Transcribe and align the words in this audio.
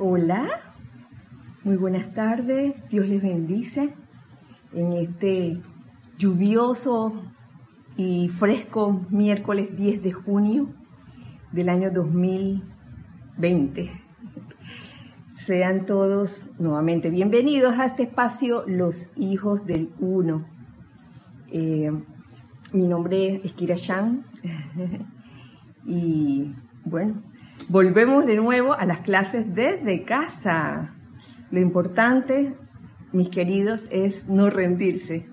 Hola, 0.00 0.48
muy 1.64 1.74
buenas 1.74 2.14
tardes, 2.14 2.72
Dios 2.88 3.08
les 3.08 3.20
bendice 3.20 3.94
en 4.72 4.92
este 4.92 5.60
lluvioso 6.16 7.20
y 7.96 8.28
fresco 8.28 9.04
miércoles 9.10 9.76
10 9.76 10.04
de 10.04 10.12
junio 10.12 10.68
del 11.50 11.68
año 11.68 11.90
2020. 11.90 13.90
Sean 15.44 15.84
todos 15.84 16.50
nuevamente 16.60 17.10
bienvenidos 17.10 17.76
a 17.80 17.86
este 17.86 18.04
espacio 18.04 18.62
Los 18.68 19.18
Hijos 19.18 19.66
del 19.66 19.92
Uno. 19.98 20.46
Eh, 21.50 21.90
mi 22.72 22.86
nombre 22.86 23.40
es 23.42 23.52
Kira 23.54 23.74
Shan 23.74 24.24
y 25.84 26.54
bueno, 26.84 27.20
Volvemos 27.70 28.24
de 28.24 28.36
nuevo 28.36 28.72
a 28.72 28.86
las 28.86 29.00
clases 29.00 29.54
desde 29.54 30.02
casa. 30.04 30.94
Lo 31.50 31.60
importante, 31.60 32.56
mis 33.12 33.28
queridos, 33.28 33.84
es 33.90 34.26
no 34.26 34.48
rendirse, 34.48 35.28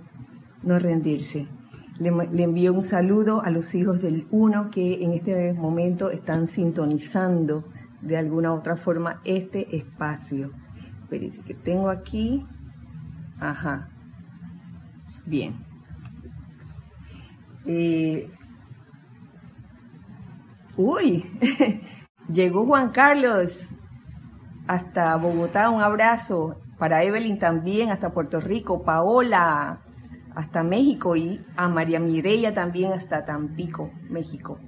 no 0.62 0.78
rendirse. 0.78 1.48
Le, 1.98 2.10
envío 2.44 2.74
un 2.74 2.84
saludo 2.84 3.42
a 3.42 3.50
los 3.52 3.74
hijos 3.74 4.02
del 4.02 4.28
uno 4.32 4.70
que 4.70 5.02
en 5.02 5.14
este 5.14 5.54
momento 5.54 6.12
están 6.12 6.50
sintonizando 6.50 7.64
de 8.02 8.18
alguna 8.18 8.52
u 8.52 8.58
otra 8.58 8.76
forma 8.76 9.22
este 9.24 9.74
espacio. 9.74 10.52
Espérense 11.04 11.42
que 11.42 11.54
tengo 11.54 11.90
aquí. 11.90 12.46
Ajá. 13.40 13.88
Bien. 15.26 15.56
Eh, 17.66 18.30
uy, 20.76 21.24
Llegó 22.32 22.66
Juan 22.66 22.90
Carlos 22.90 23.70
hasta 24.68 25.16
Bogotá, 25.18 25.70
un 25.70 25.82
abrazo. 25.82 26.60
Para 26.78 27.04
Evelyn 27.04 27.40
también, 27.40 27.92
hasta 27.92 28.14
Puerto 28.14 28.40
Rico. 28.40 28.84
Paola, 28.84 29.82
hasta 30.36 30.64
México. 30.64 31.16
Y 31.16 31.46
a 31.56 31.68
María 31.68 32.00
Mireya 32.00 32.54
también 32.54 32.92
hasta 32.94 33.26
Tampico, 33.26 33.92
México. 34.10 34.60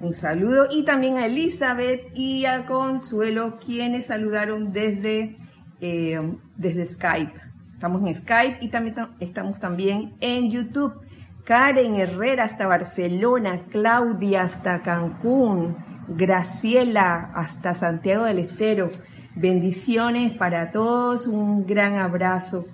Un 0.00 0.12
saludo. 0.12 0.66
Y 0.70 0.84
también 0.84 1.18
a 1.18 1.26
Elizabeth 1.26 2.10
y 2.14 2.44
a 2.46 2.66
Consuelo, 2.66 3.58
quienes 3.58 4.06
saludaron 4.06 4.72
desde, 4.72 5.38
eh, 5.80 6.20
desde 6.56 6.86
Skype. 6.86 7.32
Estamos 7.74 8.04
en 8.06 8.14
Skype 8.16 8.58
y 8.60 8.70
también 8.70 8.96
estamos 9.20 9.60
también 9.60 10.16
en 10.20 10.50
YouTube. 10.50 11.00
Karen 11.48 11.96
Herrera 11.96 12.44
hasta 12.44 12.66
Barcelona, 12.66 13.62
Claudia 13.70 14.42
hasta 14.42 14.82
Cancún, 14.82 15.78
Graciela 16.06 17.32
hasta 17.34 17.74
Santiago 17.74 18.24
del 18.26 18.40
Estero. 18.40 18.90
Bendiciones 19.34 20.36
para 20.36 20.70
todos, 20.70 21.26
un 21.26 21.64
gran 21.64 22.00
abrazo. 22.00 22.66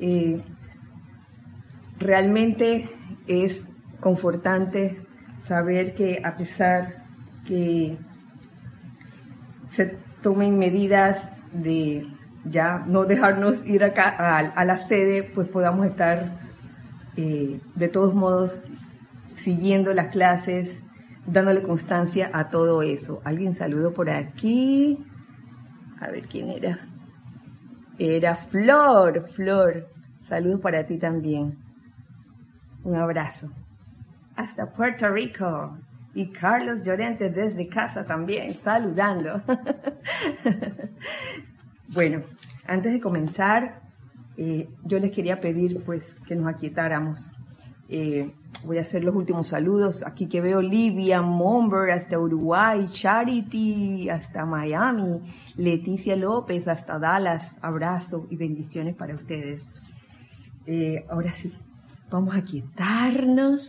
Eh, 0.00 0.38
realmente 1.98 2.88
es 3.26 3.62
confortante 4.00 5.06
saber 5.42 5.94
que 5.94 6.22
a 6.24 6.34
pesar 6.38 7.04
que 7.44 7.98
se 9.68 9.98
tomen 10.22 10.58
medidas 10.58 11.30
de 11.52 12.06
ya 12.46 12.78
no 12.86 13.04
dejarnos 13.04 13.66
ir 13.66 13.84
acá 13.84 14.08
a, 14.56 14.64
la 14.64 14.78
sede, 14.78 15.24
pues 15.24 15.46
podamos 15.48 15.84
estar 15.84 16.41
eh, 17.16 17.60
de 17.74 17.88
todos 17.88 18.14
modos 18.14 18.62
siguiendo 19.36 19.92
las 19.92 20.08
clases, 20.08 20.80
dándole 21.26 21.62
constancia 21.62 22.30
a 22.32 22.48
todo 22.48 22.82
eso. 22.82 23.20
Alguien 23.24 23.54
saludó 23.54 23.92
por 23.92 24.10
aquí. 24.10 25.04
A 26.00 26.08
ver 26.08 26.26
quién 26.26 26.50
era. 26.50 26.88
Era 27.98 28.34
Flor, 28.34 29.28
Flor. 29.30 29.88
Saludos 30.28 30.60
para 30.60 30.86
ti 30.86 30.98
también. 30.98 31.58
Un 32.84 32.96
abrazo. 32.96 33.50
Hasta 34.36 34.72
Puerto 34.72 35.08
Rico. 35.08 35.78
Y 36.14 36.30
Carlos 36.30 36.82
Llorente 36.82 37.30
desde 37.30 37.68
casa 37.68 38.04
también, 38.04 38.54
saludando. 38.54 39.40
bueno, 41.94 42.22
antes 42.66 42.92
de 42.92 43.00
comenzar, 43.00 43.81
eh, 44.36 44.68
yo 44.84 44.98
les 44.98 45.10
quería 45.10 45.40
pedir 45.40 45.82
pues 45.84 46.04
que 46.26 46.34
nos 46.34 46.52
aquietáramos. 46.52 47.36
Eh, 47.88 48.32
Voy 48.64 48.78
a 48.78 48.82
hacer 48.82 49.02
los 49.02 49.16
últimos 49.16 49.48
saludos. 49.48 50.06
Aquí 50.06 50.28
que 50.28 50.40
veo 50.40 50.62
Livia, 50.62 51.20
Momber, 51.20 51.90
hasta 51.90 52.16
Uruguay, 52.16 52.86
Charity, 52.86 54.08
hasta 54.08 54.46
Miami, 54.46 55.20
Leticia 55.56 56.14
López, 56.14 56.68
hasta 56.68 57.00
Dallas. 57.00 57.56
Abrazo 57.60 58.28
y 58.30 58.36
bendiciones 58.36 58.94
para 58.94 59.16
ustedes. 59.16 59.64
Eh, 60.66 61.04
ahora 61.10 61.32
sí, 61.32 61.52
vamos 62.08 62.36
a 62.36 62.44
quietarnos 62.44 63.68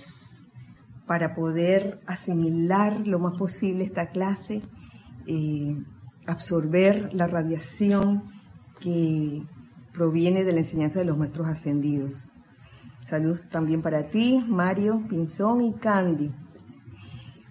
para 1.07 1.33
poder 1.33 1.99
asimilar 2.05 3.07
lo 3.07 3.17
más 3.17 3.35
posible 3.35 3.85
esta 3.85 4.11
clase, 4.11 4.61
absorber 6.27 7.15
la 7.15 7.25
radiación 7.25 8.25
que 8.79 9.41
proviene 9.93 10.43
de 10.43 10.51
la 10.51 10.59
enseñanza 10.59 10.99
de 10.99 11.05
los 11.05 11.17
maestros 11.17 11.47
ascendidos. 11.47 12.33
Saludos 13.07 13.47
también 13.49 13.81
para 13.81 14.07
ti, 14.09 14.43
Mario, 14.47 15.03
Pinzón 15.07 15.61
y 15.61 15.73
Candy. 15.73 16.31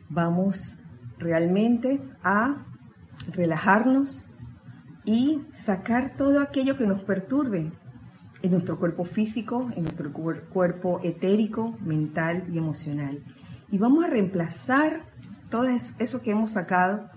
Vamos 0.08 0.82
realmente 1.18 2.00
a 2.22 2.66
relajarnos 3.32 4.30
y 5.04 5.42
sacar 5.64 6.16
todo 6.16 6.40
aquello 6.40 6.76
que 6.76 6.86
nos 6.86 7.04
perturbe 7.04 7.72
en 8.42 8.50
nuestro 8.50 8.78
cuerpo 8.78 9.04
físico, 9.04 9.70
en 9.76 9.84
nuestro 9.84 10.12
cuerpo 10.12 11.00
etérico, 11.02 11.76
mental 11.80 12.44
y 12.52 12.58
emocional. 12.58 13.22
Y 13.70 13.78
vamos 13.78 14.04
a 14.04 14.08
reemplazar 14.08 15.04
todo 15.48 15.66
eso 15.66 16.22
que 16.22 16.32
hemos 16.32 16.52
sacado 16.52 17.08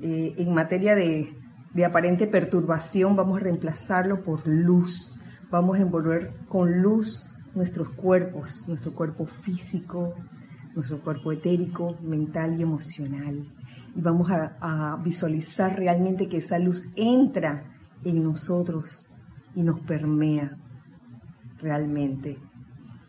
eh, 0.00 0.34
en 0.38 0.52
materia 0.52 0.94
de, 0.94 1.39
de 1.72 1.84
aparente 1.84 2.26
perturbación, 2.26 3.16
vamos 3.16 3.40
a 3.40 3.44
reemplazarlo 3.44 4.22
por 4.22 4.46
luz. 4.46 5.12
Vamos 5.50 5.78
a 5.78 5.82
envolver 5.82 6.32
con 6.48 6.80
luz 6.82 7.30
nuestros 7.54 7.90
cuerpos, 7.90 8.64
nuestro 8.68 8.92
cuerpo 8.92 9.26
físico, 9.26 10.14
nuestro 10.74 11.00
cuerpo 11.00 11.32
etérico, 11.32 11.96
mental 12.02 12.58
y 12.58 12.62
emocional. 12.62 13.44
Y 13.94 14.00
vamos 14.00 14.30
a, 14.30 14.96
visualizar 15.02 15.76
realmente 15.76 16.28
que 16.28 16.38
esa 16.38 16.58
luz 16.58 16.84
entra 16.94 17.64
en 18.04 18.22
nosotros 18.22 19.06
y 19.54 19.62
nos 19.62 19.80
permea 19.80 20.56
realmente. 21.58 22.38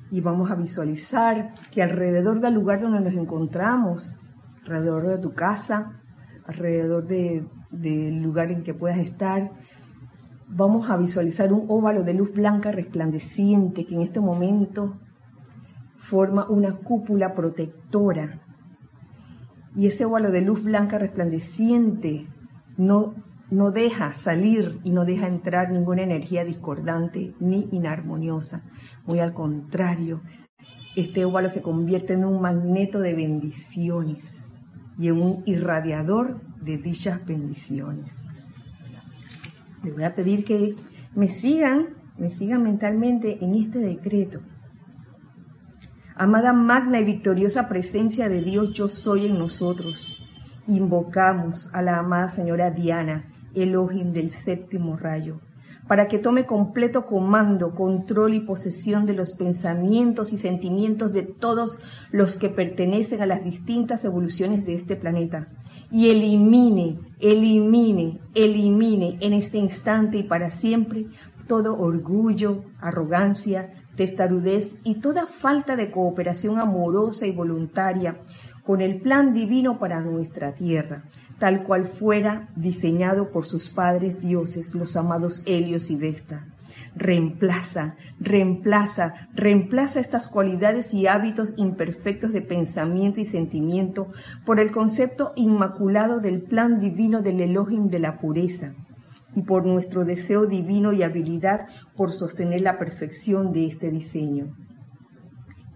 Y 0.10 0.22
vamos 0.22 0.52
a 0.52 0.56
visualizar 0.56 1.54
que 1.72 1.82
alrededor 1.82 2.42
del 2.42 2.56
lugar 2.56 2.82
donde 2.82 3.00
nos 3.00 3.14
encontramos, 3.14 4.20
alrededor 4.64 5.08
de 5.08 5.18
tu 5.20 5.34
casa, 5.34 6.02
alrededor 6.46 7.06
del 7.72 8.22
lugar 8.22 8.52
en 8.52 8.64
que 8.64 8.74
puedas 8.74 9.00
estar, 9.00 9.52
vamos 10.48 10.90
a 10.90 10.98
visualizar 10.98 11.54
un 11.54 11.66
óvalo 11.70 12.04
de 12.04 12.14
luz 12.14 12.34
blanca 12.34 12.72
resplandeciente 12.72 13.86
que 13.86 13.96
en 13.96 14.02
este 14.02 14.20
momento 14.20 15.00
forma 15.98 16.50
una 16.50 16.76
cúpula 16.78 17.34
protectora. 17.34 18.42
Y 19.76 19.88
ese 19.88 20.06
óvalo 20.06 20.31
de 20.31 20.42
luz 20.42 20.64
blanca 20.64 20.98
resplandeciente 20.98 22.28
no, 22.76 23.16
no 23.50 23.72
deja 23.72 24.12
salir 24.14 24.80
y 24.84 24.92
no 24.92 25.06
deja 25.06 25.28
entrar 25.28 25.72
ninguna 25.72 26.02
energía 26.02 26.44
discordante 26.44 27.34
ni 27.40 27.70
inarmoniosa. 27.72 28.64
Muy 29.06 29.20
al 29.20 29.34
contrario, 29.34 30.22
este 30.98 31.24
óvalo 31.24 31.48
se 31.48 31.62
convierte 31.62 32.14
en 32.14 32.26
un 32.26 32.42
magneto 32.42 33.00
de 33.00 33.14
bendiciones 33.14 34.41
y 35.01 35.07
en 35.07 35.19
un 35.19 35.44
irradiador 35.47 36.39
de 36.62 36.78
dichas 36.78 37.25
bendiciones. 37.25 38.13
Les 39.83 39.92
voy 39.95 40.03
a 40.03 40.13
pedir 40.13 40.45
que 40.45 40.75
me 41.15 41.27
sigan, 41.27 41.88
me 42.19 42.30
sigan 42.30 42.62
mentalmente 42.62 43.44
en 43.44 43.56
este 43.56 43.80
decreto. 43.80 44.42
Amada 46.15 46.53
magna 46.53 47.00
y 47.00 47.03
victoriosa 47.03 47.68
presencia 47.68 48.30
de 48.30 48.44
Dios, 48.44 48.74
yo 48.75 48.89
soy 48.89 49.25
en 49.25 49.39
nosotros. 49.39 50.24
Invocamos 50.68 51.74
a 51.74 51.81
la 51.81 51.97
amada 51.97 52.30
señora 52.30 52.69
Diana, 52.69 53.25
Elohim 53.56 54.12
del 54.12 54.30
séptimo 54.30 54.97
rayo, 54.97 55.42
para 55.88 56.07
que 56.07 56.19
tome 56.19 56.45
completo 56.45 57.06
comando, 57.06 57.75
control 57.75 58.33
y 58.33 58.39
posesión 58.39 59.06
de 59.06 59.13
los 59.13 59.33
pensamientos 59.33 60.31
y 60.33 60.38
sentimientos 60.38 61.12
de 61.13 61.24
todos 61.24 61.80
los 62.12 62.36
que 62.36 62.50
pertenecen 62.50 63.22
a 63.22 63.25
las 63.25 63.44
distintas 63.44 64.06
evoluciones 64.06 64.66
de 64.66 64.75
este 64.75 64.95
planeta. 64.95 65.48
Y 65.89 66.10
elimine, 66.10 67.00
elimine, 67.19 68.19
elimine 68.33 69.18
en 69.19 69.33
este 69.33 69.57
instante 69.57 70.18
y 70.18 70.24
para 70.24 70.51
siempre 70.51 71.07
todo 71.48 71.78
orgullo, 71.78 72.63
arrogancia, 72.80 73.74
testarudez 73.95 74.75
y 74.83 74.95
toda 75.01 75.28
falta 75.28 75.75
de 75.75 75.92
cooperación 75.92 76.60
amorosa 76.60 77.28
y 77.28 77.31
voluntaria 77.31 78.19
con 78.63 78.81
el 78.81 79.02
plan 79.02 79.34
divino 79.34 79.80
para 79.80 80.02
nuestra 80.02 80.54
tierra, 80.54 81.04
tal 81.40 81.63
cual 81.63 81.88
fuera 81.88 82.50
diseñado 82.56 83.31
por 83.31 83.46
sus 83.46 83.69
padres 83.69 84.22
dioses, 84.22 84.75
los 84.75 84.96
amados 84.96 85.44
Helios 85.46 85.90
y 85.90 85.96
Vesta. 85.96 86.46
Reemplaza, 86.96 87.96
reemplaza, 88.19 89.28
reemplaza 89.34 90.00
estas 90.00 90.28
cualidades 90.28 90.94
y 90.94 91.08
hábitos 91.08 91.54
imperfectos 91.58 92.34
de 92.34 92.42
pensamiento 92.42 93.22
y 93.22 93.25
sentimiento 93.25 94.12
por 94.46 94.60
el 94.60 94.72
concepto 94.72 95.34
inmaculado 95.36 96.19
del 96.19 96.42
plan 96.42 96.80
divino 96.80 97.22
del 97.22 97.42
Elohim 97.42 97.90
de 97.90 98.00
la 98.00 98.19
pureza 98.19 98.74
y 99.36 99.42
por 99.42 99.66
nuestro 99.66 100.06
deseo 100.06 100.46
divino 100.46 100.94
y 100.94 101.04
habilidad 101.04 101.68
por 101.96 102.12
sostener 102.12 102.62
la 102.62 102.78
perfección 102.78 103.52
de 103.52 103.68
este 103.68 103.90
diseño. 103.90 104.56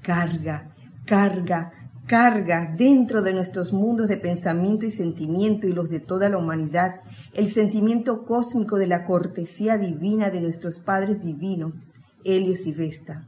Carga, 0.02 0.70
carga, 1.06 1.72
carga 2.06 2.74
dentro 2.78 3.22
de 3.22 3.34
nuestros 3.34 3.74
mundos 3.74 4.08
de 4.08 4.18
pensamiento 4.18 4.86
y 4.86 4.92
sentimiento 4.92 5.68
y 5.68 5.74
los 5.74 5.90
de 5.90 6.00
toda 6.00 6.30
la 6.30 6.38
humanidad 6.38 7.02
el 7.34 7.52
sentimiento 7.52 8.26
cósmico 8.26 8.78
de 8.78 8.88
la 8.88 9.06
cortesía 9.06 9.78
divina 9.78 10.30
de 10.30 10.42
nuestros 10.42 10.78
padres 10.80 11.24
divinos, 11.24 11.92
Helios 12.24 12.66
y 12.68 12.74
Vesta. 12.74 13.28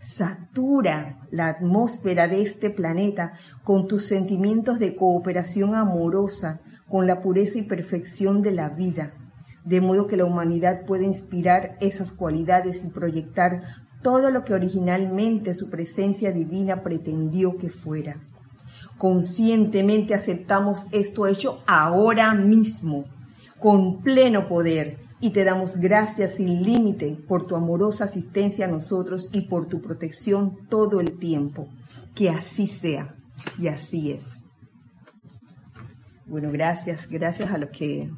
Satura 0.00 1.20
la 1.30 1.46
atmósfera 1.46 2.26
de 2.26 2.42
este 2.42 2.70
planeta 2.70 3.34
con 3.62 3.86
tus 3.86 4.04
sentimientos 4.04 4.80
de 4.80 4.96
cooperación 4.96 5.76
amorosa 5.76 6.60
con 6.88 7.06
la 7.06 7.20
pureza 7.20 7.58
y 7.58 7.62
perfección 7.62 8.42
de 8.42 8.50
la 8.50 8.68
vida, 8.68 9.14
de 9.64 9.80
modo 9.80 10.08
que 10.08 10.16
la 10.16 10.24
humanidad 10.24 10.84
pueda 10.86 11.04
inspirar 11.04 11.76
esas 11.80 12.10
cualidades 12.10 12.84
y 12.84 12.90
proyectar 12.90 13.62
todo 14.02 14.30
lo 14.30 14.44
que 14.44 14.54
originalmente 14.54 15.54
su 15.54 15.70
presencia 15.70 16.32
divina 16.32 16.82
pretendió 16.82 17.56
que 17.56 17.70
fuera. 17.70 18.16
Conscientemente 18.98 20.14
aceptamos 20.14 20.86
esto 20.92 21.26
hecho 21.26 21.62
ahora 21.66 22.34
mismo, 22.34 23.04
con 23.58 24.02
pleno 24.02 24.48
poder, 24.48 24.98
y 25.20 25.30
te 25.30 25.44
damos 25.44 25.76
gracias 25.76 26.34
sin 26.34 26.62
límite 26.62 27.16
por 27.28 27.46
tu 27.46 27.54
amorosa 27.54 28.04
asistencia 28.04 28.66
a 28.66 28.68
nosotros 28.68 29.30
y 29.32 29.42
por 29.42 29.66
tu 29.66 29.80
protección 29.80 30.58
todo 30.68 31.00
el 31.00 31.18
tiempo. 31.18 31.68
Que 32.14 32.28
así 32.28 32.66
sea, 32.66 33.14
y 33.56 33.68
así 33.68 34.10
es. 34.10 34.24
Bueno, 36.26 36.50
gracias, 36.50 37.08
gracias 37.08 37.52
a 37.52 37.58
los 37.58 37.70
que 37.70 38.10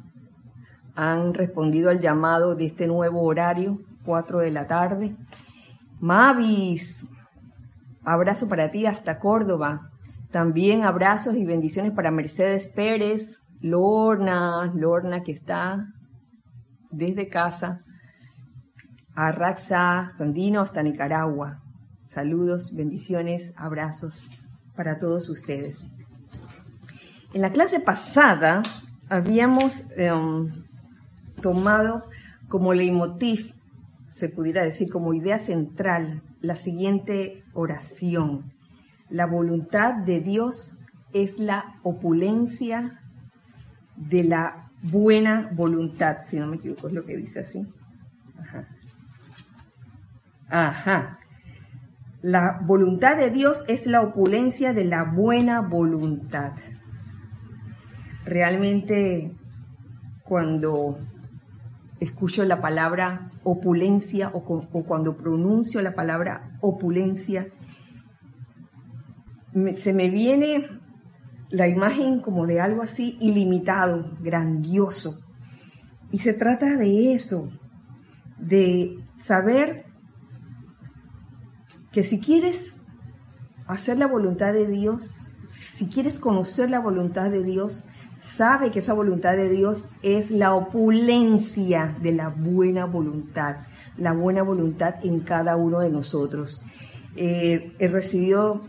han 0.95 1.33
respondido 1.33 1.89
al 1.89 1.99
llamado 1.99 2.55
de 2.55 2.65
este 2.65 2.87
nuevo 2.87 3.21
horario, 3.21 3.81
4 4.03 4.39
de 4.39 4.51
la 4.51 4.67
tarde. 4.67 5.15
Mavis, 5.99 7.07
abrazo 8.03 8.47
para 8.47 8.71
ti 8.71 8.85
hasta 8.85 9.19
Córdoba. 9.19 9.91
También 10.31 10.83
abrazos 10.83 11.35
y 11.35 11.45
bendiciones 11.45 11.93
para 11.93 12.11
Mercedes 12.11 12.67
Pérez, 12.67 13.41
Lorna, 13.61 14.71
Lorna 14.75 15.23
que 15.23 15.31
está 15.31 15.87
desde 16.91 17.29
casa, 17.29 17.81
a 19.15 19.31
Raxa, 19.31 20.09
Sandino 20.17 20.61
hasta 20.61 20.83
Nicaragua. 20.83 21.61
Saludos, 22.07 22.75
bendiciones, 22.75 23.53
abrazos 23.55 24.23
para 24.75 24.99
todos 24.99 25.29
ustedes. 25.29 25.83
En 27.33 27.41
la 27.41 27.51
clase 27.51 27.79
pasada 27.79 28.61
habíamos 29.09 29.73
em, 29.97 30.49
tomado 31.41 32.03
como 32.47 32.73
leitmotiv 32.73 33.53
se 34.15 34.29
pudiera 34.29 34.63
decir 34.63 34.89
como 34.89 35.13
idea 35.13 35.39
central 35.39 36.23
la 36.41 36.55
siguiente 36.55 37.43
oración. 37.53 38.53
La 39.09 39.25
voluntad 39.25 39.93
de 39.93 40.21
Dios 40.21 40.83
es 41.13 41.37
la 41.37 41.79
opulencia 41.83 43.01
de 43.95 44.23
la 44.23 44.71
buena 44.81 45.49
voluntad, 45.53 46.17
si 46.27 46.39
no 46.39 46.47
me 46.47 46.57
equivoco, 46.57 46.87
es 46.87 46.93
lo 46.93 47.05
que 47.05 47.17
dice 47.17 47.41
así. 47.41 47.65
Ajá. 48.39 48.67
Ajá. 50.49 51.19
La 52.21 52.59
voluntad 52.63 53.17
de 53.17 53.29
Dios 53.29 53.63
es 53.67 53.85
la 53.85 54.01
opulencia 54.01 54.73
de 54.73 54.85
la 54.85 55.03
buena 55.03 55.61
voluntad. 55.61 56.53
Realmente 58.25 59.31
cuando 60.23 60.97
escucho 61.99 62.43
la 62.43 62.61
palabra 62.61 63.31
opulencia 63.43 64.31
o, 64.33 64.43
cuando 64.83 65.15
pronuncio 65.15 65.81
la 65.81 65.93
palabra 65.93 66.57
opulencia, 66.61 67.47
se 69.77 69.93
me 69.93 70.09
viene 70.09 70.67
la 71.49 71.67
imagen 71.67 72.19
como 72.19 72.45
de 72.45 72.59
algo 72.59 72.81
así 72.81 73.17
ilimitado, 73.21 74.17
grandioso. 74.19 75.21
Y 76.11 76.19
se 76.19 76.33
trata 76.33 76.75
de 76.75 77.13
eso, 77.13 77.49
de 78.37 78.97
saber 79.17 79.85
que 81.91 82.03
si 82.03 82.19
quieres 82.19 82.73
hacer 83.67 83.97
la 83.97 84.07
voluntad 84.07 84.51
de 84.51 84.67
Dios, 84.67 85.33
si 85.77 85.87
quieres 85.87 86.19
conocer 86.19 86.69
la 86.69 86.79
voluntad 86.79 87.31
de 87.31 87.43
Dios, 87.43 87.85
sabe 88.25 88.71
que 88.71 88.79
esa 88.79 88.93
voluntad 88.93 89.35
de 89.35 89.49
Dios 89.49 89.89
es 90.01 90.31
la 90.31 90.53
opulencia 90.53 91.95
de 92.01 92.11
la 92.11 92.29
buena 92.29 92.85
voluntad, 92.85 93.57
la 93.97 94.13
buena 94.13 94.43
voluntad 94.43 94.95
en 95.03 95.21
cada 95.21 95.55
uno 95.55 95.79
de 95.79 95.89
nosotros. 95.89 96.65
Eh, 97.15 97.75
he 97.79 97.87
recibido, 97.87 98.61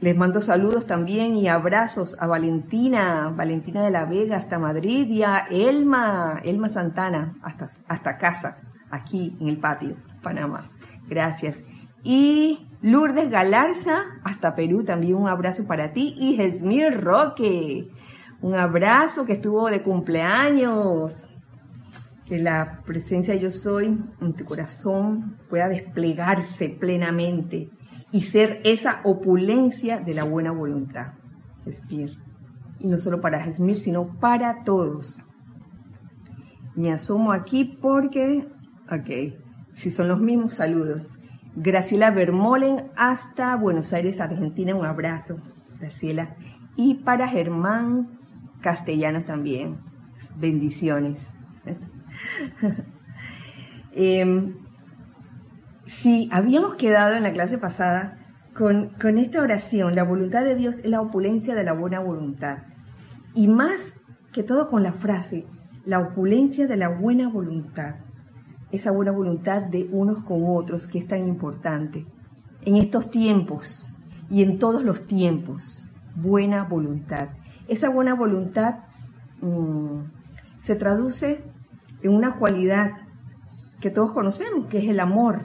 les 0.00 0.16
mando 0.16 0.42
saludos 0.42 0.86
también 0.86 1.36
y 1.36 1.48
abrazos 1.48 2.20
a 2.20 2.26
Valentina, 2.26 3.32
Valentina 3.34 3.82
de 3.82 3.90
la 3.90 4.04
Vega 4.04 4.36
hasta 4.36 4.58
Madrid 4.58 5.08
y 5.08 5.22
a 5.22 5.46
Elma, 5.50 6.40
Elma 6.44 6.68
Santana 6.68 7.36
hasta, 7.42 7.70
hasta 7.88 8.18
casa, 8.18 8.58
aquí 8.90 9.36
en 9.40 9.48
el 9.48 9.58
patio, 9.58 9.96
Panamá. 10.22 10.70
Gracias. 11.08 11.62
Y 12.02 12.68
Lourdes 12.82 13.30
Galarza, 13.30 14.04
hasta 14.22 14.54
Perú, 14.54 14.84
también 14.84 15.16
un 15.16 15.28
abrazo 15.28 15.66
para 15.66 15.92
ti. 15.92 16.14
Y 16.16 16.40
Esmir 16.40 17.00
Roque, 17.00 17.90
un 18.42 18.54
abrazo 18.54 19.24
que 19.24 19.34
estuvo 19.34 19.68
de 19.68 19.82
cumpleaños. 19.82 21.12
Que 22.26 22.38
la 22.38 22.82
presencia 22.84 23.34
de 23.34 23.40
yo 23.40 23.50
soy 23.50 23.98
en 24.20 24.34
tu 24.34 24.44
corazón 24.44 25.38
pueda 25.48 25.68
desplegarse 25.68 26.70
plenamente 26.70 27.70
y 28.10 28.22
ser 28.22 28.60
esa 28.64 29.00
opulencia 29.04 30.00
de 30.00 30.14
la 30.14 30.24
buena 30.24 30.50
voluntad. 30.50 31.14
Y 32.78 32.86
no 32.88 32.98
solo 32.98 33.20
para 33.20 33.44
Esmir, 33.44 33.78
sino 33.78 34.18
para 34.18 34.64
todos. 34.64 35.16
Me 36.74 36.92
asomo 36.92 37.32
aquí 37.32 37.78
porque, 37.80 38.48
ok, 38.90 39.74
si 39.74 39.90
son 39.90 40.08
los 40.08 40.20
mismos 40.20 40.54
saludos. 40.54 41.12
Graciela 41.54 42.10
Bermolen 42.10 42.90
hasta 42.96 43.56
Buenos 43.56 43.92
Aires, 43.92 44.20
Argentina, 44.20 44.74
un 44.74 44.84
abrazo, 44.84 45.38
Graciela. 45.78 46.36
Y 46.76 46.96
para 46.96 47.28
Germán 47.28 48.15
castellanos 48.66 49.24
también. 49.24 49.78
Bendiciones. 50.34 51.20
eh, 53.92 54.52
sí, 55.84 56.28
habíamos 56.32 56.74
quedado 56.74 57.14
en 57.14 57.22
la 57.22 57.32
clase 57.32 57.58
pasada 57.58 58.18
con, 58.56 58.88
con 59.00 59.18
esta 59.18 59.40
oración, 59.40 59.94
la 59.94 60.02
voluntad 60.02 60.44
de 60.44 60.56
Dios 60.56 60.78
es 60.78 60.86
la 60.86 61.00
opulencia 61.00 61.54
de 61.54 61.62
la 61.62 61.74
buena 61.74 62.00
voluntad. 62.00 62.64
Y 63.36 63.46
más 63.46 63.94
que 64.32 64.42
todo 64.42 64.68
con 64.68 64.82
la 64.82 64.94
frase, 64.94 65.46
la 65.84 66.00
opulencia 66.00 66.66
de 66.66 66.76
la 66.76 66.88
buena 66.88 67.28
voluntad. 67.28 68.00
Esa 68.72 68.90
buena 68.90 69.12
voluntad 69.12 69.62
de 69.62 69.88
unos 69.92 70.24
con 70.24 70.42
otros 70.44 70.88
que 70.88 70.98
es 70.98 71.06
tan 71.06 71.28
importante. 71.28 72.04
En 72.62 72.74
estos 72.74 73.12
tiempos 73.12 73.94
y 74.28 74.42
en 74.42 74.58
todos 74.58 74.82
los 74.82 75.06
tiempos, 75.06 75.84
buena 76.16 76.64
voluntad. 76.64 77.28
Esa 77.68 77.88
buena 77.88 78.14
voluntad 78.14 78.84
mm, 79.40 80.00
se 80.62 80.76
traduce 80.76 81.44
en 82.02 82.14
una 82.14 82.36
cualidad 82.36 82.92
que 83.80 83.90
todos 83.90 84.12
conocemos, 84.12 84.66
que 84.66 84.78
es 84.78 84.88
el 84.88 85.00
amor. 85.00 85.42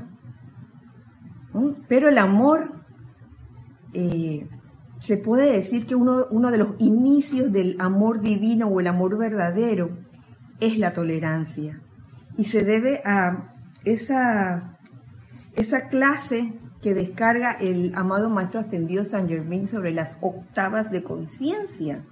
Pero 1.87 2.09
el 2.09 2.17
amor, 2.17 2.71
eh, 3.93 4.47
se 4.99 5.17
puede 5.17 5.51
decir 5.51 5.85
que 5.85 5.95
uno, 5.95 6.25
uno 6.31 6.51
de 6.51 6.57
los 6.57 6.75
inicios 6.79 7.51
del 7.51 7.75
amor 7.79 8.21
divino 8.21 8.67
o 8.67 8.79
el 8.79 8.87
amor 8.87 9.17
verdadero 9.17 9.97
es 10.59 10.77
la 10.77 10.93
tolerancia. 10.93 11.81
Y 12.37 12.45
se 12.45 12.63
debe 12.63 13.01
a 13.03 13.55
esa, 13.83 14.77
esa 15.55 15.89
clase 15.89 16.53
que 16.81 16.93
descarga 16.93 17.51
el 17.51 17.93
amado 17.95 18.29
Maestro 18.29 18.59
Ascendido 18.59 19.05
San 19.05 19.27
Germain 19.27 19.67
sobre 19.67 19.93
las 19.93 20.17
octavas 20.21 20.91
de 20.91 21.03
conciencia, 21.03 22.03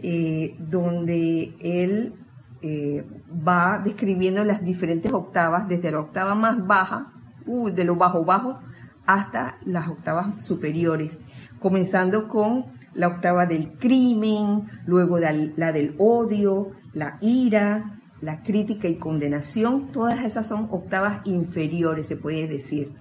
eh, 0.00 0.56
donde 0.58 1.54
él 1.60 2.14
eh, 2.62 3.06
va 3.46 3.80
describiendo 3.84 4.44
las 4.44 4.64
diferentes 4.64 5.12
octavas, 5.12 5.68
desde 5.68 5.92
la 5.92 6.00
octava 6.00 6.34
más 6.34 6.66
baja, 6.66 7.12
uh, 7.46 7.70
de 7.70 7.84
lo 7.84 7.96
bajo 7.96 8.24
bajo, 8.24 8.58
hasta 9.06 9.54
las 9.64 9.88
octavas 9.88 10.44
superiores, 10.44 11.16
comenzando 11.60 12.28
con 12.28 12.66
la 12.94 13.08
octava 13.08 13.46
del 13.46 13.72
crimen, 13.78 14.68
luego 14.86 15.18
la 15.18 15.72
del 15.72 15.94
odio, 15.98 16.70
la 16.94 17.18
ira, 17.20 18.00
la 18.20 18.42
crítica 18.42 18.88
y 18.88 18.96
condenación, 18.96 19.92
todas 19.92 20.24
esas 20.24 20.48
son 20.48 20.68
octavas 20.70 21.20
inferiores, 21.26 22.06
se 22.06 22.16
puede 22.16 22.46
decir. 22.46 22.92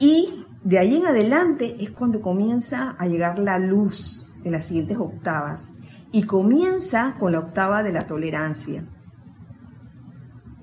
Y 0.00 0.46
de 0.64 0.78
ahí 0.78 0.96
en 0.96 1.06
adelante 1.06 1.76
es 1.78 1.90
cuando 1.90 2.20
comienza 2.20 2.96
a 2.98 3.06
llegar 3.06 3.38
la 3.38 3.58
luz 3.58 4.26
en 4.42 4.52
las 4.52 4.64
siguientes 4.64 4.96
octavas. 4.98 5.72
Y 6.10 6.24
comienza 6.24 7.14
con 7.20 7.32
la 7.32 7.38
octava 7.38 7.82
de 7.82 7.92
la 7.92 8.06
tolerancia. 8.06 8.84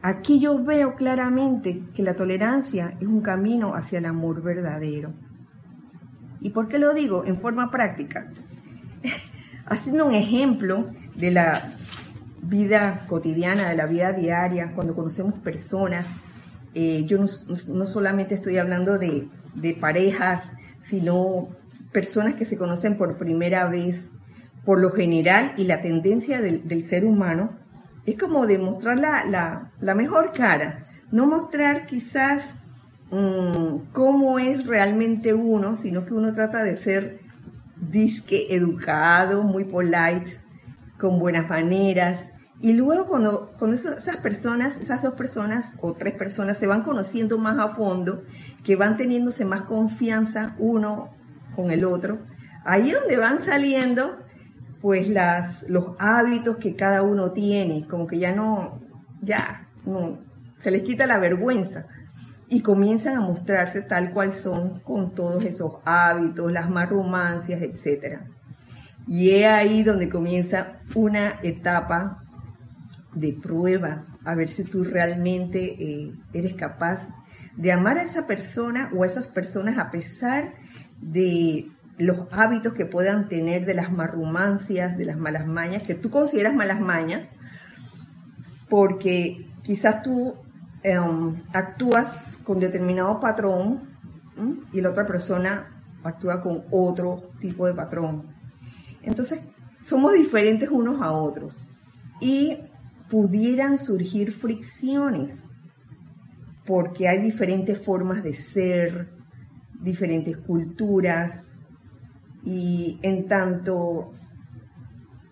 Aquí 0.01 0.39
yo 0.39 0.63
veo 0.63 0.96
claramente 0.96 1.84
que 1.94 2.03
la 2.03 2.15
tolerancia 2.15 2.98
es 3.00 3.08
un 3.08 3.22
camino 3.22 3.75
hacia 3.75 4.00
el 4.00 4.06
amor 4.06 4.41
verdadero. 4.41 5.13
¿Y 6.39 6.50
por 6.50 6.67
qué 6.67 6.79
lo 6.79 6.94
digo? 6.94 7.24
En 7.24 7.39
forma 7.39 7.70
práctica. 7.70 8.32
Haciendo 9.67 10.06
un 10.06 10.13
ejemplo 10.13 10.88
de 11.15 11.32
la 11.32 11.62
vida 12.41 13.06
cotidiana, 13.08 13.70
de 13.70 13.75
la 13.75 13.86
vida 13.86 14.13
diaria, 14.13 14.72
cuando 14.74 14.96
conocemos 14.96 15.36
personas, 15.36 16.08
eh, 16.74 17.06
yo 17.06 17.18
no, 17.18 17.86
solamente 17.88 18.36
estoy 18.36 18.58
hablando 18.58 18.98
de, 18.98 19.28
parejas, 19.80 20.52
sino 20.84 21.50
personas 21.92 22.36
que 22.36 22.46
se 22.46 22.58
conocen 22.58 22.98
por 22.98 23.18
primera 23.18 23.68
vez, 23.68 24.10
por 24.66 24.80
lo 24.80 24.92
general 24.92 25.54
y 25.58 25.64
la 25.64 25.82
tendencia 25.82 26.42
del, 26.42 26.88
ser 26.88 27.06
humano, 27.06 27.58
es 28.06 28.18
como 28.18 28.46
demostrar 28.46 29.00
la, 29.00 29.72
la, 29.80 29.96
mejor 29.96 30.32
cara, 30.34 30.86
no 31.12 31.26
mostrar 31.26 31.88
quizás 31.88 32.44
mm, 33.12 33.92
cómo 33.92 34.40
es 34.40 34.66
realmente 34.66 35.34
uno, 35.34 35.76
sino 35.76 36.06
que 36.06 36.14
uno 36.14 36.34
trata 36.34 36.64
de 36.64 36.78
ser 36.78 37.20
disque 37.76 38.56
educado, 38.56 39.44
muy 39.44 39.64
polite, 39.66 40.38
con 41.00 41.20
buenas 41.20 41.50
maneras, 41.50 42.20
y 42.60 42.74
luego 42.74 43.06
cuando, 43.06 43.52
cuando 43.60 43.76
esas 43.76 44.18
personas, 44.18 44.78
esas 44.78 45.04
dos 45.04 45.14
personas 45.14 45.74
o 45.80 45.94
tres 45.94 46.16
personas 46.16 46.58
se 46.58 46.66
van 46.66 46.82
conociendo 46.82 47.38
más 47.38 47.60
a 47.60 47.76
fondo, 47.76 48.24
que 48.64 48.76
van 48.76 48.98
teniéndose 48.98 49.46
más 49.46 49.62
confianza 49.64 50.56
uno 50.58 51.12
con 51.56 51.70
el 51.70 51.86
otro, 51.86 52.18
ahí 52.66 52.90
es 52.90 53.00
donde 53.00 53.18
van 53.18 53.42
saliendo 53.42 54.18
pues 54.82 55.08
las, 55.08 55.70
los 55.70 55.96
hábitos 56.00 56.58
que 56.58 56.76
cada 56.76 57.04
uno 57.04 57.32
tiene, 57.32 57.88
como 57.88 58.08
que 58.08 58.18
ya 58.18 58.34
no, 58.34 58.80
ya, 59.22 59.68
no, 59.86 60.20
se 60.62 60.72
les 60.72 60.82
quita 60.82 61.06
la 61.06 61.20
vergüenza 61.20 61.86
y 62.50 62.62
comienzan 62.62 63.18
a 63.18 63.22
mostrarse 63.22 63.82
tal 63.82 64.14
cual 64.14 64.34
son 64.34 64.80
con 64.80 65.14
todos 65.14 65.44
esos 65.44 65.74
hábitos, 65.86 66.52
las 66.52 66.70
más 66.70 66.90
romancias, 66.90 67.62
etc. 67.62 68.20
Y 69.08 69.32
es 69.32 69.46
ahí 69.46 69.84
donde 69.84 70.10
comienza 70.10 70.80
una 70.96 71.40
etapa 71.44 72.24
de 73.20 73.34
prueba, 73.34 74.06
a 74.24 74.36
ver 74.36 74.50
si 74.50 74.64
tú 74.64 74.84
realmente 74.84 75.76
eh, 75.80 76.14
eres 76.34 76.54
capaz 76.54 77.08
de 77.56 77.72
amar 77.72 77.98
a 77.98 78.04
esa 78.04 78.28
persona 78.28 78.92
o 78.96 79.04
a 79.04 79.08
esas 79.08 79.28
personas 79.28 79.78
a 79.78 79.90
pesar 79.90 80.54
de 81.02 81.68
los 81.98 82.28
hábitos 82.32 82.74
que 82.74 82.86
puedan 82.86 83.28
tener, 83.28 83.66
de 83.66 83.74
las 83.74 83.92
marrumancias, 83.92 84.98
de 84.98 85.06
las 85.06 85.18
malas 85.18 85.48
mañas, 85.48 85.82
que 85.84 85.96
tú 85.96 86.12
consideras 86.12 86.54
malas 86.54 86.80
mañas, 86.80 87.28
porque 88.70 89.50
quizás 89.64 90.04
tú 90.04 90.36
em, 90.84 91.34
actúas 91.54 92.38
con 92.44 92.60
determinado 92.60 93.20
patrón 93.20 93.98
y 94.72 94.82
la 94.82 94.92
otra 94.92 95.08
persona 95.08 95.82
actúa 96.04 96.42
con 96.42 96.66
otro 96.70 97.32
tipo 97.40 97.66
de 97.66 97.74
patrón. 97.74 98.22
Entonces, 99.02 99.44
somos 99.84 100.14
diferentes 100.14 100.70
unos 100.70 101.02
a 101.02 101.12
otros. 101.12 101.68
Y 102.20 102.60
pudieran 103.10 103.78
surgir 103.80 104.32
fricciones, 104.32 105.44
porque 106.66 107.08
hay 107.08 107.22
diferentes 107.22 107.84
formas 107.84 108.24
de 108.24 108.34
ser, 108.34 109.10
diferentes 109.82 110.38
culturas, 110.38 111.34
y 112.44 113.00
en 113.02 113.28
tanto 113.28 114.12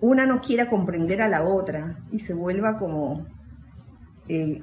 una 0.02 0.26
no 0.26 0.42
quiera 0.42 0.70
comprender 0.70 1.22
a 1.22 1.30
la 1.30 1.44
otra 1.44 1.98
y 2.12 2.20
se 2.20 2.34
vuelva 2.34 2.78
como, 2.78 3.26
eh, 4.28 4.62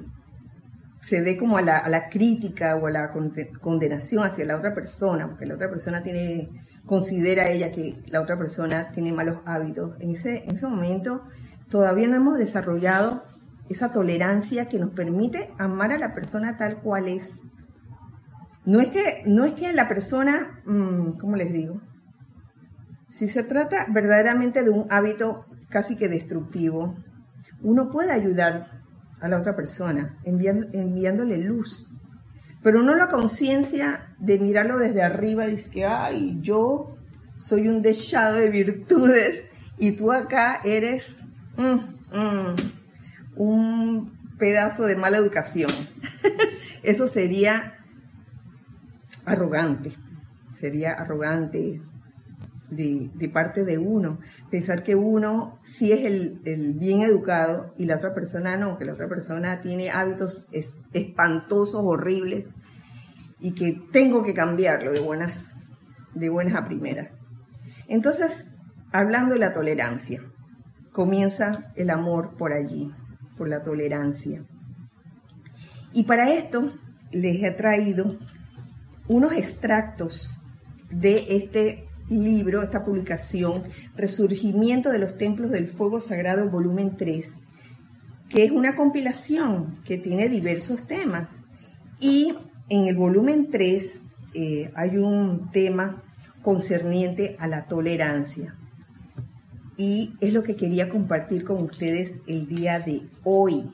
se 1.01 1.21
dé 1.21 1.35
como 1.35 1.57
a 1.57 1.61
la, 1.61 2.09
crítica 2.09 2.75
o 2.75 2.87
a 2.87 2.91
la 2.91 3.11
condenación 3.59 4.23
hacia 4.23 4.45
la 4.45 4.55
otra 4.55 4.73
persona, 4.73 5.27
porque 5.27 5.45
la 5.45 5.55
otra 5.55 5.69
persona 5.69 6.03
tiene, 6.03 6.49
considera 6.85 7.49
ella 7.49 7.71
que 7.71 8.01
la 8.07 8.21
otra 8.21 8.37
persona 8.37 8.91
tiene 8.91 9.11
malos 9.11 9.39
hábitos. 9.45 9.99
En 9.99 10.11
ese, 10.11 10.43
en 10.43 10.55
ese 10.55 10.67
momento 10.67 11.23
todavía 11.73 12.07
no 12.07 12.17
hemos 12.17 12.37
desarrollado 12.37 13.23
esa 13.67 13.91
tolerancia 13.91 14.69
que 14.69 14.77
nos 14.77 14.91
permite 14.91 15.49
amar 15.57 15.91
a 15.91 15.97
la 15.97 16.13
persona 16.13 16.55
tal 16.55 16.83
cual 16.83 17.07
es. 17.07 17.41
No 18.63 18.79
es 18.79 18.89
que, 18.89 19.23
no 19.25 19.43
es 19.43 19.55
que 19.55 19.73
la 19.73 19.89
persona, 19.89 20.61
mm, 20.65 21.17
¿cómo 21.17 21.35
les 21.35 21.51
digo? 21.51 21.81
Si 23.09 23.27
se 23.27 23.41
trata 23.43 23.87
verdaderamente 23.89 24.61
de 24.61 24.69
un 24.69 24.85
hábito 24.91 25.47
casi 25.69 25.97
que 25.97 26.09
destructivo, 26.09 26.95
uno 27.63 27.89
puede 27.89 28.11
ayudar 28.11 28.67
a 29.19 29.27
la 29.27 29.39
otra 29.39 29.55
persona 29.55 30.19
enviándole 30.25 31.37
luz, 31.37 31.91
pero 32.61 32.83
no 32.83 32.93
la 32.93 33.07
conciencia 33.07 34.13
de 34.19 34.37
mirarlo 34.37 34.77
desde 34.77 35.01
arriba 35.01 35.47
decir 35.47 35.73
que, 35.73 35.85
ay, 35.87 36.37
yo 36.39 36.97
soy 37.39 37.67
un 37.67 37.81
dechado 37.81 38.35
de 38.35 38.49
virtudes 38.51 39.49
y 39.79 39.93
tú 39.93 40.11
acá 40.11 40.61
eres 40.63 41.23
Mm, 41.57 42.17
mm. 42.17 42.55
un 43.35 44.11
pedazo 44.37 44.85
de 44.85 44.95
mala 44.95 45.17
educación. 45.17 45.71
Eso 46.83 47.07
sería 47.07 47.77
arrogante, 49.25 49.93
sería 50.51 50.93
arrogante 50.93 51.81
de, 52.69 53.29
parte 53.29 53.63
de 53.63 53.77
uno. 53.77 54.19
Pensar 54.49 54.83
que 54.83 54.95
uno 54.95 55.59
sí 55.63 55.91
es 55.91 56.05
el, 56.05 56.73
bien 56.73 57.01
educado 57.01 57.73
y 57.77 57.85
la 57.85 57.97
otra 57.97 58.13
persona 58.13 58.57
no, 58.57 58.77
que 58.77 58.85
la 58.85 58.93
otra 58.93 59.07
persona 59.07 59.61
tiene 59.61 59.91
hábitos 59.91 60.49
espantosos, 60.93 61.81
horribles 61.83 62.47
y 63.39 63.53
que 63.53 63.81
tengo 63.91 64.23
que 64.23 64.33
cambiarlo 64.33 64.91
de 64.91 64.99
buenas, 64.99 65.53
de 66.13 66.29
buenas 66.29 66.55
a 66.55 66.65
primeras. 66.65 67.09
Entonces, 67.87 68.55
hablando 68.91 69.33
de 69.33 69.39
la 69.39 69.53
tolerancia, 69.53 70.21
comienza 70.93 71.73
el 71.75 71.89
amor 71.89 72.35
por 72.37 72.53
allí, 72.53 72.93
por 73.37 73.49
la 73.49 73.61
tolerancia. 73.61 74.45
Y 75.91 76.03
para 76.03 76.33
esto 76.33 76.71
les 77.11 77.43
he 77.43 77.51
traído 77.51 78.17
unos 79.07 79.33
extractos 79.33 80.31
de 80.89 81.35
este 81.35 81.87
libro, 82.09 82.61
esta 82.61 82.85
publicación, 82.85 83.63
Resurgimiento 83.95 84.89
de 84.91 84.99
los 84.99 85.17
Templos 85.17 85.49
del 85.49 85.67
Fuego 85.67 85.99
Sagrado, 85.99 86.49
volumen 86.49 86.95
3, 86.95 87.27
que 88.29 88.45
es 88.45 88.51
una 88.51 88.75
compilación 88.75 89.79
que 89.83 89.97
tiene 89.97 90.29
diversos 90.29 90.87
temas. 90.87 91.29
Y 91.99 92.35
en 92.69 92.87
el 92.87 92.95
volumen 92.95 93.49
3 93.49 94.01
eh, 94.35 94.71
hay 94.75 94.97
un 94.97 95.49
tema 95.51 96.03
concerniente 96.43 97.35
a 97.39 97.47
la 97.47 97.65
tolerancia 97.65 98.55
y 99.77 100.15
es 100.21 100.33
lo 100.33 100.43
que 100.43 100.55
quería 100.55 100.89
compartir 100.89 101.43
con 101.43 101.63
ustedes 101.63 102.21
el 102.27 102.47
día 102.47 102.79
de 102.79 103.03
hoy. 103.23 103.71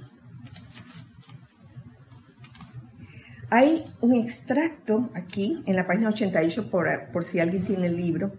Hay 3.52 3.86
un 4.00 4.14
extracto 4.16 5.10
aquí 5.16 5.64
en 5.66 5.76
la 5.76 5.88
página 5.88 6.10
88, 6.10 6.70
por, 6.70 6.88
por 7.12 7.24
si 7.24 7.40
alguien 7.40 7.64
tiene 7.64 7.88
el 7.88 7.98
libro, 7.98 8.34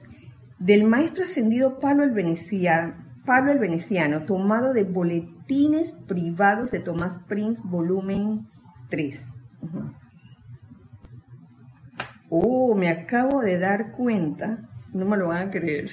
del 0.59 0.85
maestro 0.85 1.25
ascendido 1.25 1.81
Pablo 1.81 2.05
el, 2.05 2.13
Veneciano, 2.13 2.95
Pablo 3.27 3.51
el 3.51 3.59
Veneciano, 3.59 4.25
tomado 4.25 4.73
de 4.73 4.85
Boletines 4.85 6.05
Privados 6.07 6.71
de 6.71 6.81
Tomás 6.81 7.25
Prince, 7.27 7.63
volumen 7.65 8.47
3. 8.89 9.21
Oh, 12.29 12.77
me 12.77 12.89
acabo 12.89 13.41
de 13.41 13.59
dar 13.59 13.91
cuenta, 13.91 14.69
no 14.93 15.07
me 15.07 15.17
lo 15.17 15.29
van 15.29 15.49
a 15.49 15.51
creer, 15.51 15.91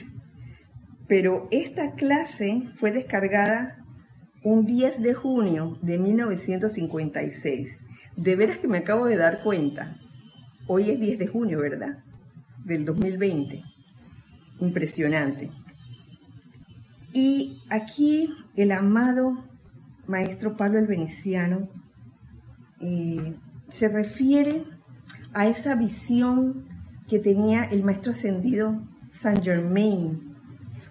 pero 1.07 1.47
esta 1.51 1.93
clase 1.93 2.63
fue 2.79 2.91
descargada 2.91 3.83
un 4.43 4.65
10 4.65 5.01
de 5.01 5.13
junio 5.13 5.77
de 5.81 5.97
1956. 5.97 7.79
De 8.15 8.35
veras 8.35 8.57
que 8.57 8.67
me 8.67 8.79
acabo 8.79 9.05
de 9.05 9.15
dar 9.15 9.41
cuenta. 9.41 9.95
Hoy 10.67 10.91
es 10.91 10.99
10 10.99 11.19
de 11.19 11.27
junio, 11.27 11.59
¿verdad? 11.59 12.03
Del 12.65 12.85
2020. 12.85 13.63
Impresionante. 14.59 15.49
Y 17.13 17.61
aquí 17.69 18.29
el 18.55 18.71
amado 18.71 19.45
maestro 20.07 20.57
Pablo 20.57 20.79
el 20.79 20.87
Veneciano 20.87 21.69
eh, 22.81 23.35
se 23.69 23.89
refiere 23.89 24.63
a 25.33 25.47
esa 25.47 25.75
visión 25.75 26.65
que 27.07 27.19
tenía 27.19 27.63
el 27.63 27.83
maestro 27.83 28.11
ascendido 28.11 28.83
Saint 29.11 29.43
Germain 29.43 30.26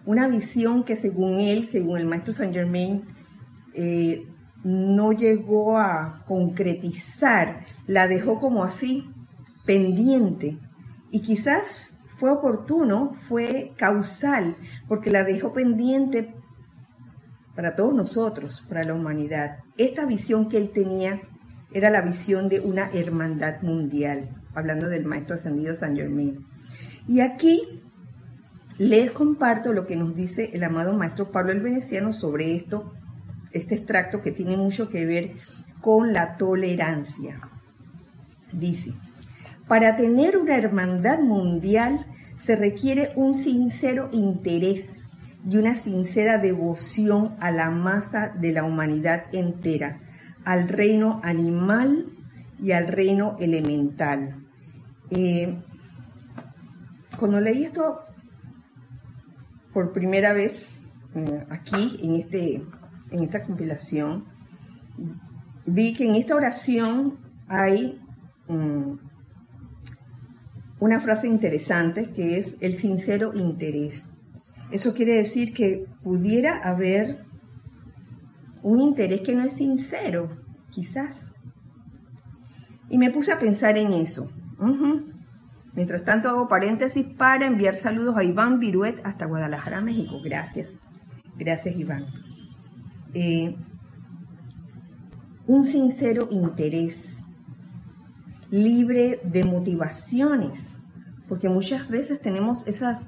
una 0.06 0.28
visión 0.28 0.84
que 0.84 0.96
según 0.96 1.40
él, 1.40 1.66
según 1.66 1.98
el 1.98 2.06
maestro 2.06 2.32
Saint 2.32 2.54
Germain, 2.54 3.04
eh, 3.74 4.26
no 4.64 5.12
llegó 5.12 5.78
a 5.78 6.24
concretizar, 6.26 7.66
la 7.86 8.06
dejó 8.06 8.40
como 8.40 8.64
así, 8.64 9.08
pendiente. 9.64 10.58
Y 11.10 11.20
quizás 11.20 12.00
fue 12.18 12.30
oportuno, 12.30 13.12
fue 13.28 13.72
causal, 13.76 14.56
porque 14.88 15.10
la 15.10 15.24
dejó 15.24 15.52
pendiente 15.52 16.34
para 17.54 17.74
todos 17.74 17.94
nosotros, 17.94 18.64
para 18.68 18.84
la 18.84 18.94
humanidad. 18.94 19.58
Esta 19.76 20.06
visión 20.06 20.48
que 20.48 20.56
él 20.56 20.70
tenía 20.70 21.20
era 21.72 21.90
la 21.90 22.00
visión 22.00 22.48
de 22.48 22.60
una 22.60 22.90
hermandad 22.92 23.60
mundial, 23.62 24.30
hablando 24.54 24.88
del 24.88 25.04
maestro 25.04 25.34
ascendido 25.34 25.74
San 25.74 25.96
Germain. 25.96 26.46
Y 27.08 27.20
aquí 27.20 27.82
les 28.78 29.10
comparto 29.10 29.72
lo 29.72 29.86
que 29.86 29.96
nos 29.96 30.14
dice 30.14 30.50
el 30.52 30.62
amado 30.64 30.92
maestro 30.92 31.30
Pablo 31.30 31.52
el 31.52 31.60
Veneciano 31.60 32.12
sobre 32.12 32.56
esto, 32.56 32.92
este 33.52 33.74
extracto 33.74 34.20
que 34.20 34.32
tiene 34.32 34.56
mucho 34.56 34.88
que 34.88 35.06
ver 35.06 35.32
con 35.80 36.12
la 36.12 36.36
tolerancia. 36.36 37.40
Dice, 38.52 38.92
para 39.66 39.96
tener 39.96 40.36
una 40.36 40.56
hermandad 40.56 41.20
mundial 41.20 42.06
se 42.38 42.54
requiere 42.54 43.12
un 43.16 43.34
sincero 43.34 44.10
interés 44.12 44.84
y 45.48 45.56
una 45.56 45.76
sincera 45.76 46.38
devoción 46.38 47.36
a 47.40 47.50
la 47.50 47.70
masa 47.70 48.34
de 48.38 48.52
la 48.52 48.64
humanidad 48.64 49.24
entera, 49.32 50.00
al 50.44 50.68
reino 50.68 51.20
animal 51.22 52.06
y 52.60 52.72
al 52.72 52.88
reino 52.88 53.36
elemental. 53.38 54.44
Eh, 55.10 55.56
cuando 57.18 57.40
leí 57.40 57.64
esto 57.64 58.00
por 59.76 59.92
primera 59.92 60.32
vez 60.32 60.88
eh, 61.14 61.44
aquí 61.50 61.98
en, 62.02 62.16
este, 62.16 62.62
en 63.10 63.22
esta 63.22 63.42
compilación, 63.42 64.24
vi 65.66 65.92
que 65.92 66.06
en 66.06 66.14
esta 66.14 66.34
oración 66.34 67.18
hay 67.46 68.00
mm, 68.48 68.92
una 70.80 70.98
frase 70.98 71.26
interesante 71.26 72.10
que 72.14 72.38
es 72.38 72.56
el 72.60 72.76
sincero 72.76 73.34
interés. 73.34 74.08
Eso 74.70 74.94
quiere 74.94 75.16
decir 75.16 75.52
que 75.52 75.84
pudiera 76.02 76.56
haber 76.62 77.26
un 78.62 78.80
interés 78.80 79.20
que 79.20 79.34
no 79.34 79.44
es 79.44 79.52
sincero, 79.52 80.38
quizás. 80.70 81.34
Y 82.88 82.96
me 82.96 83.10
puse 83.10 83.30
a 83.30 83.38
pensar 83.38 83.76
en 83.76 83.92
eso. 83.92 84.32
Mientras 85.76 86.04
tanto 86.04 86.30
hago 86.30 86.48
paréntesis 86.48 87.06
para 87.06 87.44
enviar 87.46 87.76
saludos 87.76 88.16
a 88.16 88.24
Iván 88.24 88.58
Viruet 88.58 88.98
hasta 89.04 89.26
Guadalajara, 89.26 89.82
México. 89.82 90.20
Gracias. 90.24 90.80
Gracias, 91.36 91.76
Iván. 91.76 92.06
Eh, 93.12 93.54
un 95.46 95.64
sincero 95.64 96.28
interés, 96.30 97.18
libre 98.50 99.20
de 99.22 99.44
motivaciones, 99.44 100.58
porque 101.28 101.50
muchas 101.50 101.88
veces 101.88 102.22
tenemos 102.22 102.66
esas, 102.66 103.06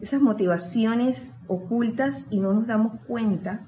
esas 0.00 0.22
motivaciones 0.22 1.34
ocultas 1.48 2.26
y 2.30 2.40
no 2.40 2.54
nos 2.54 2.66
damos 2.66 2.98
cuenta 3.06 3.66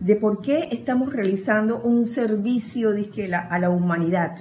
de 0.00 0.16
por 0.16 0.42
qué 0.42 0.68
estamos 0.72 1.12
realizando 1.12 1.80
un 1.80 2.04
servicio 2.04 2.90
a 3.48 3.58
la 3.60 3.70
humanidad. 3.70 4.36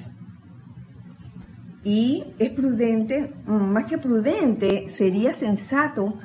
Y 1.85 2.33
es 2.39 2.49
prudente, 2.49 3.31
más 3.45 3.85
que 3.85 3.99
prudente, 3.99 4.89
sería 4.89 5.35
sensato 5.35 6.17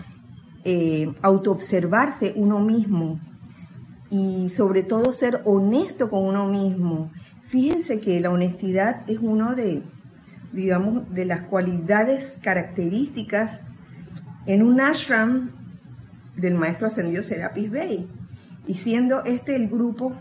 eh, 0.64 1.12
autoobservarse 1.21 2.33
uno 2.35 2.61
mismo 2.61 3.21
y 4.11 4.49
sobre 4.49 4.83
todo 4.83 5.12
ser 5.12 5.43
honesto 5.45 6.09
con 6.09 6.25
uno 6.25 6.47
mismo. 6.47 7.12
Fíjense 7.49 8.00
que 8.00 8.21
la 8.21 8.31
honestidad 8.31 9.02
es 9.07 9.19
uno 9.21 9.55
de, 9.55 9.83
digamos, 10.52 11.13
de 11.13 11.26
las 11.26 11.43
cualidades 11.43 12.39
características 12.43 13.61
en 14.47 14.63
un 14.63 14.80
ashram 14.80 15.50
del 16.37 16.54
maestro 16.54 16.87
ascendido 16.89 17.23
Serapis 17.23 17.71
Bey. 17.71 18.08
Y 18.67 18.76
siendo 18.76 19.25
este 19.25 19.56
el 19.56 19.69
grupo 19.69 20.17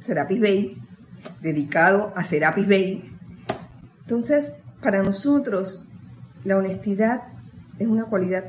Serapis 0.00 0.40
Bay, 0.40 0.82
dedicado 1.42 2.14
a 2.16 2.24
Serapis 2.24 2.66
Bay, 2.66 3.15
entonces 4.06 4.62
para 4.80 5.02
nosotros 5.02 5.84
la 6.44 6.56
honestidad 6.56 7.24
es 7.76 7.88
una 7.88 8.04
cualidad 8.04 8.44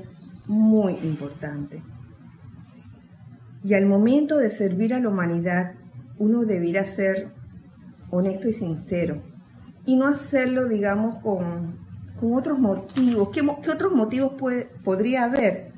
muy 0.46 0.94
importante. 1.00 1.82
Y 3.64 3.74
al 3.74 3.88
momento 3.88 4.38
de 4.38 4.52
servir 4.52 4.94
a 4.94 5.00
la 5.00 5.10
humanidad, 5.10 5.74
uno 6.20 6.46
debiera 6.46 6.86
ser 6.86 7.32
honesto 8.12 8.48
y 8.50 8.54
sincero. 8.54 9.24
Y 9.88 9.96
no 9.96 10.08
hacerlo, 10.08 10.68
digamos, 10.68 11.24
con, 11.24 11.80
otros 12.22 12.60
motivos. 12.60 13.30
¿Qué, 13.30 13.42
otros 13.42 13.94
motivos 13.94 14.34
podría 14.84 15.24
haber? 15.24 15.74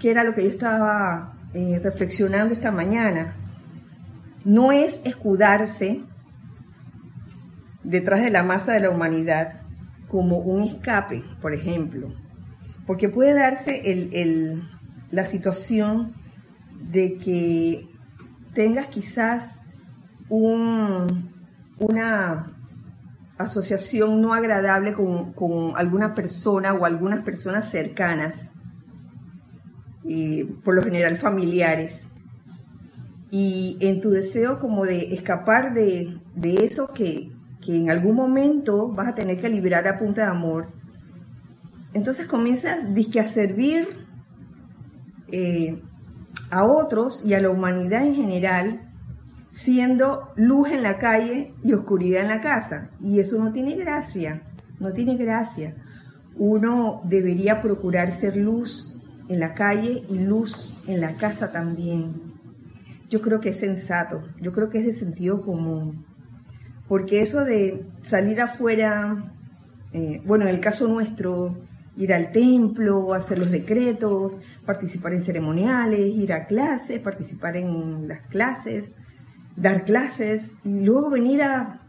que 0.00 0.10
era 0.10 0.24
lo 0.24 0.34
que 0.34 0.42
yo 0.42 0.48
estaba 0.48 1.34
eh, 1.52 1.78
reflexionando 1.78 2.54
esta 2.54 2.72
mañana, 2.72 3.36
no 4.44 4.72
es 4.72 5.02
escudarse 5.04 6.02
detrás 7.82 8.22
de 8.22 8.30
la 8.30 8.42
masa 8.42 8.72
de 8.72 8.80
la 8.80 8.90
humanidad 8.90 9.62
como 10.08 10.38
un 10.38 10.62
escape, 10.62 11.22
por 11.40 11.54
ejemplo, 11.54 12.12
porque 12.86 13.08
puede 13.08 13.34
darse 13.34 13.82
la 15.10 15.26
situación 15.26 16.14
de 16.90 17.18
que 17.18 17.88
tengas 18.54 18.88
quizás 18.88 19.60
una 20.28 21.06
asociación 23.38 24.20
no 24.20 24.34
agradable 24.34 24.94
con, 24.94 25.32
con 25.32 25.76
alguna 25.76 26.14
persona 26.14 26.74
o 26.74 26.84
algunas 26.84 27.24
personas 27.24 27.70
cercanas 27.70 28.50
por 30.64 30.74
lo 30.74 30.82
general 30.82 31.16
familiares. 31.18 32.00
Y 33.30 33.76
en 33.80 34.00
tu 34.00 34.10
deseo 34.10 34.58
como 34.58 34.84
de 34.84 35.14
escapar 35.14 35.72
de, 35.72 36.18
eso 36.42 36.92
que, 36.92 37.30
en 37.66 37.90
algún 37.90 38.14
momento 38.14 38.88
vas 38.88 39.08
a 39.08 39.14
tener 39.14 39.40
que 39.40 39.48
liberar 39.48 39.86
a 39.86 39.98
punta 39.98 40.22
de 40.22 40.28
amor, 40.28 40.68
entonces 41.92 42.26
comienzas 42.26 42.78
a 42.84 43.24
servir 43.24 43.88
eh, 45.32 45.82
a 46.50 46.64
otros 46.64 47.24
y 47.24 47.34
a 47.34 47.40
la 47.40 47.50
humanidad 47.50 48.06
en 48.06 48.14
general, 48.14 48.92
siendo 49.52 50.32
luz 50.36 50.70
en 50.70 50.82
la 50.82 50.98
calle 50.98 51.52
y 51.62 51.72
oscuridad 51.72 52.22
en 52.22 52.28
la 52.28 52.40
casa. 52.40 52.90
Y 53.00 53.18
eso 53.18 53.42
no 53.42 53.52
tiene 53.52 53.76
gracia, 53.76 54.42
no 54.78 54.92
tiene 54.92 55.16
gracia. 55.16 55.76
Uno 56.36 57.02
debería 57.04 57.60
procurar 57.60 58.12
ser 58.12 58.36
luz 58.36 58.96
en 59.28 59.40
la 59.40 59.54
calle 59.54 60.02
y 60.08 60.18
luz 60.18 60.78
en 60.86 61.00
la 61.00 61.14
casa 61.14 61.50
también. 61.50 62.30
Yo 63.08 63.20
creo 63.20 63.40
que 63.40 63.50
es 63.50 63.58
sensato, 63.58 64.22
yo 64.40 64.52
creo 64.52 64.70
que 64.70 64.78
es 64.78 64.86
de 64.86 64.92
sentido 64.92 65.40
común, 65.40 66.06
porque 66.90 67.22
eso 67.22 67.44
de 67.44 67.84
salir 68.02 68.40
afuera, 68.40 69.32
eh, 69.92 70.20
bueno, 70.24 70.48
en 70.48 70.52
el 70.52 70.58
caso 70.58 70.88
nuestro, 70.88 71.56
ir 71.96 72.12
al 72.12 72.32
templo, 72.32 73.14
hacer 73.14 73.38
los 73.38 73.52
decretos, 73.52 74.32
participar 74.66 75.12
en 75.12 75.22
ceremoniales, 75.22 76.00
ir 76.00 76.32
a 76.32 76.46
clases, 76.46 76.98
participar 76.98 77.56
en 77.56 78.08
las 78.08 78.22
clases, 78.22 78.92
dar 79.54 79.84
clases 79.84 80.50
y 80.64 80.80
luego 80.80 81.10
venir 81.10 81.44
a, 81.44 81.80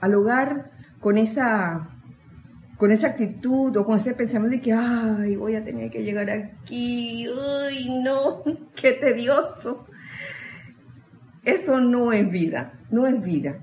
al 0.00 0.14
hogar 0.14 0.70
con 1.00 1.18
esa 1.18 1.88
con 2.76 2.92
esa 2.92 3.08
actitud 3.08 3.76
o 3.76 3.84
con 3.84 3.96
ese 3.96 4.14
pensamiento 4.14 4.56
de 4.56 4.62
que, 4.62 4.72
ay, 4.72 5.34
voy 5.34 5.56
a 5.56 5.64
tener 5.64 5.90
que 5.90 6.04
llegar 6.04 6.30
aquí, 6.30 7.26
ay, 7.26 8.00
no, 8.04 8.44
qué 8.76 8.92
tedioso. 8.92 9.84
Eso 11.42 11.80
no 11.80 12.12
es 12.12 12.30
vida, 12.30 12.78
no 12.92 13.08
es 13.08 13.20
vida. 13.20 13.58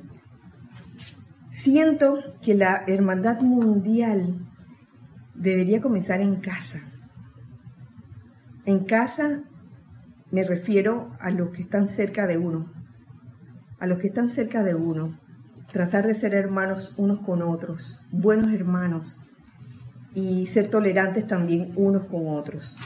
Siento 1.69 2.23
que 2.41 2.55
la 2.55 2.85
hermandad 2.87 3.41
mundial 3.41 4.37
debería 5.35 5.81
comenzar 5.81 6.21
en 6.21 6.37
casa. 6.37 6.79
En 8.63 8.85
casa 8.85 9.43
me 10.31 10.45
refiero 10.45 11.11
a 11.19 11.29
los 11.29 11.49
que 11.49 11.63
están 11.63 11.89
cerca 11.89 12.25
de 12.25 12.37
uno, 12.37 12.71
a 13.81 13.85
los 13.85 13.99
que 13.99 14.07
están 14.07 14.29
cerca 14.29 14.63
de 14.63 14.75
uno, 14.75 15.19
tratar 15.69 16.07
de 16.07 16.15
ser 16.15 16.35
hermanos 16.35 16.95
unos 16.97 17.19
con 17.25 17.41
otros, 17.41 18.01
buenos 18.13 18.53
hermanos, 18.53 19.19
y 20.13 20.47
ser 20.47 20.69
tolerantes 20.69 21.27
también 21.27 21.73
unos 21.75 22.05
con 22.05 22.29
otros. 22.29 22.77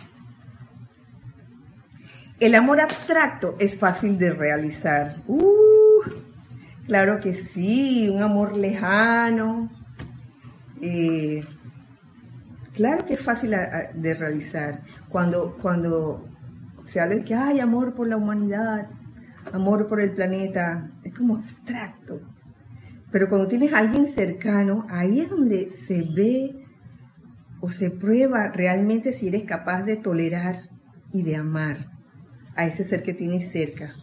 El 2.39 2.56
amor 2.56 2.82
abstracto 2.82 3.56
es 3.60 3.78
fácil 3.78 4.17
de 4.17 4.32
realizar. 4.32 5.17
Uh, 5.28 5.71
claro 6.86 7.20
que 7.20 7.34
sí, 7.34 8.10
un 8.10 8.22
amor 8.22 8.58
lejano, 8.58 9.70
eh, 10.82 11.44
Claro 12.74 13.06
que 13.06 13.15
es 13.15 13.22
fácil 13.22 13.52
de 13.52 14.13
realizar. 14.13 14.82
Cuando, 15.10 15.58
cuando 15.62 16.26
se 16.86 17.02
habla 17.02 17.15
de 17.15 17.24
que 17.24 17.36
hay 17.36 17.60
amor 17.60 17.94
por 17.94 18.08
la 18.08 18.15
humanidad, 18.15 18.89
amor 19.52 19.88
por 19.88 20.00
el 20.00 20.13
planeta, 20.13 20.89
es 21.04 21.13
como 21.13 21.36
abstracto. 21.36 22.22
Pero 23.12 23.28
cuando 23.28 23.50
tienes 23.50 23.74
a 23.74 23.80
alguien 23.80 24.08
cercano, 24.08 24.86
ahí 24.89 25.20
es 25.20 25.30
donde 25.30 25.72
se 25.86 26.04
ve 26.15 26.65
o 27.60 27.70
se 27.70 27.91
prueba 27.91 28.48
realmente 28.48 29.12
si 29.12 29.28
eres 29.28 29.44
capaz 29.44 29.84
de 29.84 29.98
tolerar 29.98 30.70
y 31.12 31.24
de 31.24 31.36
amar 31.36 31.88
a 32.56 32.65
ese 32.65 32.86
ser 32.86 33.04
que 33.04 33.13
tienes 33.13 33.52
cerca. 33.52 33.94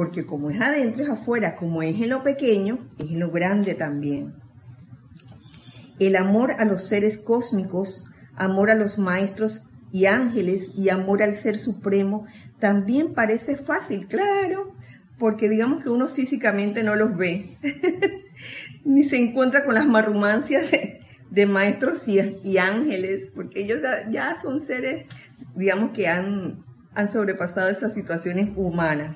Porque 0.00 0.24
como 0.24 0.48
es 0.48 0.58
adentro, 0.58 1.04
es 1.04 1.10
afuera, 1.10 1.56
como 1.56 1.82
es 1.82 2.00
en 2.00 2.08
lo 2.08 2.22
pequeño, 2.22 2.88
es 2.98 3.10
en 3.10 3.20
lo 3.20 3.30
grande 3.30 3.74
también. 3.74 4.32
El 5.98 6.16
amor 6.16 6.52
a 6.52 6.64
los 6.64 6.88
seres 6.88 7.18
cósmicos, 7.18 8.06
amor 8.34 8.70
a 8.70 8.74
los 8.74 8.96
maestros 8.96 9.68
y 9.92 10.06
ángeles 10.06 10.70
y 10.74 10.88
amor 10.88 11.22
al 11.22 11.34
ser 11.34 11.58
supremo 11.58 12.24
también 12.58 13.12
parece 13.12 13.58
fácil, 13.58 14.06
claro, 14.08 14.74
porque 15.18 15.50
digamos 15.50 15.82
que 15.84 15.90
uno 15.90 16.08
físicamente 16.08 16.82
no 16.82 16.96
los 16.96 17.14
ve, 17.14 17.58
ni 18.86 19.04
se 19.04 19.18
encuentra 19.18 19.66
con 19.66 19.74
las 19.74 19.86
marrumancias 19.86 20.64
de, 21.30 21.44
maestros 21.44 22.08
y, 22.08 22.56
ángeles, 22.56 23.28
porque 23.34 23.60
ellos 23.60 23.80
ya, 24.10 24.34
son 24.40 24.62
seres, 24.62 25.04
digamos 25.54 25.90
que 25.90 26.08
han, 26.08 26.64
han 26.94 27.12
sobrepasado 27.12 27.68
esas 27.68 27.92
situaciones 27.92 28.48
humanas. 28.56 29.14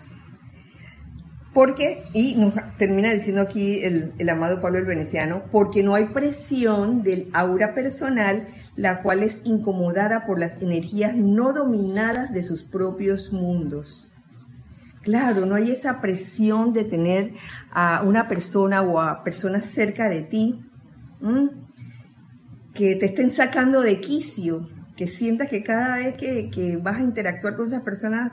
Porque, 1.54 2.02
y 2.12 2.34
nos 2.34 2.54
termina 2.76 3.12
diciendo 3.12 3.42
aquí 3.42 3.84
el, 3.84 4.12
el, 4.18 4.28
amado 4.28 4.60
Pablo 4.60 4.78
el 4.80 4.86
Veneciano, 4.86 5.44
porque 5.52 5.84
no 5.84 5.94
hay 5.94 6.06
presión 6.06 7.02
del 7.02 7.30
aura 7.32 7.74
personal, 7.74 8.48
la 8.74 9.02
cual 9.02 9.22
es 9.22 9.40
incomodada 9.44 10.26
por 10.26 10.40
las 10.40 10.60
energías 10.60 11.14
no 11.14 11.52
dominadas 11.52 12.32
de 12.32 12.42
sus 12.42 12.64
propios 12.64 13.32
mundos. 13.32 14.10
Claro, 15.02 15.46
no 15.46 15.54
hay 15.54 15.70
esa 15.70 16.00
presión 16.00 16.72
de 16.72 16.84
tener 16.84 17.34
a 17.70 18.02
una 18.02 18.26
persona 18.26 18.82
o 18.82 19.00
a 19.00 19.22
personas 19.22 19.66
cerca 19.66 20.08
de 20.08 20.22
ti 20.22 20.60
que 22.74 22.96
te 22.96 23.06
estén 23.06 23.30
sacando 23.30 23.82
de 23.82 24.00
quicio, 24.00 24.68
que 24.96 25.06
sientas 25.06 25.48
que 25.48 25.62
cada 25.62 25.98
vez 25.98 26.16
que, 26.16 26.50
que 26.50 26.78
vas 26.78 26.96
a 26.96 27.02
interactuar 27.02 27.54
con 27.54 27.66
esas 27.66 27.82
personas 27.82 28.32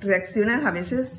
reaccionas 0.00 0.64
a 0.64 0.70
veces 0.70 1.10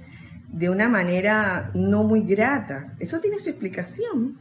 de 0.52 0.70
una 0.70 0.90
manera 0.90 1.72
no 1.74 2.04
muy 2.04 2.22
grata. 2.22 2.94
Eso 3.00 3.20
tiene 3.20 3.40
su 3.40 3.50
explicación. 3.50 4.38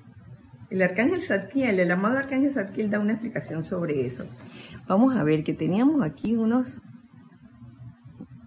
El 0.71 0.83
arcángel 0.83 1.23
Zadkiel, 1.23 1.81
el 1.81 1.91
amado 1.91 2.19
arcángel 2.19 2.53
Zadkiel 2.53 2.91
da 2.91 2.99
una 2.99 3.13
explicación 3.13 3.63
sobre 3.63 4.07
eso. 4.07 4.25
Vamos 4.87 5.17
a 5.17 5.23
ver 5.23 5.45
que 5.45 5.55
teníamos 5.55 6.03
aquí 6.03 6.35
unos, 6.35 6.81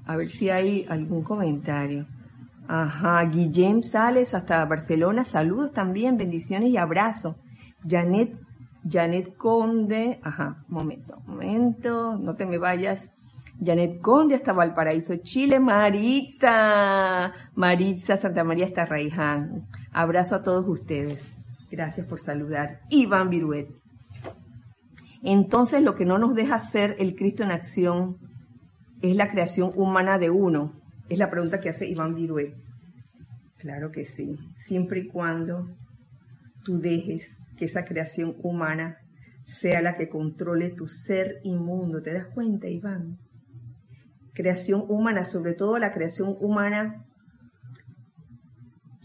a 0.05 0.15
ver 0.15 0.29
si 0.29 0.49
hay 0.49 0.85
algún 0.89 1.23
comentario. 1.23 2.07
Ajá, 2.67 3.23
Guillem 3.25 3.81
Sales 3.81 4.33
hasta 4.33 4.65
Barcelona, 4.65 5.25
saludos 5.25 5.71
también, 5.71 6.17
bendiciones 6.17 6.69
y 6.69 6.77
abrazos. 6.77 7.41
Janet, 7.87 8.39
Janet 8.89 9.35
Conde, 9.35 10.19
ajá, 10.23 10.63
momento, 10.67 11.19
momento, 11.25 12.17
no 12.17 12.35
te 12.35 12.45
me 12.45 12.57
vayas. 12.57 13.11
Janet 13.63 14.01
Conde 14.01 14.35
hasta 14.35 14.53
Valparaíso, 14.53 15.17
Chile, 15.17 15.59
Maritza, 15.59 17.31
Maritza 17.53 18.17
Santa 18.17 18.43
María 18.43 18.65
hasta 18.65 18.85
Raiján. 18.85 19.67
Abrazo 19.91 20.35
a 20.35 20.43
todos 20.43 20.67
ustedes. 20.67 21.31
Gracias 21.69 22.07
por 22.07 22.19
saludar. 22.19 22.81
Iván 22.89 23.29
Viruet. 23.29 23.69
Entonces 25.23 25.83
lo 25.83 25.93
que 25.93 26.05
no 26.05 26.17
nos 26.17 26.33
deja 26.33 26.57
ser 26.59 26.95
el 26.97 27.15
Cristo 27.15 27.43
en 27.43 27.51
acción 27.51 28.17
es 29.01 29.15
la 29.15 29.29
creación 29.29 29.71
humana 29.75 30.17
de 30.17 30.31
uno. 30.31 30.73
Es 31.07 31.19
la 31.19 31.29
pregunta 31.29 31.59
que 31.59 31.69
hace 31.69 31.87
Iván 31.87 32.15
Viruet. 32.15 32.55
Claro 33.57 33.91
que 33.91 34.05
sí, 34.05 34.39
siempre 34.57 35.01
y 35.01 35.07
cuando 35.07 35.67
tú 36.63 36.79
dejes 36.79 37.23
que 37.57 37.65
esa 37.65 37.85
creación 37.85 38.35
humana 38.41 38.97
sea 39.45 39.81
la 39.81 39.95
que 39.95 40.09
controle 40.09 40.71
tu 40.71 40.87
ser 40.87 41.41
inmundo. 41.43 42.01
¿Te 42.01 42.11
das 42.11 42.25
cuenta, 42.33 42.67
Iván? 42.67 43.19
Creación 44.33 44.85
humana, 44.87 45.25
sobre 45.25 45.53
todo 45.53 45.77
la 45.77 45.93
creación 45.93 46.35
humana 46.39 47.05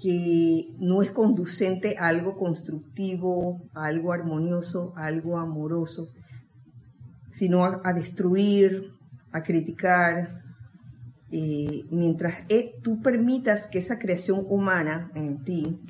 que 0.01 0.67
no 0.79 1.03
es 1.03 1.11
conducente 1.11 1.97
a 1.99 2.09
algo 2.09 2.37
constructivo, 2.37 3.63
a 3.75 3.87
algo 3.87 4.13
armonioso, 4.13 4.93
a 4.97 5.07
algo 5.07 5.39
amoroso, 5.39 6.09
sino 7.31 7.65
a, 7.65 7.93
destruir, 7.95 8.93
a 9.33 9.43
criticar. 9.43 10.43
Eh, 11.31 11.85
mientras 11.91 12.45
eh, 12.49 12.75
tú 12.83 13.01
permitas 13.03 13.67
que 13.69 13.79
esa 13.79 13.99
creación 13.99 14.45
humana 14.49 15.11
en 15.15 15.43
ti, 15.43 15.81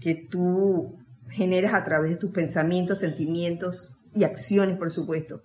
que 0.00 0.14
tú 0.14 0.98
generas 1.30 1.74
a 1.74 1.84
través 1.84 2.10
de 2.10 2.16
tus 2.16 2.32
pensamientos, 2.32 2.98
sentimientos 2.98 3.96
y 4.14 4.24
acciones, 4.24 4.76
por 4.76 4.90
supuesto, 4.90 5.42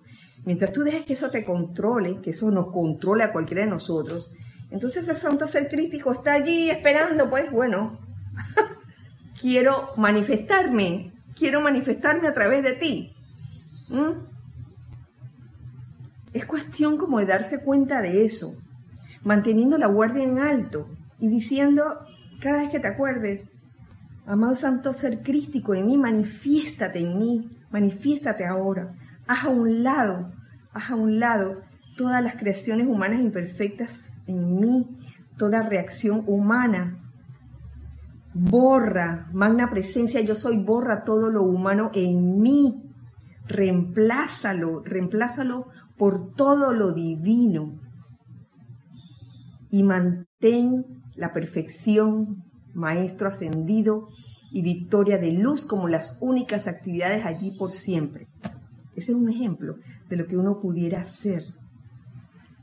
Mientras 0.48 0.72
tú 0.72 0.80
dejes 0.80 1.04
que 1.04 1.12
eso 1.12 1.30
te 1.30 1.44
controle, 1.44 2.22
que 2.22 2.30
eso 2.30 2.50
nos 2.50 2.72
controle 2.72 3.22
a 3.22 3.32
cualquiera 3.32 3.64
de 3.64 3.70
nosotros, 3.70 4.30
entonces 4.70 5.06
ese 5.06 5.20
santo 5.20 5.46
ser 5.46 5.68
crítico 5.68 6.10
está 6.10 6.32
allí 6.32 6.70
esperando, 6.70 7.28
pues 7.28 7.52
bueno, 7.52 7.98
quiero 9.38 9.90
manifestarme, 9.98 11.12
quiero 11.36 11.60
manifestarme 11.60 12.28
a 12.28 12.32
través 12.32 12.62
de 12.62 12.72
ti. 12.72 13.14
Es 16.32 16.46
cuestión 16.46 16.96
como 16.96 17.18
de 17.18 17.26
darse 17.26 17.60
cuenta 17.60 18.00
de 18.00 18.24
eso, 18.24 18.56
manteniendo 19.24 19.76
la 19.76 19.88
guardia 19.88 20.24
en 20.24 20.38
alto 20.38 20.88
y 21.20 21.28
diciendo 21.28 21.84
cada 22.40 22.62
vez 22.62 22.70
que 22.70 22.80
te 22.80 22.88
acuerdes, 22.88 23.50
amado 24.24 24.56
santo 24.56 24.94
ser 24.94 25.22
crístico 25.22 25.74
en 25.74 25.84
mí, 25.84 25.98
manifiéstate 25.98 27.00
en 27.00 27.18
mí, 27.18 27.50
manifiéstate 27.70 28.46
ahora, 28.46 28.94
haz 29.26 29.44
a 29.44 29.50
un 29.50 29.82
lado 29.82 30.37
haz 30.72 30.90
a 30.90 30.96
un 30.96 31.20
lado 31.20 31.62
todas 31.96 32.22
las 32.22 32.36
creaciones 32.36 32.86
humanas 32.86 33.20
imperfectas 33.20 33.92
en 34.26 34.60
mí, 34.60 34.86
toda 35.36 35.62
reacción 35.62 36.22
humana. 36.26 37.04
Borra, 38.34 39.28
magna 39.32 39.68
presencia, 39.68 40.20
yo 40.20 40.34
soy, 40.34 40.62
borra 40.62 41.02
todo 41.04 41.28
lo 41.28 41.42
humano 41.42 41.90
en 41.94 42.40
mí. 42.40 42.84
Reemplázalo, 43.46 44.82
reemplázalo 44.84 45.66
por 45.96 46.34
todo 46.34 46.72
lo 46.72 46.92
divino. 46.92 47.80
Y 49.70 49.82
mantén 49.82 51.02
la 51.16 51.32
perfección, 51.32 52.44
maestro 52.74 53.28
ascendido 53.28 54.08
y 54.52 54.62
victoria 54.62 55.18
de 55.18 55.32
luz 55.32 55.66
como 55.66 55.88
las 55.88 56.18
únicas 56.20 56.68
actividades 56.68 57.26
allí 57.26 57.50
por 57.58 57.72
siempre. 57.72 58.28
Ese 58.94 59.12
es 59.12 59.18
un 59.18 59.28
ejemplo 59.28 59.76
de 60.08 60.16
lo 60.16 60.26
que 60.26 60.36
uno 60.36 60.60
pudiera 60.60 61.00
hacer 61.00 61.44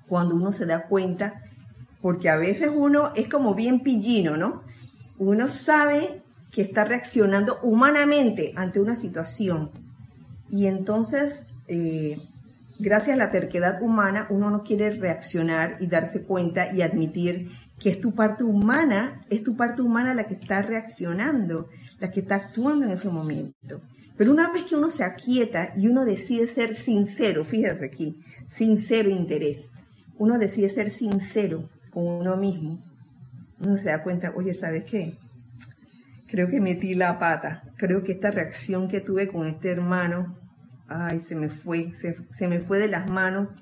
cuando 0.08 0.36
uno 0.36 0.52
se 0.52 0.66
da 0.66 0.88
cuenta, 0.88 1.42
porque 2.02 2.30
a 2.30 2.38
veces 2.38 2.70
uno 2.74 3.12
es 3.16 3.28
como 3.28 3.56
bien 3.56 3.82
pillino, 3.82 4.38
¿no? 4.38 4.62
Uno 5.18 5.48
sabe 5.48 6.24
que 6.52 6.62
está 6.62 6.86
reaccionando 6.86 7.60
humanamente 7.64 8.54
ante 8.56 8.80
una 8.80 8.96
situación 8.96 9.72
y 10.50 10.68
entonces, 10.68 11.46
eh, 11.68 12.18
gracias 12.80 13.16
a 13.16 13.18
la 13.18 13.32
terquedad 13.32 13.82
humana, 13.82 14.28
uno 14.30 14.50
no 14.50 14.64
quiere 14.64 14.92
reaccionar 14.92 15.78
y 15.80 15.88
darse 15.88 16.24
cuenta 16.24 16.74
y 16.74 16.82
admitir 16.82 17.50
que 17.80 17.90
es 17.90 18.00
tu 18.00 18.14
parte 18.14 18.44
humana, 18.44 19.26
es 19.30 19.44
tu 19.44 19.56
parte 19.58 19.82
humana 19.82 20.14
la 20.14 20.28
que 20.28 20.36
está 20.36 20.62
reaccionando, 20.62 21.68
la 22.00 22.12
que 22.12 22.22
está 22.22 22.36
actuando 22.36 22.86
en 22.86 22.92
ese 22.92 23.10
momento. 23.10 23.82
Pero 24.18 24.32
una 24.32 24.52
vez 24.52 24.64
que 24.64 24.76
uno 24.76 24.90
se 24.90 25.04
aquieta 25.04 25.74
y 25.76 25.88
uno 25.88 26.06
decide 26.06 26.48
ser 26.48 26.76
sincero, 26.76 27.44
fíjate 27.44 27.86
aquí, 27.86 28.22
sincero 28.48 29.10
interés, 29.10 29.70
uno 30.18 30.40
decide 30.40 30.70
ser 30.70 30.90
sincero 30.90 31.70
con 31.90 32.06
uno 32.06 32.38
mismo, 32.38 32.82
uno 33.60 33.78
se 33.78 33.90
da 33.90 34.04
cuenta, 34.04 34.32
oye, 34.36 34.54
¿sabes 34.54 34.86
qué? 34.86 35.16
Creo 36.28 36.48
que 36.48 36.62
metí 36.62 36.96
la 36.96 37.18
pata, 37.18 37.64
creo 37.78 38.04
que 38.04 38.14
esta 38.14 38.32
reacción 38.32 38.88
que 38.88 39.02
tuve 39.02 39.28
con 39.28 39.48
este 39.48 39.72
hermano, 39.72 40.38
ay, 40.88 41.20
se 41.22 41.36
me 41.36 41.50
fue, 41.50 41.92
se, 42.38 42.48
me 42.48 42.62
fue 42.62 42.80
de 42.80 42.88
las 42.88 43.10
manos 43.10 43.56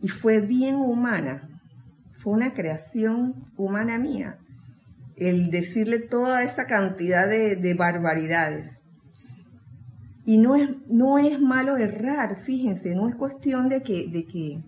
y 0.00 0.08
fue 0.08 0.40
bien 0.40 0.76
humana, 0.76 1.60
fue 2.14 2.32
una 2.32 2.54
creación 2.54 3.44
humana 3.56 3.98
mía, 3.98 4.38
el 5.16 5.50
decirle 5.50 5.98
toda 5.98 6.44
esa 6.44 6.66
cantidad 6.66 7.28
de 7.28 7.74
barbaridades 7.74 8.82
y 10.28 10.36
no 10.36 10.56
es, 10.56 10.68
no 10.88 11.16
es 11.16 11.40
malo 11.40 11.78
errar, 11.78 12.36
fíjense, 12.36 12.94
no 12.94 13.08
es 13.08 13.14
cuestión 13.14 13.70
de 13.70 13.82
que, 13.82 14.08
de 14.08 14.26
que, 14.26 14.62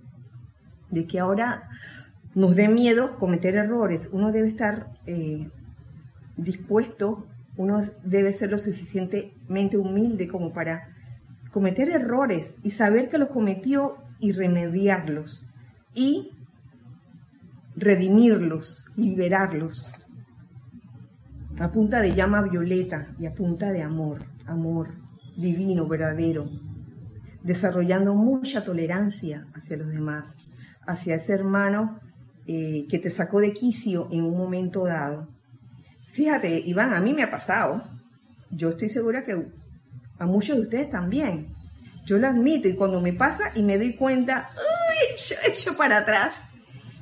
de 0.91 1.07
que 1.07 1.21
ahora 1.21 1.69
nos 2.35 2.57
dé 2.57 2.67
miedo 2.67 3.19
cometer 3.19 3.57
errores. 3.57 4.09
Uno 4.11 4.33
debe 4.33 4.49
estar 4.49 4.87
eh, 5.05 5.51
dispuesto, 6.39 7.27
uno 7.59 7.83
debe 8.05 8.33
ser 8.33 8.51
lo 8.51 8.59
suficientemente 8.59 9.77
humilde 9.77 10.29
como 10.29 10.55
para 10.55 10.81
cometer 11.53 11.91
errores 11.91 12.57
y 12.63 12.71
saber 12.71 13.11
que 13.11 13.19
los 13.19 13.29
cometió 13.29 13.97
y 14.19 14.33
remediarlos 14.33 15.45
y 15.93 16.31
redimirlos, 17.77 18.87
liberarlos 18.97 19.93
a 21.59 21.71
punta 21.71 22.01
de 22.01 22.15
llama 22.15 22.41
violeta 22.41 23.09
y 23.19 23.27
a 23.27 23.35
punta 23.35 23.71
de 23.73 23.83
amor, 23.83 24.25
amor 24.47 25.00
divino, 25.41 25.87
verdadero, 25.87 26.49
desarrollando 27.43 28.15
mucha 28.15 28.65
tolerancia 28.65 29.47
hacia 29.55 29.77
los 29.77 29.91
demás, 29.91 30.37
hacia 30.87 31.17
ese 31.17 31.33
hermano 31.33 32.01
eh, 32.47 32.87
que 32.89 32.99
te 32.99 33.11
sacó 33.11 33.41
de 33.41 33.53
quicio 33.53 34.09
en 34.11 34.25
un 34.25 34.37
momento 34.37 34.85
dado. 34.85 35.29
Fíjate, 36.13 36.61
Iván, 36.67 36.93
a 36.93 37.01
mí 37.01 37.15
me 37.15 37.23
ha 37.23 37.31
pasado, 37.31 37.83
yo 38.51 38.71
estoy 38.71 38.89
segura 38.89 39.25
que 39.25 39.47
a 40.19 40.27
muchos 40.27 40.57
de 40.57 40.63
ustedes 40.63 40.91
también. 40.91 41.47
Yo 42.07 42.19
lo 42.19 42.27
admito 42.27 42.69
y 42.69 42.75
cuando 42.75 43.01
me 43.01 43.13
pasa 43.13 43.53
y 43.55 43.63
me 43.63 43.79
doy 43.79 43.95
cuenta, 43.95 44.51
¡uy! 44.57 45.17
Echo 45.53 45.77
para 45.77 45.99
atrás. 45.99 46.49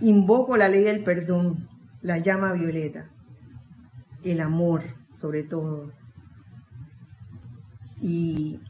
Invoco 0.01 0.57
la 0.57 0.69
ley 0.69 0.83
del 0.83 1.03
perdón, 1.03 1.69
la 2.03 2.19
llama 2.19 2.53
violeta 2.53 3.11
el 4.25 4.41
amor 4.41 4.85
sobre 5.13 5.43
todo. 5.43 5.93
Y 8.01 8.61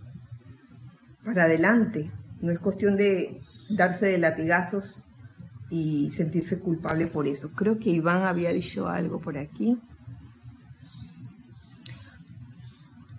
para 1.25 1.45
adelante, 1.45 2.11
no 2.41 2.53
es 2.53 2.59
cuestión 2.59 2.97
de 2.97 3.41
darse 3.71 4.07
de 4.07 4.19
latigazos 4.19 5.05
y 5.71 6.11
sentirse 6.13 6.61
culpable 6.61 7.07
por 7.07 7.27
eso. 7.27 7.53
Creo 7.55 7.79
que 7.79 7.91
Iván 7.91 8.23
había 8.23 8.51
dicho 8.53 8.89
algo 8.89 9.21
por 9.21 9.37
aquí. 9.37 9.79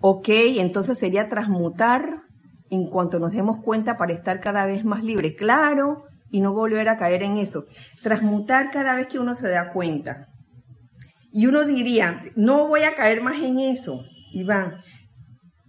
Ok, 0.02 0.30
entonces 0.30 0.98
sería 0.98 1.28
transmutar 1.28 2.24
en 2.70 2.88
cuanto 2.88 3.20
nos 3.20 3.34
demos 3.34 3.58
cuenta 3.64 3.98
para 3.98 4.14
estar 4.14 4.40
cada 4.40 4.66
vez 4.66 4.86
más 4.86 5.04
libre, 5.04 5.36
claro, 5.36 6.06
y 6.32 6.42
no 6.42 6.54
volver 6.54 6.88
a 6.90 6.98
caer 6.98 7.24
en 7.24 7.38
eso. 7.38 7.66
Transmutar 8.02 8.72
cada 8.72 8.96
vez 8.96 9.08
que 9.08 9.20
uno 9.20 9.36
se 9.36 9.50
da 9.50 9.74
cuenta. 9.74 10.28
Y 11.32 11.48
uno 11.48 11.66
diría, 11.66 12.22
no 12.36 12.68
voy 12.68 12.84
a 12.84 12.96
caer 12.96 13.22
más 13.22 13.42
en 13.42 13.60
eso, 13.60 14.04
Iván, 14.32 14.82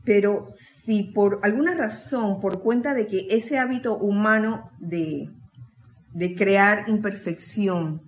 pero 0.04 0.54
si 0.84 1.04
por 1.12 1.40
alguna 1.42 1.74
razón, 1.74 2.40
por 2.40 2.62
cuenta 2.62 2.94
de 2.94 3.06
que 3.06 3.26
ese 3.30 3.58
hábito 3.58 3.96
humano 3.96 4.70
de, 4.78 5.30
crear 6.36 6.88
imperfección, 6.88 8.02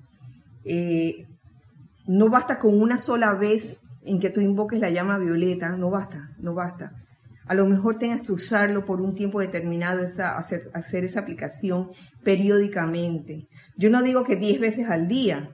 eh, 0.65 1.27
no 2.07 2.29
basta 2.29 2.59
con 2.59 2.81
una 2.81 2.99
sola 2.99 3.35
vez 3.35 3.81
en 4.05 4.19
que 4.19 4.31
tú 4.31 4.41
invoques 4.41 4.81
la 4.81 4.91
llama 4.91 5.19
violeta, 5.19 5.77
no 5.77 5.91
basta, 5.91 6.31
no 6.39 6.55
basta. 6.55 6.93
A 7.47 7.55
lo 7.55 7.67
mejor 7.67 7.97
tengas 7.97 8.23
que 8.23 8.33
usarlo 8.33 8.85
por 8.85 9.01
un 9.01 9.15
tiempo 9.15 9.41
determinado, 9.41 10.01
esa, 10.01 10.37
hacer, 10.37 10.71
hacer 10.75 11.05
esa 11.05 11.21
aplicación 11.21 11.91
periódicamente. 12.23 13.49
Yo 13.77 13.91
no 13.91 14.03
digo 14.03 14.25
que 14.25 14.37
10 14.37 14.61
veces 14.61 14.89
al 14.89 15.09
día, 15.09 15.51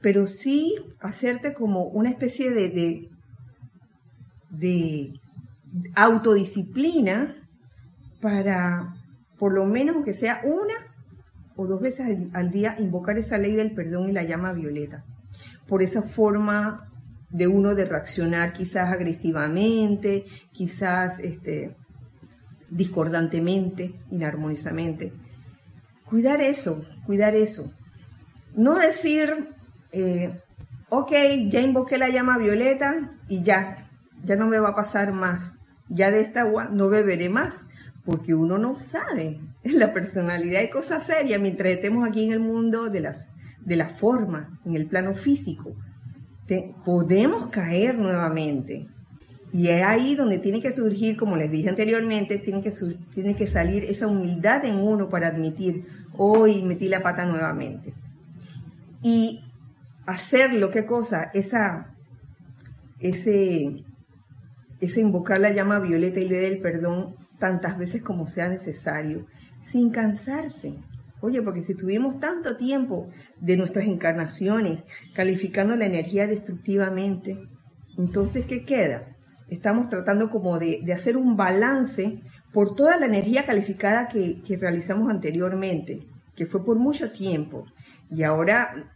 pero 0.00 0.26
sí 0.26 0.76
hacerte 1.00 1.52
como 1.52 1.84
una 1.84 2.10
especie 2.10 2.50
de, 2.50 3.08
de, 4.50 5.12
autodisciplina 5.94 7.36
para, 8.20 8.94
por 9.38 9.52
lo 9.52 9.64
menos 9.64 10.04
que 10.04 10.14
sea 10.14 10.40
una 10.44 10.74
o 11.56 11.66
dos 11.66 11.80
veces 11.80 12.18
al 12.32 12.50
día, 12.50 12.76
invocar 12.78 13.18
esa 13.18 13.36
ley 13.36 13.54
del 13.54 13.74
perdón 13.74 14.08
y 14.08 14.12
la 14.12 14.24
llama 14.24 14.52
violeta. 14.52 15.04
Por 15.66 15.82
esa 15.82 16.02
forma 16.02 16.90
de 17.28 17.46
uno 17.46 17.74
de 17.74 17.84
reaccionar 17.84 18.52
quizás 18.52 18.90
agresivamente, 18.90 20.24
quizás 20.52 21.18
este, 21.20 21.76
discordantemente, 22.70 23.94
inarmoniosamente. 24.10 25.12
Cuidar 26.04 26.40
eso, 26.40 26.84
cuidar 27.06 27.34
eso. 27.34 27.72
No 28.54 28.76
decir, 28.76 29.50
eh, 29.92 30.40
ok, 30.88 31.12
ya 31.50 31.60
invoqué 31.60 31.98
la 31.98 32.08
llama 32.08 32.38
violeta 32.38 33.18
y 33.28 33.42
ya, 33.42 33.76
ya 34.24 34.36
no 34.36 34.48
me 34.48 34.58
va 34.58 34.70
a 34.70 34.74
pasar 34.74 35.12
más. 35.12 35.59
Ya 35.90 36.10
de 36.10 36.22
esta 36.22 36.42
agua 36.42 36.68
no 36.70 36.88
beberé 36.88 37.28
más, 37.28 37.54
porque 38.04 38.34
uno 38.34 38.58
no 38.58 38.74
sabe. 38.74 39.40
La 39.64 39.92
personalidad 39.92 40.62
y 40.62 40.70
cosas 40.70 41.04
serias 41.04 41.40
mientras 41.40 41.72
estemos 41.72 42.08
aquí 42.08 42.24
en 42.24 42.32
el 42.32 42.40
mundo 42.40 42.88
de, 42.88 43.00
las, 43.00 43.28
de 43.60 43.76
la 43.76 43.88
forma, 43.88 44.58
en 44.64 44.74
el 44.74 44.86
plano 44.86 45.14
físico. 45.14 45.74
podemos 46.84 47.50
caer 47.50 47.98
nuevamente. 47.98 48.88
Y 49.52 49.68
es 49.68 49.82
ahí 49.82 50.14
donde 50.14 50.38
tiene 50.38 50.60
que 50.60 50.72
surgir, 50.72 51.16
como 51.16 51.36
les 51.36 51.50
dije 51.50 51.68
anteriormente, 51.68 52.38
tiene 52.38 52.62
que, 52.62 52.70
tiene 53.12 53.34
que 53.34 53.48
salir 53.48 53.84
esa 53.84 54.06
humildad 54.06 54.64
en 54.64 54.76
uno 54.76 55.08
para 55.08 55.28
admitir, 55.28 55.84
hoy 56.16 56.62
metí 56.62 56.88
la 56.88 57.02
pata 57.02 57.24
nuevamente. 57.24 57.92
Y 59.02 59.42
hacerlo, 60.06 60.70
¿qué 60.70 60.86
cosa? 60.86 61.30
Esa, 61.34 61.84
ese, 63.00 63.84
ese 64.80 65.00
invocar 65.00 65.40
la 65.40 65.52
llama 65.52 65.78
violeta 65.78 66.20
y 66.20 66.28
le 66.28 66.46
el 66.46 66.60
perdón 66.60 67.16
tantas 67.38 67.78
veces 67.78 68.02
como 68.02 68.26
sea 68.26 68.48
necesario, 68.48 69.26
sin 69.60 69.90
cansarse. 69.90 70.76
Oye, 71.20 71.42
porque 71.42 71.62
si 71.62 71.76
tuvimos 71.76 72.18
tanto 72.18 72.56
tiempo 72.56 73.08
de 73.40 73.56
nuestras 73.56 73.86
encarnaciones 73.86 74.80
calificando 75.14 75.76
la 75.76 75.86
energía 75.86 76.26
destructivamente, 76.26 77.38
entonces, 77.98 78.46
¿qué 78.46 78.64
queda? 78.64 79.04
Estamos 79.48 79.88
tratando 79.90 80.30
como 80.30 80.58
de, 80.58 80.82
hacer 80.94 81.16
un 81.16 81.36
balance 81.36 82.20
por 82.52 82.74
toda 82.74 82.98
la 82.98 83.06
energía 83.06 83.44
calificada 83.44 84.08
que, 84.08 84.40
que 84.42 84.56
realizamos 84.56 85.10
anteriormente, 85.10 86.06
que 86.36 86.46
fue 86.46 86.64
por 86.64 86.78
mucho 86.78 87.12
tiempo. 87.12 87.66
Y 88.10 88.22
ahora 88.22 88.90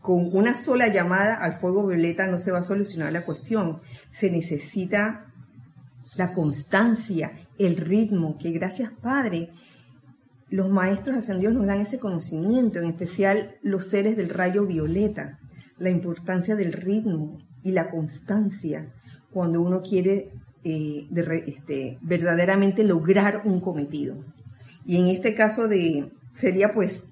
con 0.00 0.34
una 0.34 0.54
sola 0.54 0.88
llamada 0.88 1.34
al 1.34 1.54
fuego 1.54 1.86
violeta 1.86 2.26
no 2.26 2.38
se 2.38 2.52
va 2.52 2.58
a 2.58 2.62
solucionar 2.62 3.12
la 3.12 3.24
cuestión. 3.24 3.80
Se 4.10 4.30
necesita 4.30 5.29
la 6.16 6.32
constancia, 6.32 7.32
el 7.58 7.76
ritmo, 7.76 8.36
que 8.38 8.50
gracias 8.50 8.92
Padre, 9.00 9.50
los 10.48 10.68
maestros 10.68 11.16
ascendidos 11.16 11.54
nos 11.54 11.66
dan 11.66 11.80
ese 11.80 12.00
conocimiento, 12.00 12.80
en 12.80 12.86
especial 12.86 13.56
los 13.62 13.86
seres 13.86 14.16
del 14.16 14.30
rayo 14.30 14.66
violeta, 14.66 15.38
la 15.78 15.90
importancia 15.90 16.56
del 16.56 16.72
ritmo 16.72 17.38
y 17.62 17.72
la 17.72 17.90
constancia 17.90 18.92
cuando 19.30 19.60
uno 19.60 19.80
quiere 19.80 20.32
eh, 20.64 21.08
este, 21.46 21.98
verdaderamente 22.02 22.84
lograr 22.84 23.42
un 23.44 23.60
cometido. 23.60 24.16
Y 24.84 24.96
en 24.96 25.06
este 25.06 25.34
caso 25.34 25.68
de, 25.68 26.10
sería 26.32 26.74
pues 26.74 27.04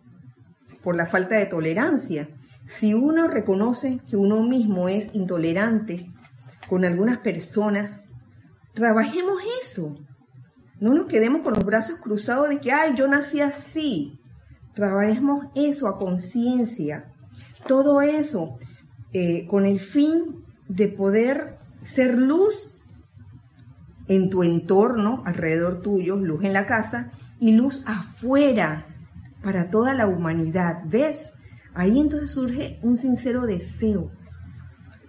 por 0.82 0.96
la 0.96 1.06
falta 1.06 1.36
de 1.36 1.46
tolerancia, 1.46 2.28
si 2.66 2.92
uno 2.92 3.28
reconoce 3.28 4.00
que 4.08 4.16
uno 4.16 4.42
mismo 4.42 4.88
es 4.88 5.14
intolerante 5.14 6.10
con 6.68 6.84
algunas 6.84 7.18
personas, 7.18 8.04
trabajemos 8.78 9.42
eso. 9.60 9.98
No 10.80 10.94
nos 10.94 11.08
quedemos 11.08 11.42
con 11.42 11.54
los 11.54 11.64
brazos 11.64 12.00
cruzados 12.00 12.48
de 12.48 12.60
que, 12.60 12.70
ay, 12.70 12.94
yo 12.96 13.08
nací 13.08 13.40
así. 13.40 14.20
Trabajemos 14.74 15.46
eso 15.56 15.88
a 15.88 15.98
conciencia. 15.98 17.12
Todo 17.66 18.00
eso 18.00 18.56
eh, 19.12 19.48
con 19.48 19.66
el 19.66 19.80
fin 19.80 20.44
de 20.68 20.86
poder 20.86 21.58
ser 21.82 22.16
luz 22.16 22.80
en 24.06 24.30
tu 24.30 24.44
entorno, 24.44 25.22
alrededor 25.26 25.82
tuyo, 25.82 26.14
luz 26.14 26.44
en 26.44 26.52
la 26.52 26.64
casa 26.64 27.10
y 27.40 27.52
luz 27.52 27.82
afuera 27.84 28.86
para 29.42 29.70
toda 29.70 29.92
la 29.92 30.06
humanidad. 30.06 30.82
¿Ves? 30.86 31.32
Ahí 31.74 31.98
entonces 31.98 32.30
surge 32.30 32.78
un 32.82 32.96
sincero 32.96 33.44
deseo 33.44 34.12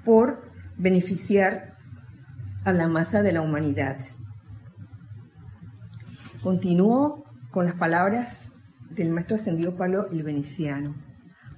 por 0.04 0.50
beneficiar 0.76 1.78
a 2.70 2.74
la 2.74 2.88
masa 2.88 3.22
de 3.22 3.32
la 3.32 3.42
humanidad. 3.42 3.98
Continúo 6.42 7.26
con 7.52 7.66
las 7.66 7.76
palabras 7.76 8.56
del 8.90 9.10
maestro 9.10 9.36
ascendido 9.36 9.76
Pablo 9.76 10.08
el 10.12 10.24
Veneciano. 10.24 10.96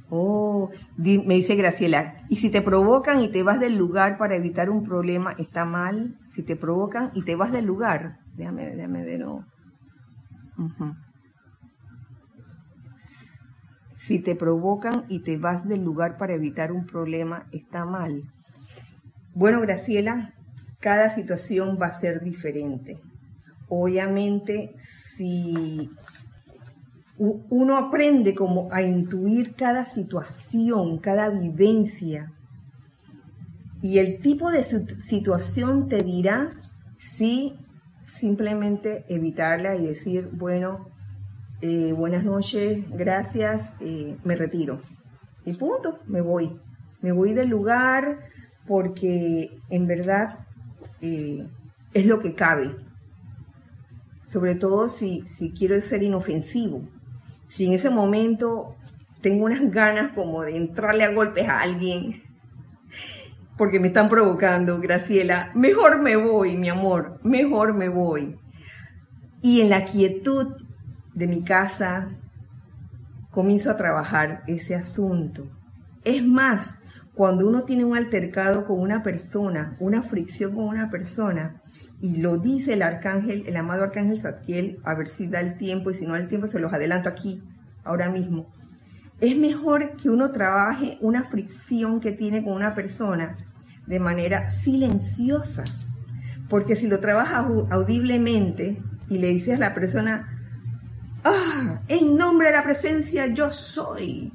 Oh, 0.10 0.70
me 0.98 1.36
dice 1.36 1.56
Graciela, 1.56 2.26
y 2.28 2.36
si 2.38 2.50
te 2.50 2.62
provocan 2.62 3.22
y 3.22 3.32
te 3.32 3.44
vas 3.44 3.60
del 3.60 3.78
lugar 3.78 4.18
para 4.18 4.36
evitar 4.36 4.70
un 4.70 4.84
problema, 4.84 5.32
¿está 5.38 5.64
mal? 5.64 6.18
Si 6.28 6.44
te 6.44 6.58
provocan 6.58 7.12
y 7.14 7.24
te 7.24 7.36
vas 7.36 7.52
del 7.52 7.66
lugar, 7.66 8.18
déjame, 8.36 8.76
déjame 8.76 9.06
de 9.06 9.18
nuevo. 9.20 9.46
Si 13.96 14.20
te 14.22 14.36
provocan 14.36 15.06
y 15.08 15.22
te 15.24 15.38
vas 15.38 15.66
del 15.66 15.84
lugar 15.84 16.18
para 16.18 16.34
evitar 16.34 16.74
un 16.74 16.86
problema, 16.86 17.48
está 17.54 17.86
mal. 17.86 18.22
Bueno, 19.34 19.62
Graciela, 19.62 20.34
cada 20.82 21.10
situación 21.10 21.78
va 21.82 21.88
a 21.88 22.00
ser 22.00 22.22
diferente. 22.22 23.00
Obviamente, 23.70 24.74
si 25.16 25.90
uno 27.18 27.78
aprende 27.78 28.34
como 28.34 28.68
a 28.74 28.82
intuir 28.82 29.56
cada 29.56 29.86
situación, 29.86 30.98
cada 30.98 31.30
vivencia, 31.30 32.34
y 33.82 34.00
el 34.00 34.20
tipo 34.22 34.52
de 34.52 34.64
situación 34.64 35.88
te 35.88 36.04
dirá 36.04 36.50
si 37.00 37.56
simplemente 38.06 39.06
evitarla 39.08 39.76
y 39.76 39.88
decir, 39.88 40.30
bueno, 40.32 40.88
eh, 41.62 41.92
buenas 41.94 42.24
noches, 42.24 42.84
gracias, 42.92 43.74
eh, 43.80 44.18
me 44.24 44.36
retiro. 44.36 44.82
Y 45.46 45.54
punto, 45.54 46.00
me 46.08 46.22
voy. 46.22 46.60
Me 47.02 47.12
voy 47.12 47.34
del 47.34 47.50
lugar 47.50 48.20
porque 48.68 49.50
en 49.70 49.88
verdad 49.88 50.46
eh, 51.02 51.48
es 51.94 52.06
lo 52.06 52.20
que 52.20 52.36
cabe. 52.36 52.76
Sobre 54.24 54.56
todo 54.56 54.88
si, 54.88 55.24
si 55.28 55.52
quiero 55.52 55.80
ser 55.82 56.04
inofensivo. 56.04 56.84
Si 57.50 57.66
en 57.66 57.74
ese 57.74 57.90
momento 57.90 58.76
tengo 59.22 59.46
unas 59.46 59.72
ganas 59.72 60.14
como 60.14 60.42
de 60.44 60.56
entrarle 60.56 61.04
a 61.04 61.14
golpes 61.14 61.48
a 61.48 61.62
alguien 61.62 62.22
porque 63.58 63.80
me 63.80 63.90
están 63.90 64.10
provocando, 64.10 64.80
Graciela, 64.80 65.52
mejor 65.54 66.02
me 66.02 66.16
voy, 66.16 66.58
mi 66.58 66.70
amor, 66.70 67.20
mejor 67.24 67.74
me 67.74 67.90
voy. 67.90 68.40
Y 69.42 69.62
en 69.62 69.70
la 69.70 69.86
quietud 69.86 70.56
de 71.14 71.28
mi 71.28 71.44
casa 71.44 72.10
comienzo 73.30 73.72
a 73.72 73.78
trabajar 73.78 74.44
ese 74.48 74.76
asunto. 74.76 75.48
Es 76.04 76.26
más, 76.26 76.81
cuando 77.14 77.48
uno 77.48 77.64
tiene 77.64 77.84
un 77.84 77.98
altercado 77.98 78.66
con 78.66 78.80
una 78.80 79.04
persona, 79.04 79.76
una 79.80 80.02
fricción 80.02 80.56
con 80.56 80.66
una 80.66 80.90
persona, 80.90 81.62
y 82.00 82.18
lo 82.18 82.38
dice 82.38 82.74
el 82.74 82.82
arcángel, 82.82 83.44
el 83.48 83.58
amado 83.58 83.84
arcángel 83.84 84.22
Zadkiel, 84.22 84.80
a 84.84 84.96
ver 84.96 85.08
si 85.08 85.28
da 85.28 85.40
el 85.40 85.58
tiempo, 85.58 85.92
y 85.92 85.94
si 85.94 86.06
no 86.06 86.14
da 86.14 86.20
el 86.20 86.28
tiempo 86.28 86.48
se 86.48 86.60
los 86.60 86.74
adelanto 86.74 87.10
aquí, 87.10 87.44
ahora 87.84 88.10
mismo. 88.10 88.48
Es 89.20 89.38
mejor 89.38 89.98
que 89.98 90.10
uno 90.10 90.32
trabaje 90.32 90.98
una 91.02 91.26
fricción 91.26 92.00
que 92.00 92.12
tiene 92.12 92.44
con 92.44 92.54
una 92.54 92.74
persona 92.74 93.36
de 93.86 94.00
manera 94.00 94.50
silenciosa, 94.50 95.64
porque 96.50 96.76
si 96.76 96.88
lo 96.88 97.00
trabajas 97.00 97.46
audiblemente 97.70 98.82
y 99.10 99.18
le 99.18 99.28
dices 99.28 99.58
a 99.58 99.60
la 99.60 99.74
persona, 99.74 100.28
ah, 101.24 101.82
en 101.88 102.16
nombre 102.16 102.48
de 102.48 102.54
la 102.54 102.64
presencia 102.64 103.28
yo 103.28 103.52
soy, 103.52 104.32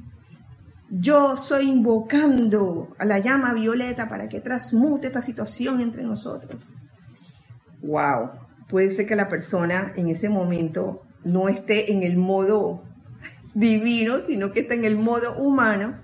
yo 0.89 1.35
soy 1.35 1.69
invocando 1.69 2.95
a 2.97 3.05
la 3.05 3.19
llama 3.19 3.53
violeta 3.53 4.07
para 4.07 4.27
que 4.29 4.39
transmute 4.39 5.07
esta 5.07 5.21
situación 5.21 5.81
entre 5.81 6.03
nosotros. 6.03 6.61
Wow, 7.81 8.31
puede 8.69 8.95
ser 8.95 9.05
que 9.05 9.15
la 9.15 9.27
persona 9.27 9.91
en 9.95 10.07
ese 10.09 10.29
momento 10.29 11.01
no 11.23 11.49
esté 11.49 11.91
en 11.91 12.03
el 12.03 12.17
modo 12.17 12.83
divino, 13.53 14.19
sino 14.25 14.51
que 14.51 14.61
está 14.61 14.75
en 14.75 14.85
el 14.85 14.97
modo 14.97 15.37
humano 15.37 15.99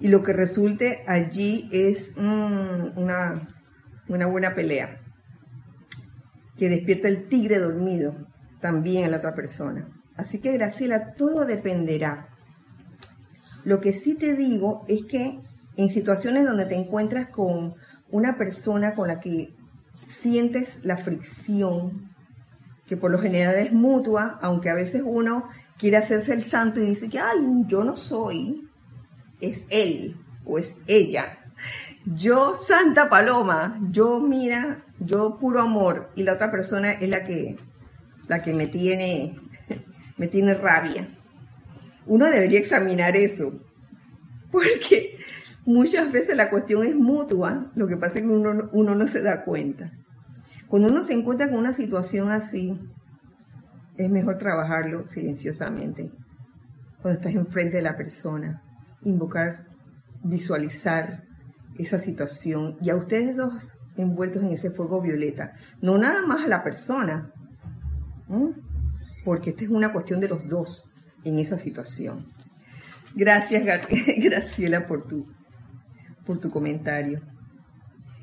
y 0.00 0.08
lo 0.08 0.22
que 0.22 0.32
resulte 0.32 1.04
allí 1.06 1.68
es 1.72 2.12
mm, 2.16 2.98
una, 2.98 3.34
una 4.08 4.26
buena 4.26 4.54
pelea 4.54 5.00
que 6.56 6.68
despierta 6.68 7.08
el 7.08 7.26
tigre 7.28 7.58
dormido 7.58 8.14
también 8.60 9.04
a 9.04 9.08
la 9.08 9.16
otra 9.16 9.34
persona. 9.34 9.88
Así 10.16 10.40
que 10.40 10.52
Graciela, 10.52 11.14
todo 11.14 11.46
dependerá 11.46 12.29
lo 13.64 13.80
que 13.80 13.92
sí 13.92 14.14
te 14.14 14.34
digo 14.34 14.84
es 14.88 15.04
que 15.04 15.40
en 15.76 15.88
situaciones 15.88 16.44
donde 16.44 16.66
te 16.66 16.74
encuentras 16.74 17.28
con 17.28 17.74
una 18.10 18.36
persona 18.36 18.94
con 18.94 19.08
la 19.08 19.20
que 19.20 19.54
sientes 20.20 20.84
la 20.84 20.96
fricción, 20.96 22.10
que 22.86 22.96
por 22.96 23.10
lo 23.10 23.18
general 23.18 23.56
es 23.56 23.72
mutua, 23.72 24.38
aunque 24.42 24.70
a 24.70 24.74
veces 24.74 25.02
uno 25.04 25.42
quiere 25.78 25.96
hacerse 25.96 26.32
el 26.32 26.42
santo 26.42 26.80
y 26.80 26.86
dice 26.86 27.08
que, 27.08 27.18
ay, 27.18 27.38
yo 27.66 27.84
no 27.84 27.96
soy, 27.96 28.68
es 29.40 29.64
él 29.70 30.16
o 30.44 30.58
es 30.58 30.80
ella. 30.86 31.38
Yo, 32.04 32.58
Santa 32.66 33.08
Paloma, 33.08 33.78
yo 33.90 34.18
mira, 34.18 34.84
yo 34.98 35.36
puro 35.38 35.60
amor 35.60 36.10
y 36.16 36.22
la 36.22 36.34
otra 36.34 36.50
persona 36.50 36.92
es 36.92 37.08
la 37.08 37.24
que, 37.24 37.56
la 38.26 38.42
que 38.42 38.54
me 38.54 38.66
tiene, 38.66 39.36
me 40.16 40.26
tiene 40.26 40.54
rabia 40.54 41.19
uno 42.10 42.28
debería 42.28 42.58
examinar 42.58 43.16
eso, 43.16 43.52
porque 44.50 45.16
muchas 45.64 46.10
veces 46.10 46.36
la 46.36 46.50
cuestión 46.50 46.82
es 46.82 46.96
mutua, 46.96 47.70
lo 47.76 47.86
que 47.86 47.96
pasa 47.96 48.18
es 48.18 48.24
que 48.24 48.28
uno, 48.28 48.94
no 48.96 49.06
se 49.06 49.22
da 49.22 49.44
cuenta. 49.44 49.92
Cuando 50.66 50.88
uno 50.88 51.04
se 51.04 51.12
encuentra 51.12 51.48
con 51.48 51.58
una 51.58 51.72
situación 51.72 52.32
así, 52.32 52.76
es 53.96 54.10
mejor 54.10 54.38
trabajarlo 54.38 55.06
silenciosamente. 55.06 56.10
Cuando 57.00 57.20
estás 57.20 57.32
enfrente 57.32 57.76
de 57.76 57.82
la 57.84 57.96
persona, 57.96 58.60
invocar, 59.02 59.68
visualizar 60.24 61.22
esa 61.78 62.00
situación 62.00 62.76
y 62.82 62.90
a 62.90 62.96
ustedes 62.96 63.36
dos 63.36 63.78
envueltos 63.96 64.42
en 64.42 64.50
ese 64.50 64.72
fuego 64.72 65.00
violeta, 65.00 65.52
no 65.80 65.96
nada 65.96 66.26
más 66.26 66.44
a 66.44 66.48
la 66.48 66.64
persona, 66.64 67.32
porque 69.24 69.50
esta 69.50 69.62
es 69.62 69.70
una 69.70 69.92
cuestión 69.92 70.18
de 70.18 70.26
los 70.26 70.48
dos 70.48 70.89
en 71.24 71.38
esa 71.38 71.58
situación. 71.58 72.26
Gracias, 73.14 73.64
Graciela, 74.18 74.86
por 74.86 75.06
tu, 75.06 75.26
por 76.24 76.38
tu 76.38 76.50
comentario. 76.50 77.20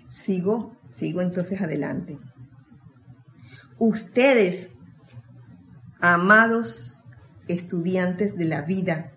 Sigo, 0.09 0.77
sigo 0.97 1.21
entonces 1.21 1.61
adelante. 1.61 2.17
Ustedes, 3.77 4.69
amados 5.99 7.07
estudiantes 7.47 8.35
de 8.35 8.45
la 8.45 8.61
vida, 8.61 9.11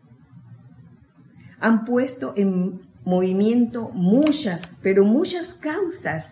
han 1.58 1.84
puesto 1.84 2.34
en 2.36 2.80
movimiento 3.04 3.90
muchas, 3.92 4.74
pero 4.82 5.04
muchas 5.04 5.54
causas, 5.54 6.26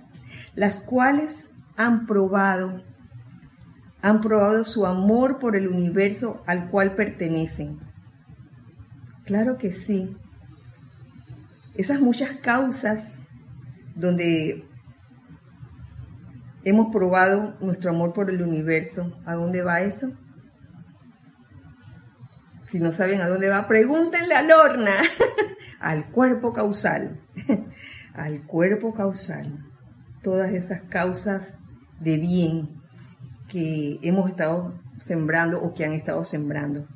las 0.55 0.81
cuales 0.81 1.51
han 1.77 2.07
probado 2.07 2.83
han 4.01 4.21
probado 4.21 4.65
su 4.65 4.87
amor 4.87 5.39
por 5.39 5.57
el 5.57 5.69
universo 5.69 6.43
al 6.47 6.71
cual 6.71 6.95
pertenecen. 6.95 7.81
Claro 9.25 9.59
que 9.59 9.73
sí. 9.73 10.17
Esas 11.75 12.01
muchas 12.01 12.33
causas 12.39 13.13
donde 13.95 14.65
hemos 16.65 16.93
probado 16.93 17.57
nuestro 17.61 17.91
amor 17.91 18.13
por 18.13 18.31
el 18.31 18.43
universo, 18.43 19.19
¿a 19.25 19.35
dónde 19.35 19.63
va 19.63 19.81
eso? 19.81 20.13
Si 22.69 22.79
no 22.79 22.93
saben 22.93 23.21
a 23.21 23.29
dónde 23.29 23.49
va, 23.49 23.67
pregúntenle 23.67 24.35
a 24.35 24.43
Lorna, 24.43 24.95
al 25.81 26.11
cuerpo 26.11 26.53
causal, 26.53 27.21
al 28.15 28.47
cuerpo 28.47 28.93
causal. 28.93 29.65
Todas 30.23 30.53
esas 30.53 30.83
causas 30.83 31.59
de 32.01 32.19
bien 32.19 32.78
que 33.49 33.99
hemos 34.03 34.31
estado 34.31 34.75
sembrando 35.01 35.61
o 35.61 35.75
que 35.75 35.85
han 35.85 35.93
estado 35.93 36.25
sembrando. 36.25 36.87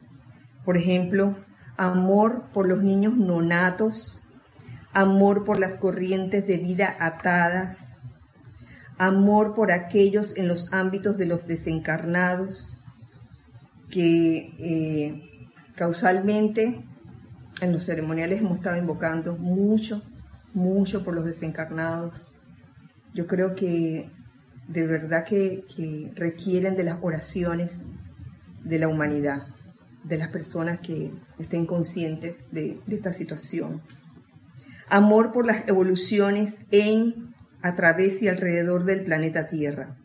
Por 0.65 0.77
ejemplo, 0.77 1.37
amor 1.77 2.45
por 2.53 2.69
los 2.69 2.83
niños 2.83 3.17
nonatos, 3.17 4.21
amor 4.93 5.45
por 5.45 5.59
las 5.59 5.77
corrientes 5.77 6.47
de 6.47 6.59
vida 6.59 6.97
atadas, 7.01 7.97
amor 8.99 9.55
por 9.55 9.73
aquellos 9.73 10.37
en 10.37 10.49
los 10.49 10.73
ámbitos 10.73 11.17
de 11.17 11.27
los 11.27 11.47
desencarnados, 11.47 12.77
que 13.91 14.55
eh, 14.59 15.49
causalmente 15.75 16.85
en 17.61 17.73
los 17.73 17.85
ceremoniales 17.85 18.41
hemos 18.41 18.59
estado 18.59 18.77
invocando 18.77 19.37
mucho, 19.37 20.03
mucho 20.55 21.05
por 21.05 21.15
los 21.15 21.25
desencarnados. 21.25 22.39
Yo 23.15 23.27
creo 23.27 23.55
que 23.55 24.11
de 24.69 24.87
verdad 24.87 25.25
que, 25.25 25.65
requieren 26.15 26.77
de 26.77 26.85
las 26.85 26.99
oraciones 27.03 27.85
de 28.65 28.79
la 28.79 28.89
humanidad, 28.89 29.47
de 30.05 30.19
las 30.19 30.31
personas 30.31 30.81
que 30.81 31.13
estén 31.39 31.67
conscientes 31.67 32.51
de, 32.51 32.81
esta 32.89 33.13
situación. 33.13 33.83
Amor 34.89 35.33
por 35.33 35.47
las 35.47 35.67
evoluciones 35.69 36.61
en, 36.71 37.35
a 37.63 37.75
través 37.75 38.23
y 38.23 38.29
alrededor 38.29 38.85
del 38.85 39.05
planeta 39.05 39.47
Tierra. 39.47 39.97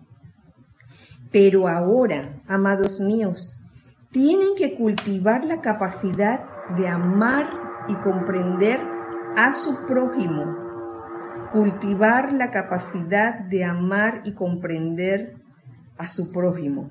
Pero 1.32 1.68
ahora, 1.68 2.42
amados 2.48 3.00
míos, 3.00 3.62
tienen 4.12 4.56
que 4.58 4.76
cultivar 4.76 5.44
la 5.44 5.62
capacidad 5.62 6.46
de 6.78 6.88
amar 6.88 7.50
y 7.88 7.96
comprender 7.96 8.80
a 9.36 9.54
su 9.54 9.86
prójimo 9.86 10.67
cultivar 11.52 12.34
la 12.34 12.52
capacidad 12.52 13.40
de 13.40 13.64
amar 13.64 14.22
y 14.26 14.34
comprender 14.34 15.34
a 15.98 16.08
su 16.08 16.32
prójimo. 16.32 16.90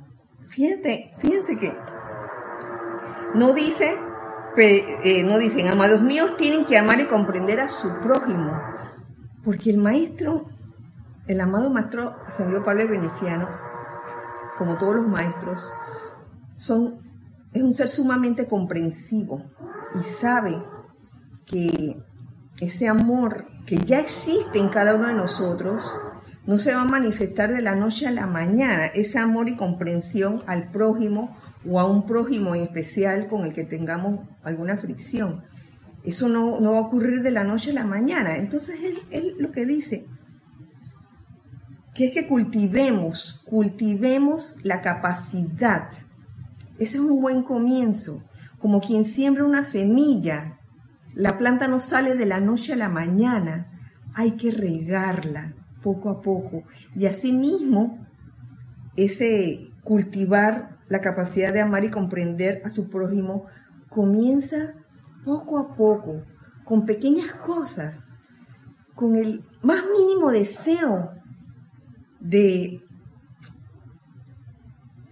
Fíjense, 0.48 1.12
fíjense 1.18 1.56
que 1.56 1.76
no 3.34 3.52
dice, 3.52 3.98
eh, 4.56 5.22
no 5.24 5.38
dicen, 5.38 5.68
amados 5.68 6.00
míos, 6.00 6.36
tienen 6.36 6.64
que 6.64 6.78
amar 6.78 7.00
y 7.00 7.06
comprender 7.06 7.60
a 7.60 7.68
su 7.68 7.88
prójimo, 8.00 8.58
porque 9.44 9.70
el 9.70 9.78
maestro, 9.78 10.46
el 11.26 11.40
amado 11.40 11.70
maestro 11.70 12.16
ascendió 12.26 12.64
Pablo 12.64 12.88
Veneciano, 12.88 13.48
como 14.56 14.78
todos 14.78 14.96
los 14.96 15.08
maestros, 15.08 15.70
son, 16.56 16.98
es 17.52 17.62
un 17.62 17.74
ser 17.74 17.88
sumamente 17.88 18.46
comprensivo 18.46 19.42
y 19.94 20.02
sabe 20.20 20.62
que 21.44 22.02
ese 22.60 22.88
amor 22.88 23.46
que 23.66 23.78
ya 23.78 24.00
existe 24.00 24.58
en 24.58 24.68
cada 24.68 24.94
uno 24.94 25.08
de 25.08 25.14
nosotros, 25.14 25.82
no 26.46 26.58
se 26.58 26.74
va 26.74 26.82
a 26.82 26.84
manifestar 26.84 27.52
de 27.52 27.60
la 27.60 27.74
noche 27.74 28.06
a 28.06 28.12
la 28.12 28.26
mañana 28.26 28.86
ese 28.86 29.18
amor 29.18 29.48
y 29.48 29.56
comprensión 29.56 30.42
al 30.46 30.70
prójimo 30.70 31.36
o 31.68 31.80
a 31.80 31.84
un 31.84 32.06
prójimo 32.06 32.54
en 32.54 32.62
especial 32.62 33.28
con 33.28 33.44
el 33.44 33.52
que 33.52 33.64
tengamos 33.64 34.20
alguna 34.44 34.76
fricción. 34.76 35.42
Eso 36.04 36.28
no, 36.28 36.60
va 36.60 36.78
a 36.78 36.82
ocurrir 36.82 37.22
de 37.22 37.32
la 37.32 37.42
noche 37.42 37.70
a 37.70 37.74
la 37.74 37.84
mañana. 37.84 38.36
Entonces 38.36 38.80
él, 38.82 38.98
él 39.10 39.34
lo 39.40 39.50
que 39.50 39.66
dice, 39.66 40.06
que 41.96 42.06
es 42.06 42.14
que 42.14 42.28
cultivemos, 42.28 43.42
cultivemos 43.44 44.56
la 44.62 44.82
capacidad. 44.82 45.90
Ese 46.78 46.98
es 46.98 47.00
un 47.00 47.20
buen 47.20 47.42
comienzo, 47.42 48.22
como 48.60 48.80
quien 48.80 49.04
siembra 49.04 49.44
una 49.44 49.64
semilla. 49.64 50.55
La 51.16 51.38
planta 51.38 51.66
no 51.66 51.80
sale 51.80 52.14
de 52.14 52.26
la 52.26 52.40
noche 52.40 52.74
a 52.74 52.76
la 52.76 52.90
mañana, 52.90 53.68
hay 54.14 54.32
que 54.32 54.50
regarla 54.50 55.54
poco 55.82 56.10
a 56.10 56.20
poco. 56.20 56.64
Y 56.94 57.06
asimismo, 57.06 58.06
ese 58.96 59.70
cultivar 59.82 60.76
la 60.90 61.00
capacidad 61.00 61.54
de 61.54 61.62
amar 61.62 61.84
y 61.84 61.90
comprender 61.90 62.60
a 62.66 62.68
su 62.68 62.90
prójimo 62.90 63.46
comienza 63.88 64.74
poco 65.24 65.58
a 65.58 65.74
poco, 65.74 66.22
con 66.64 66.84
pequeñas 66.84 67.32
cosas, 67.32 68.04
con 68.94 69.16
el 69.16 69.42
más 69.62 69.84
mínimo 69.98 70.30
deseo 70.30 71.12
de, 72.20 72.82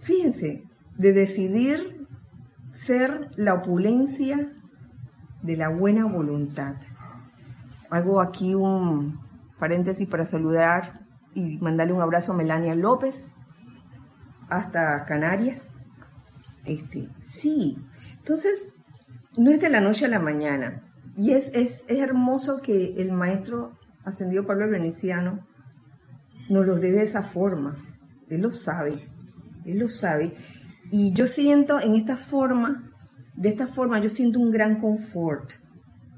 fíjense, 0.01 0.61
de 0.99 1.13
decidir 1.13 2.07
ser 2.73 3.31
la 3.37 3.55
opulencia 3.55 4.51
de 5.45 5.57
la 5.57 5.69
buena 5.69 6.05
voluntad. 6.05 6.75
Hago 7.89 8.21
aquí 8.21 8.55
un 8.55 9.19
paréntesis 9.59 10.07
para 10.07 10.25
saludar 10.25 11.01
y 11.33 11.57
mandarle 11.59 11.93
un 11.93 12.01
abrazo 12.01 12.33
a 12.33 12.37
Melania 12.37 12.75
López 12.75 13.33
hasta 14.49 15.05
Canarias. 15.05 15.69
Este, 16.65 17.09
sí, 17.21 17.77
entonces 18.17 18.73
no 19.37 19.51
es 19.51 19.59
de 19.61 19.69
la 19.69 19.81
noche 19.81 20.05
a 20.05 20.09
la 20.09 20.19
mañana. 20.19 20.81
Y 21.17 21.31
es, 21.31 21.45
es, 21.53 21.83
es 21.87 21.99
hermoso 21.99 22.61
que 22.61 22.95
el 22.97 23.11
maestro 23.11 23.77
ascendido 24.03 24.45
Pablo 24.45 24.69
Veneciano 24.69 25.45
nos 26.49 26.65
lo 26.65 26.75
dé 26.75 26.91
de 26.91 27.03
esa 27.03 27.23
forma. 27.23 27.77
Él 28.29 28.41
lo 28.41 28.51
sabe, 28.51 29.07
él 29.65 29.79
lo 29.79 29.87
sabe. 29.87 30.35
Y 30.91 31.13
yo 31.13 31.27
siento 31.27 31.79
en 31.79 31.95
esta 31.95 32.17
forma, 32.17 32.91
de 33.35 33.49
esta 33.49 33.67
forma, 33.67 33.99
yo 33.99 34.09
siento 34.09 34.39
un 34.39 34.51
gran 34.51 34.79
confort. 34.79 35.51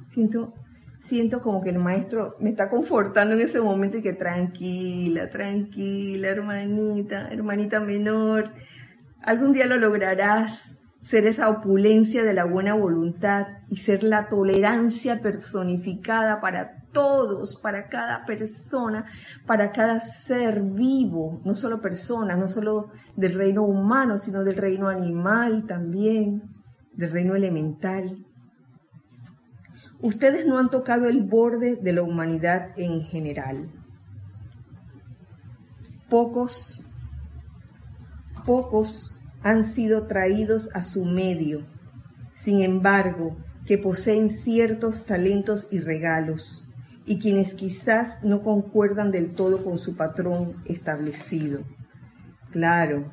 Siento, 0.08 0.54
siento 1.00 1.42
como 1.42 1.62
que 1.62 1.72
el 1.72 1.80
maestro 1.80 2.36
me 2.40 2.52
está 2.52 2.70
confortando 2.70 3.36
en 3.36 3.42
ese 3.42 3.60
momento 3.60 3.98
y 3.98 4.02
que 4.02 4.14
tranquila, 4.14 5.30
tranquila, 5.30 6.30
hermanita, 6.30 7.28
hermanita 7.30 7.80
menor. 7.80 8.52
Algún 9.22 9.52
día 9.52 9.66
lo 9.66 9.78
lograrás, 9.78 10.78
ser 11.02 11.26
esa 11.26 11.50
opulencia 11.50 12.24
de 12.24 12.34
la 12.34 12.46
buena 12.46 12.76
voluntad 12.76 13.48
y 13.70 13.78
ser 13.78 14.04
la 14.04 14.28
tolerancia 14.28 15.22
personificada 15.22 16.42
para 16.42 16.84
todos, 16.92 17.60
para 17.62 17.88
cada 17.88 18.26
persona, 18.26 19.06
para 19.46 19.72
cada 19.72 20.02
ser 20.02 20.62
vivo, 20.62 21.42
no 21.46 21.56
solo 21.56 21.82
persona, 21.82 22.36
no 22.36 22.48
solo 22.48 22.92
del 23.16 23.36
reino 23.36 23.64
humano, 23.64 24.18
sino 24.18 24.44
del 24.44 24.58
reino 24.58 24.90
animal 24.90 25.66
también, 25.66 26.57
del 26.98 27.12
reino 27.12 27.36
elemental. 27.36 28.26
Ustedes 30.02 30.46
no 30.46 30.58
han 30.58 30.70
tocado 30.70 31.08
el 31.08 31.24
borde 31.24 31.78
de 31.78 31.94
la 31.94 32.04
humanidad 32.04 32.72
en 32.78 33.02
general. 33.02 33.72
Pocos, 36.10 36.84
pocos 38.46 39.20
han 39.42 39.64
sido 39.64 40.08
traídos 40.08 40.70
a 40.76 40.84
su 40.84 41.06
medio, 41.06 41.66
sin 42.36 42.62
embargo, 42.62 43.38
que 43.66 43.78
poseen 43.78 44.30
ciertos 44.30 45.06
talentos 45.06 45.68
y 45.72 45.80
regalos 45.80 46.68
y 47.06 47.20
quienes 47.20 47.54
quizás 47.54 48.24
no 48.24 48.44
concuerdan 48.44 49.12
del 49.12 49.34
todo 49.34 49.64
con 49.64 49.80
su 49.80 49.96
patrón 49.96 50.62
establecido. 50.66 51.62
Claro, 52.52 53.12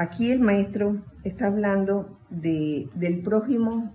aquí 0.00 0.30
el 0.30 0.40
maestro 0.40 1.04
está 1.24 1.48
hablando 1.48 2.18
de, 2.30 2.88
del 2.94 3.20
prójimo 3.20 3.94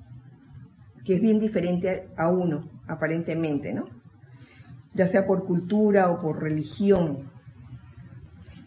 que 1.04 1.16
es 1.16 1.22
bien 1.22 1.40
diferente 1.40 2.10
a 2.16 2.30
uno, 2.30 2.70
aparentemente, 2.88 3.74
¿no? 3.74 3.86
Ya 4.94 5.08
sea 5.08 5.26
por 5.26 5.46
cultura 5.46 6.12
o 6.12 6.22
por 6.22 6.42
religión. 6.42 7.32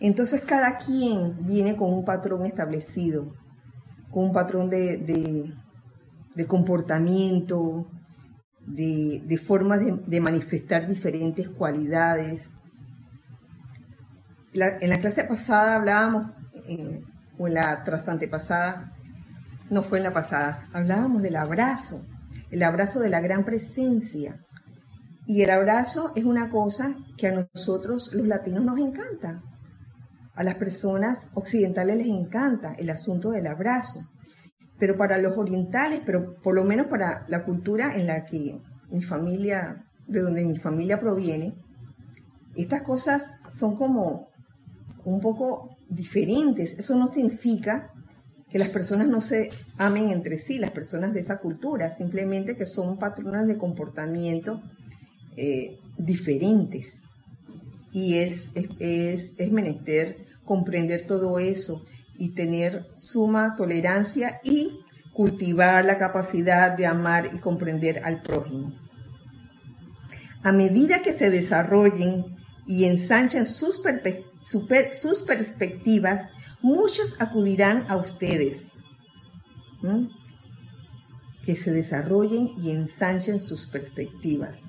Entonces 0.01 0.41
cada 0.41 0.78
quien 0.78 1.47
viene 1.47 1.76
con 1.76 1.93
un 1.93 2.05
patrón 2.05 2.45
establecido, 2.45 3.34
con 4.11 4.24
un 4.26 4.32
patrón 4.32 4.68
de, 4.68 5.55
de, 6.34 6.47
comportamiento, 6.47 7.86
de, 8.66 9.22
de 9.24 9.39
formas 9.39 9.80
de, 10.07 10.20
manifestar 10.20 10.89
diferentes 10.89 11.49
cualidades. 11.49 12.43
en 14.53 14.91
la 14.91 15.01
clase 15.01 15.24
pasada 15.24 15.76
hablábamos, 15.76 16.32
eh, 16.68 17.01
o 17.39 17.49
en 17.49 17.55
la 17.55 17.84
trasante 17.84 18.28
pasada, 18.28 18.93
no 19.70 19.82
fue 19.82 19.99
en 19.99 20.05
la 20.05 20.12
pasada, 20.12 20.68
hablábamos 20.72 21.22
del 21.22 21.36
abrazo, 21.36 22.07
el 22.51 22.62
abrazo 22.62 23.01
de 23.01 23.11
la 23.11 23.20
gran 23.20 23.45
presencia. 23.45 24.41
Y 25.26 25.43
el 25.43 25.51
abrazo 25.51 26.12
es 26.16 26.24
una 26.24 26.51
cosa 26.51 26.97
que 27.18 27.28
a 27.28 27.32
nosotros 27.32 28.11
los 28.14 28.26
latinos 28.26 28.64
nos 28.64 28.78
encanta. 28.78 29.43
A 30.34 30.43
las 30.43 30.55
personas 30.55 31.30
occidentales 31.34 31.99
les 31.99 32.07
encanta 32.07 32.74
el 32.78 32.89
asunto 32.89 33.30
del 33.30 33.47
abrazo 33.47 34.01
pero 34.78 34.97
para 34.97 35.18
los 35.18 35.36
orientales, 35.36 36.01
pero 36.07 36.36
por 36.41 36.55
lo 36.55 36.64
menos 36.64 36.86
para 36.86 37.24
la 37.28 37.45
cultura 37.45 37.97
en 37.97 38.07
la 38.07 38.24
que 38.24 38.61
mi 38.91 39.03
familia, 39.03 39.84
de 40.07 40.20
donde 40.20 40.45
mi 40.45 40.57
familia 40.57 40.99
proviene, 40.99 41.55
estas 42.55 42.82
cosas 42.82 43.22
son 43.49 43.76
como 43.76 44.30
un 45.05 45.20
poco 45.20 45.76
diferentes. 45.89 46.74
Eso 46.78 46.97
no 46.97 47.09
significa 47.09 47.93
que 48.51 48.59
las 48.59 48.68
personas 48.68 49.09
no 49.09 49.20
se 49.20 49.51
amen 49.76 50.11
entre 50.11 50.39
sí, 50.39 50.59
las 50.59 50.70
personas 50.70 51.12
de 51.12 51.20
esa 51.20 51.39
cultura, 51.39 51.91
simplemente 51.91 52.57
que 52.57 52.66
son 52.66 52.99
patronas 52.99 53.47
de 53.47 53.59
comportamiento 53.59 54.62
eh, 55.36 55.78
diferentes. 55.99 57.03
Y 57.93 58.16
es, 58.16 58.49
es, 58.55 59.32
es 59.36 59.53
menester 59.53 60.26
comprender 60.45 61.07
todo 61.07 61.39
eso 61.39 61.84
y 62.16 62.30
tener 62.30 62.86
suma 62.97 63.55
tolerancia 63.57 64.41
y 64.43 64.80
cultivar 65.12 65.84
la 65.84 65.99
capacidad 65.99 66.76
de 66.76 66.86
amar 66.86 67.30
y 67.34 67.39
comprender 67.39 68.03
al 68.05 68.22
prójimo. 68.22 68.72
A 70.43 70.53
medida 70.53 71.03
que 71.03 71.12
se 71.12 71.30
desarrollen 71.30 72.36
y 72.66 72.84
ensanchan 72.84 73.47
sus, 73.47 73.82
sus 74.41 75.22
perspectivas, 75.22 76.28
muchos 76.61 77.20
acudirán 77.20 77.86
a 77.89 77.97
ustedes. 77.97 78.78
Que 81.45 81.57
se 81.57 81.72
desarrollen 81.72 82.53
y 82.62 82.70
ensanchen 82.70 83.41
sus 83.41 83.66
perspectivas. 83.66 84.61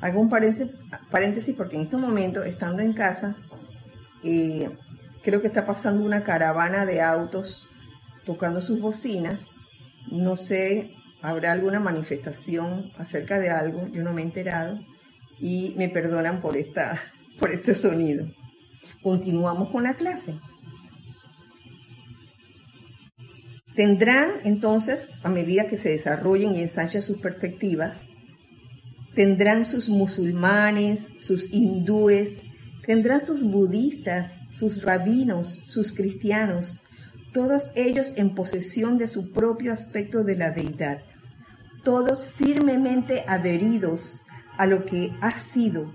Hago 0.00 0.20
un 0.20 0.30
paréntesis 0.30 1.54
porque 1.56 1.76
en 1.76 1.82
este 1.82 1.96
momento, 1.96 2.42
estando 2.42 2.80
en 2.82 2.94
casa, 2.94 3.36
eh, 4.22 4.70
creo 5.22 5.40
que 5.40 5.48
está 5.48 5.66
pasando 5.66 6.04
una 6.04 6.22
caravana 6.22 6.86
de 6.86 7.02
autos 7.02 7.68
tocando 8.24 8.60
sus 8.60 8.80
bocinas. 8.80 9.46
No 10.10 10.36
sé, 10.36 10.94
habrá 11.20 11.52
alguna 11.52 11.80
manifestación 11.80 12.92
acerca 12.96 13.38
de 13.38 13.50
algo, 13.50 13.86
yo 13.88 14.02
no 14.02 14.12
me 14.12 14.22
he 14.22 14.24
enterado 14.24 14.78
y 15.38 15.74
me 15.76 15.88
perdonan 15.88 16.40
por, 16.40 16.56
esta, 16.56 17.02
por 17.38 17.50
este 17.50 17.74
sonido. 17.74 18.26
Continuamos 19.02 19.70
con 19.70 19.84
la 19.84 19.94
clase. 19.94 20.38
Tendrán 23.74 24.32
entonces, 24.44 25.08
a 25.22 25.28
medida 25.28 25.68
que 25.68 25.76
se 25.76 25.90
desarrollen 25.90 26.54
y 26.54 26.62
ensanchen 26.62 27.02
sus 27.02 27.18
perspectivas, 27.18 27.96
tendrán 29.14 29.64
sus 29.64 29.88
musulmanes, 29.88 31.08
sus 31.20 31.52
hindúes, 31.52 32.42
Tendrán 32.90 33.24
sus 33.24 33.44
budistas, 33.44 34.32
sus 34.50 34.82
rabinos, 34.82 35.62
sus 35.66 35.92
cristianos, 35.92 36.80
todos 37.32 37.70
ellos 37.76 38.14
en 38.16 38.34
posesión 38.34 38.98
de 38.98 39.06
su 39.06 39.30
propio 39.30 39.72
aspecto 39.72 40.24
de 40.24 40.34
la 40.34 40.50
deidad, 40.50 41.02
todos 41.84 42.28
firmemente 42.32 43.22
adheridos 43.28 44.22
a 44.58 44.66
lo 44.66 44.86
que 44.86 45.12
ha 45.20 45.38
sido, 45.38 45.92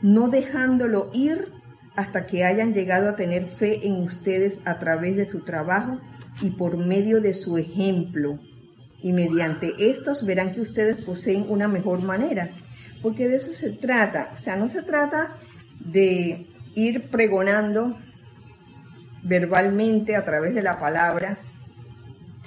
no 0.00 0.28
dejándolo 0.30 1.10
ir 1.12 1.52
hasta 1.96 2.26
que 2.26 2.44
hayan 2.44 2.72
llegado 2.72 3.10
a 3.10 3.16
tener 3.16 3.46
fe 3.46 3.86
en 3.86 4.02
ustedes 4.02 4.60
a 4.64 4.78
través 4.78 5.16
de 5.16 5.26
su 5.26 5.40
trabajo 5.40 6.00
y 6.40 6.50
por 6.50 6.76
medio 6.76 7.20
de 7.20 7.34
su 7.34 7.58
ejemplo. 7.58 8.38
Y 9.02 9.12
mediante 9.12 9.72
estos 9.78 10.24
verán 10.24 10.52
que 10.52 10.60
ustedes 10.60 11.02
poseen 11.02 11.46
una 11.48 11.68
mejor 11.68 12.02
manera, 12.02 12.50
porque 13.02 13.28
de 13.28 13.36
eso 13.36 13.52
se 13.52 13.72
trata. 13.72 14.30
O 14.38 14.40
sea, 14.40 14.56
no 14.56 14.68
se 14.68 14.82
trata 14.82 15.30
de 15.80 16.46
ir 16.74 17.10
pregonando 17.10 17.96
verbalmente 19.22 20.16
a 20.16 20.24
través 20.24 20.54
de 20.54 20.62
la 20.62 20.78
palabra 20.78 21.38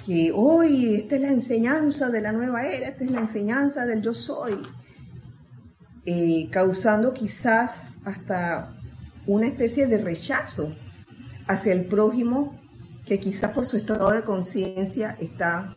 que 0.06 0.30
hoy 0.32 0.94
esta 0.94 1.16
es 1.16 1.22
la 1.22 1.32
enseñanza 1.32 2.08
de 2.10 2.20
la 2.20 2.30
nueva 2.30 2.64
era, 2.66 2.88
esta 2.88 3.04
es 3.04 3.10
la 3.10 3.20
enseñanza 3.20 3.84
del 3.84 4.02
yo 4.02 4.14
soy, 4.14 4.56
eh, 6.04 6.48
causando 6.50 7.12
quizás 7.12 7.98
hasta 8.04 8.75
una 9.26 9.46
especie 9.46 9.86
de 9.86 9.98
rechazo 9.98 10.72
hacia 11.46 11.72
el 11.72 11.86
prójimo 11.86 12.58
que 13.04 13.20
quizás 13.20 13.52
por 13.52 13.66
su 13.66 13.76
estado 13.76 14.10
de 14.10 14.22
conciencia 14.22 15.16
está, 15.20 15.74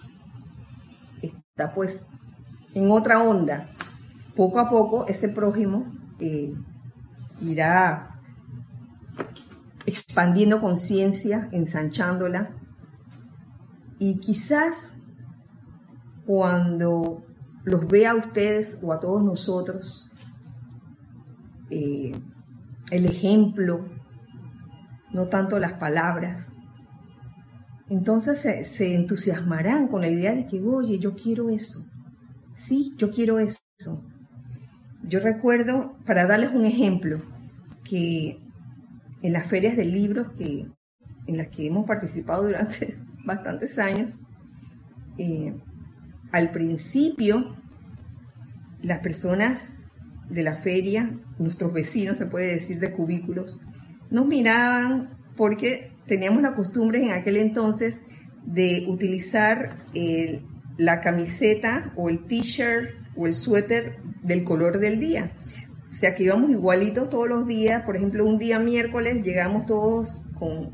está 1.22 1.74
pues 1.74 2.06
en 2.74 2.92
otra 2.92 3.22
onda. 3.22 3.68
Poco 4.36 4.60
a 4.60 4.70
poco 4.70 5.06
ese 5.08 5.30
prójimo 5.30 5.92
eh, 6.20 6.54
irá 7.42 8.20
expandiendo 9.86 10.60
conciencia, 10.60 11.50
ensanchándola 11.52 12.52
y 14.00 14.20
quizás 14.20 14.94
cuando 16.26 17.26
los 17.64 17.88
vea 17.88 18.12
a 18.12 18.16
ustedes 18.16 18.78
o 18.82 18.94
a 18.94 19.00
todos 19.00 19.24
nosotros, 19.24 20.10
eh, 21.70 22.12
el 22.92 23.06
ejemplo, 23.06 23.86
no 25.12 25.28
tanto 25.28 25.60
las 25.60 25.74
palabras, 25.74 26.48
entonces 27.90 28.40
se, 28.40 28.96
entusiasmarán 28.96 29.88
con 29.88 30.02
la 30.02 30.10
idea 30.10 30.36
de 30.36 30.46
que, 30.46 30.62
oye, 30.62 31.00
yo 31.00 31.16
quiero 31.16 31.50
eso. 31.50 31.84
Sí, 32.54 32.94
yo 32.98 33.12
quiero 33.12 33.40
eso. 33.40 33.60
Yo 35.04 35.20
recuerdo, 35.20 35.96
para 36.06 36.28
darles 36.28 36.52
un 36.54 36.66
ejemplo, 36.66 37.22
que 37.84 38.40
en 39.24 39.34
las 39.34 39.48
ferias 39.48 39.76
de 39.76 39.86
libros 39.86 40.32
que, 40.38 40.68
en 41.26 41.38
las 41.38 41.48
que 41.48 41.66
hemos 41.66 41.88
participado 41.88 42.44
durante 42.44 42.96
bastantes 43.26 43.80
años, 43.80 44.14
eh, 45.18 45.56
al 46.32 46.52
principio 46.52 47.56
las 48.84 49.00
personas 49.00 49.79
de 50.30 50.44
la 50.44 50.56
feria, 50.56 51.12
nuestros 51.40 51.74
vecinos, 51.74 52.18
se 52.18 52.26
puede 52.26 52.56
decir, 52.56 52.80
de 52.80 52.92
cubículos, 52.92 53.60
nos 54.10 54.26
miraban 54.28 55.18
porque 55.36 55.92
teníamos 56.06 56.42
la 56.42 56.56
costumbre 56.56 57.04
en 57.04 57.12
aquel 57.12 57.38
entonces 57.38 57.96
de 58.46 58.86
utilizar 58.88 59.76
la 60.78 61.02
camiseta 61.02 61.94
o 61.96 62.10
el 62.10 62.26
t-shirt 62.26 62.92
o 63.16 63.28
el 63.28 63.34
suéter 63.34 63.98
del 64.24 64.44
color 64.44 64.80
del 64.80 65.00
día. 65.00 65.32
O 65.90 65.94
sea, 65.94 66.14
que 66.14 66.24
íbamos 66.24 66.52
igualitos 66.52 67.10
todos 67.10 67.28
los 67.28 67.48
días. 67.48 67.84
Por 67.84 67.98
ejemplo, 67.98 68.26
un 68.26 68.38
día 68.38 68.60
miércoles 68.60 69.24
llegamos 69.24 69.66
todos 69.66 70.22
con 70.38 70.72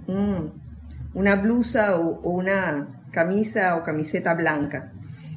una 1.13 1.35
blusa 1.35 1.97
o, 1.99 2.19
una 2.29 2.87
camisa 3.11 3.75
o 3.77 3.83
camiseta 3.83 4.33
blanca. 4.33 4.91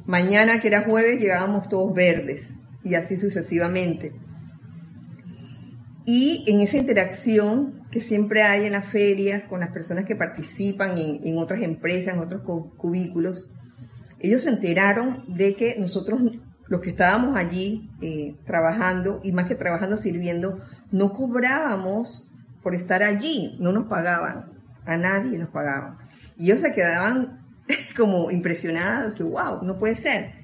Mañana, 0.05 0.59
que 0.59 0.67
era 0.67 0.83
jueves, 0.83 1.19
llegábamos 1.19 1.69
todos 1.69 1.93
verdes 1.93 2.53
y 2.83 2.95
así 2.95 3.17
sucesivamente. 3.17 4.13
Y 6.05 6.43
en 6.47 6.61
esa 6.61 6.77
interacción 6.77 7.83
que 7.91 8.01
siempre 8.01 8.43
hay 8.43 8.65
en 8.65 8.73
las 8.73 8.87
ferias 8.87 9.43
con 9.43 9.59
las 9.59 9.71
personas 9.71 10.05
que 10.05 10.15
participan 10.15 10.95
en, 10.97 11.37
otras 11.37 11.61
empresas, 11.61 12.15
en 12.15 12.19
otros 12.19 12.41
cubículos, 12.77 13.51
ellos 14.19 14.43
se 14.43 14.49
enteraron 14.49 15.23
de 15.27 15.55
que 15.55 15.75
nosotros, 15.77 16.19
los 16.67 16.81
que 16.81 16.89
estábamos 16.89 17.37
allí 17.37 17.89
eh, 18.01 18.35
trabajando, 18.45 19.21
y 19.23 19.31
más 19.31 19.47
que 19.47 19.55
trabajando, 19.55 19.97
sirviendo, 19.97 20.59
no 20.91 21.13
cobrábamos 21.13 22.31
por 22.63 22.75
estar 22.75 23.03
allí, 23.03 23.55
no 23.59 23.71
nos 23.71 23.87
pagaban, 23.87 24.45
a 24.85 24.97
nadie 24.97 25.37
nos 25.37 25.49
pagaban. 25.49 25.97
Y 26.37 26.45
ellos 26.45 26.61
se 26.61 26.73
quedaban 26.73 27.45
como 27.95 28.31
impresionados, 28.31 29.13
que 29.13 29.23
wow, 29.23 29.63
no 29.63 29.77
puede 29.77 29.95
ser. 29.95 30.38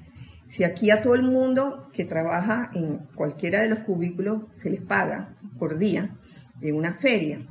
Si 0.48 0.64
aquí 0.64 0.90
a 0.90 1.02
todo 1.02 1.14
el 1.14 1.22
mundo 1.22 1.88
que 1.92 2.04
trabaja 2.04 2.70
en 2.74 2.98
cualquiera 3.14 3.60
de 3.60 3.68
los 3.68 3.80
cubículos 3.80 4.44
se 4.52 4.70
les 4.70 4.80
paga 4.80 5.36
por 5.58 5.78
día 5.78 6.16
en 6.60 6.76
una 6.76 6.94
feria. 6.94 7.46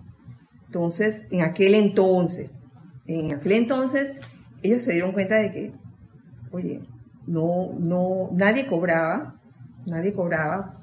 Entonces, 0.65 1.25
en 1.31 1.41
aquel 1.41 1.75
entonces, 1.75 2.63
en 3.05 3.33
aquel 3.33 3.53
entonces, 3.53 4.19
ellos 4.61 4.81
se 4.81 4.93
dieron 4.93 5.11
cuenta 5.11 5.35
de 5.35 5.51
que, 5.51 5.73
oye, 6.51 6.81
no, 7.27 7.73
no, 7.79 8.29
nadie 8.33 8.65
cobraba, 8.67 9.39
nadie 9.85 10.13
cobraba 10.13 10.77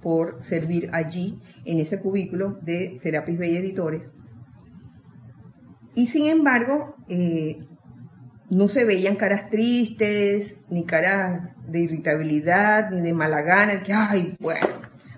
por 0.00 0.42
servir 0.42 0.90
allí 0.92 1.40
en 1.64 1.80
ese 1.80 2.00
cubículo 2.00 2.58
de 2.62 2.98
Serapis 3.00 3.38
Bay 3.38 3.56
Editores. 3.56 4.10
Y 5.94 6.06
sin 6.06 6.26
embargo, 6.26 6.94
eh, 7.08 7.58
no 8.50 8.68
se 8.68 8.84
veían 8.84 9.16
caras 9.16 9.50
tristes, 9.50 10.60
ni 10.70 10.84
caras 10.84 11.42
de 11.66 11.80
irritabilidad, 11.80 12.90
ni 12.90 13.00
de 13.00 13.12
mala 13.12 13.42
gana, 13.42 13.82
que, 13.82 13.92
ay, 13.92 14.36
bueno, 14.38 14.66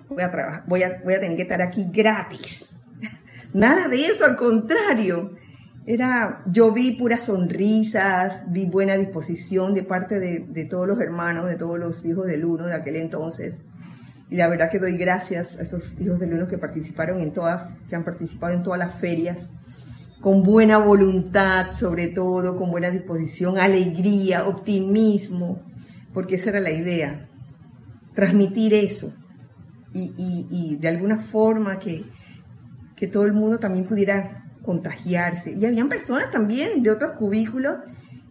voy 0.07 0.23
a 0.23 0.31
trabajar, 0.31 0.63
voy 0.65 0.83
a, 0.83 0.99
voy 1.03 1.13
a 1.13 1.19
tener 1.19 1.35
que 1.35 1.43
estar 1.43 1.61
aquí 1.61 1.87
gratis. 1.91 2.73
Nada 3.53 3.87
de 3.87 4.05
eso, 4.05 4.25
al 4.25 4.35
contrario. 4.35 5.35
Era, 5.85 6.43
yo 6.45 6.71
vi 6.71 6.91
puras 6.91 7.23
sonrisas, 7.23 8.43
vi 8.51 8.65
buena 8.65 8.95
disposición 8.95 9.73
de 9.73 9.83
parte 9.83 10.19
de, 10.19 10.45
de 10.47 10.65
todos 10.65 10.87
los 10.87 10.99
hermanos, 10.99 11.49
de 11.49 11.55
todos 11.55 11.79
los 11.79 12.05
hijos 12.05 12.27
del 12.27 12.45
uno 12.45 12.67
de 12.67 12.75
aquel 12.75 12.97
entonces. 12.97 13.61
Y 14.29 14.35
la 14.35 14.47
verdad 14.47 14.69
que 14.69 14.77
doy 14.77 14.97
gracias 14.97 15.57
a 15.57 15.63
esos 15.63 15.99
hijos 15.99 16.19
del 16.19 16.33
uno 16.33 16.47
que 16.47 16.59
participaron 16.59 17.21
en 17.21 17.33
todas, 17.33 17.75
que 17.89 17.95
han 17.95 18.03
participado 18.03 18.53
en 18.53 18.61
todas 18.61 18.77
las 18.77 18.93
ferias 18.99 19.49
con 20.21 20.43
buena 20.43 20.77
voluntad, 20.77 21.71
sobre 21.71 22.07
todo, 22.07 22.57
con 22.57 22.71
buena 22.71 22.89
disposición, 22.89 23.57
alegría, 23.57 24.47
optimismo, 24.47 25.61
porque 26.13 26.35
esa 26.35 26.49
era 26.49 26.59
la 26.59 26.71
idea, 26.71 27.29
transmitir 28.13 28.73
eso 28.73 29.13
y, 29.93 30.77
de 30.79 30.87
alguna 30.87 31.19
forma 31.19 31.79
que, 31.79 32.03
que 32.95 33.07
todo 33.07 33.23
el 33.23 33.33
mundo 33.33 33.59
también 33.59 33.85
pudiera 33.85 34.45
contagiarse. 34.61 35.53
Y 35.53 35.65
habían 35.65 35.89
personas 35.89 36.31
también 36.31 36.83
de 36.83 36.91
otros 36.91 37.17
cubículos 37.17 37.77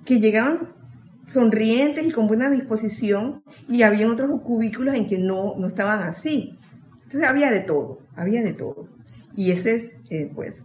que 0.04 0.20
llegaban 0.20 0.74
sonrientes 1.26 2.06
y 2.06 2.10
con 2.10 2.26
buena 2.26 2.50
disposición 2.50 3.42
y 3.68 3.82
había 3.82 4.10
otros 4.10 4.40
cubículos 4.42 4.94
en 4.94 5.06
que 5.06 5.18
no, 5.18 5.54
no 5.56 5.66
estaban 5.66 6.02
así. 6.02 6.56
Entonces 7.04 7.28
había 7.28 7.50
de 7.50 7.60
todo, 7.60 8.00
había 8.16 8.42
de 8.42 8.52
todo. 8.52 8.88
Y 9.36 9.52
ese 9.52 9.76
es, 9.76 9.84
eh, 10.10 10.30
pues, 10.34 10.62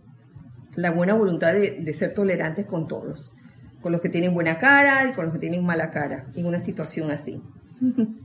la 0.76 0.92
buena 0.92 1.14
voluntad 1.14 1.54
de, 1.54 1.94
ser 1.94 2.14
tolerantes 2.14 2.66
con 2.66 2.88
todos, 2.88 3.34
con 3.82 3.92
los 3.92 4.02
que 4.02 4.10
tienen 4.10 4.34
buena 4.34 4.58
cara 4.58 5.10
y 5.10 5.14
con 5.14 5.26
los 5.26 5.34
que 5.34 5.40
tienen 5.40 5.66
mala 5.66 5.92
cara, 5.92 6.28
en 6.36 6.46
una 6.46 6.60
situación 6.60 7.12
así. 7.12 7.42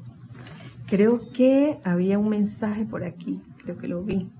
Creo 0.86 1.30
que 1.32 1.80
había 1.84 2.18
un 2.18 2.30
mensaje 2.30 2.86
por 2.86 3.04
aquí, 3.04 3.42
creo 3.58 3.76
que 3.76 3.88
lo 3.88 4.02
vi. 4.04 4.32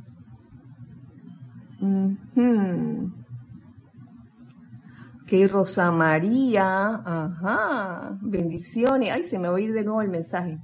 Que 5.26 5.46
Rosa 5.46 5.92
María, 5.92 7.02
ajá, 7.04 8.18
bendiciones. 8.22 9.10
Ay, 9.12 9.24
se 9.24 9.38
me 9.38 9.48
va 9.48 9.58
a 9.58 9.60
ir 9.60 9.74
de 9.74 9.84
nuevo 9.84 10.00
el 10.00 10.08
mensaje. 10.08 10.58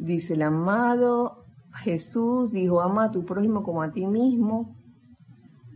Dice 0.00 0.34
el 0.34 0.42
amado 0.42 1.45
Jesús 1.78 2.52
dijo, 2.52 2.80
ama 2.80 3.04
a 3.04 3.10
tu 3.10 3.24
prójimo 3.24 3.62
como 3.62 3.82
a 3.82 3.92
ti 3.92 4.06
mismo. 4.06 4.74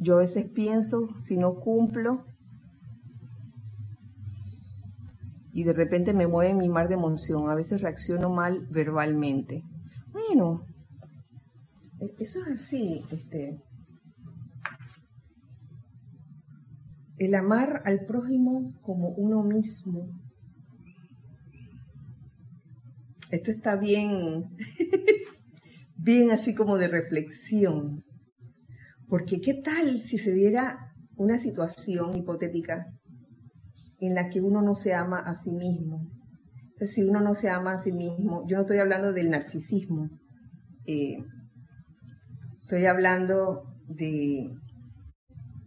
Yo 0.01 0.17
a 0.17 0.21
veces 0.21 0.49
pienso, 0.49 1.09
si 1.19 1.37
no 1.37 1.57
cumplo, 1.57 2.25
y 5.53 5.65
de 5.65 5.73
repente 5.73 6.15
me 6.15 6.27
mueve 6.27 6.55
mi 6.55 6.69
mar 6.69 6.89
de 6.89 6.95
emoción, 6.95 7.51
a 7.51 7.55
veces 7.55 7.83
reacciono 7.83 8.31
mal 8.31 8.67
verbalmente. 8.71 9.63
Bueno, 10.13 10.65
e-, 12.01 12.15
eso 12.19 12.41
es 12.47 12.63
así, 12.63 13.05
este. 13.11 13.61
El 17.19 17.35
amar 17.35 17.83
al 17.85 18.07
prójimo 18.07 18.73
como 18.81 19.11
uno 19.11 19.43
mismo. 19.43 20.09
Esto 23.31 23.51
está 23.51 23.77
bien 23.77 24.49
bien 26.03 26.31
así 26.31 26.55
como 26.55 26.79
de 26.79 26.89
reflexión. 26.89 28.03
Porque 29.09 29.41
qué 29.41 29.55
tal 29.55 30.03
si 30.03 30.19
se 30.19 30.33
diera 30.33 30.93
una 31.17 31.39
situación 31.39 32.17
hipotética 32.17 32.87
en 34.01 34.15
la 34.15 34.29
que 34.29 34.41
uno 34.41 34.63
no 34.63 34.75
se 34.75 34.95
ama 34.95 35.19
a 35.19 35.35
sí 35.35 35.53
mismo. 35.53 36.09
Entonces, 36.73 36.95
si 36.95 37.03
uno 37.03 37.21
no 37.21 37.35
se 37.35 37.51
ama 37.51 37.75
a 37.75 37.79
sí 37.79 37.93
mismo, 37.93 38.47
yo 38.49 38.57
no 38.57 38.63
estoy 38.63 38.79
hablando 38.79 39.13
del 39.13 39.31
narcisismo, 39.31 40.09
eh, 40.87 41.19
estoy 42.63 42.87
hablando 42.87 43.65
de, 43.87 44.51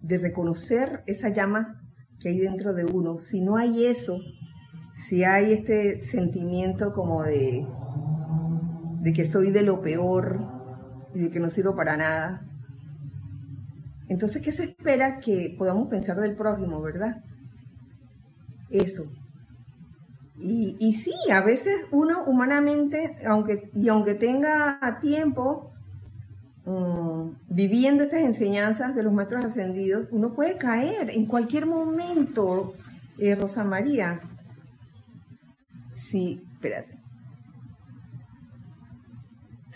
de 0.02 0.18
reconocer 0.18 1.04
esa 1.06 1.30
llama 1.30 1.80
que 2.20 2.30
hay 2.30 2.40
dentro 2.40 2.74
de 2.74 2.86
uno. 2.86 3.20
Si 3.20 3.42
no 3.42 3.58
hay 3.58 3.86
eso, 3.86 4.18
si 5.08 5.24
hay 5.24 5.54
este 5.54 6.02
sentimiento 6.02 6.94
como 6.94 7.24
de 7.24 7.68
de 9.04 9.12
que 9.12 9.26
soy 9.26 9.52
de 9.52 9.64
lo 9.64 9.82
peor 9.82 10.40
y 11.14 11.24
de 11.24 11.30
que 11.30 11.42
no 11.42 11.50
sirvo 11.50 11.76
para 11.76 11.98
nada. 11.98 12.42
Entonces, 14.08 14.42
¿qué 14.42 14.54
se 14.54 14.64
espera 14.64 15.20
que 15.20 15.54
podamos 15.58 15.90
pensar 15.90 16.16
del 16.22 16.38
prójimo, 16.38 16.82
verdad? 16.82 17.22
Eso. 18.70 19.04
Y, 20.40 20.78
y 20.80 20.94
sí, 20.94 21.14
a 21.34 21.42
veces 21.42 21.74
uno 21.92 22.24
humanamente, 22.24 23.18
aunque, 23.28 23.70
y 23.76 23.90
aunque 23.90 24.16
tenga 24.16 24.80
tiempo 25.02 25.74
mm, 26.66 27.30
viviendo 27.50 28.04
estas 28.04 28.22
enseñanzas 28.22 28.96
de 28.96 29.04
los 29.04 29.12
maestros 29.12 29.44
ascendidos, 29.44 30.08
uno 30.12 30.34
puede 30.34 30.58
caer 30.58 31.10
en 31.10 31.26
cualquier 31.26 31.66
momento, 31.66 32.74
eh, 33.18 33.36
Rosa 33.36 33.66
María. 33.66 34.22
Sí, 35.94 36.42
espérate. 36.54 36.93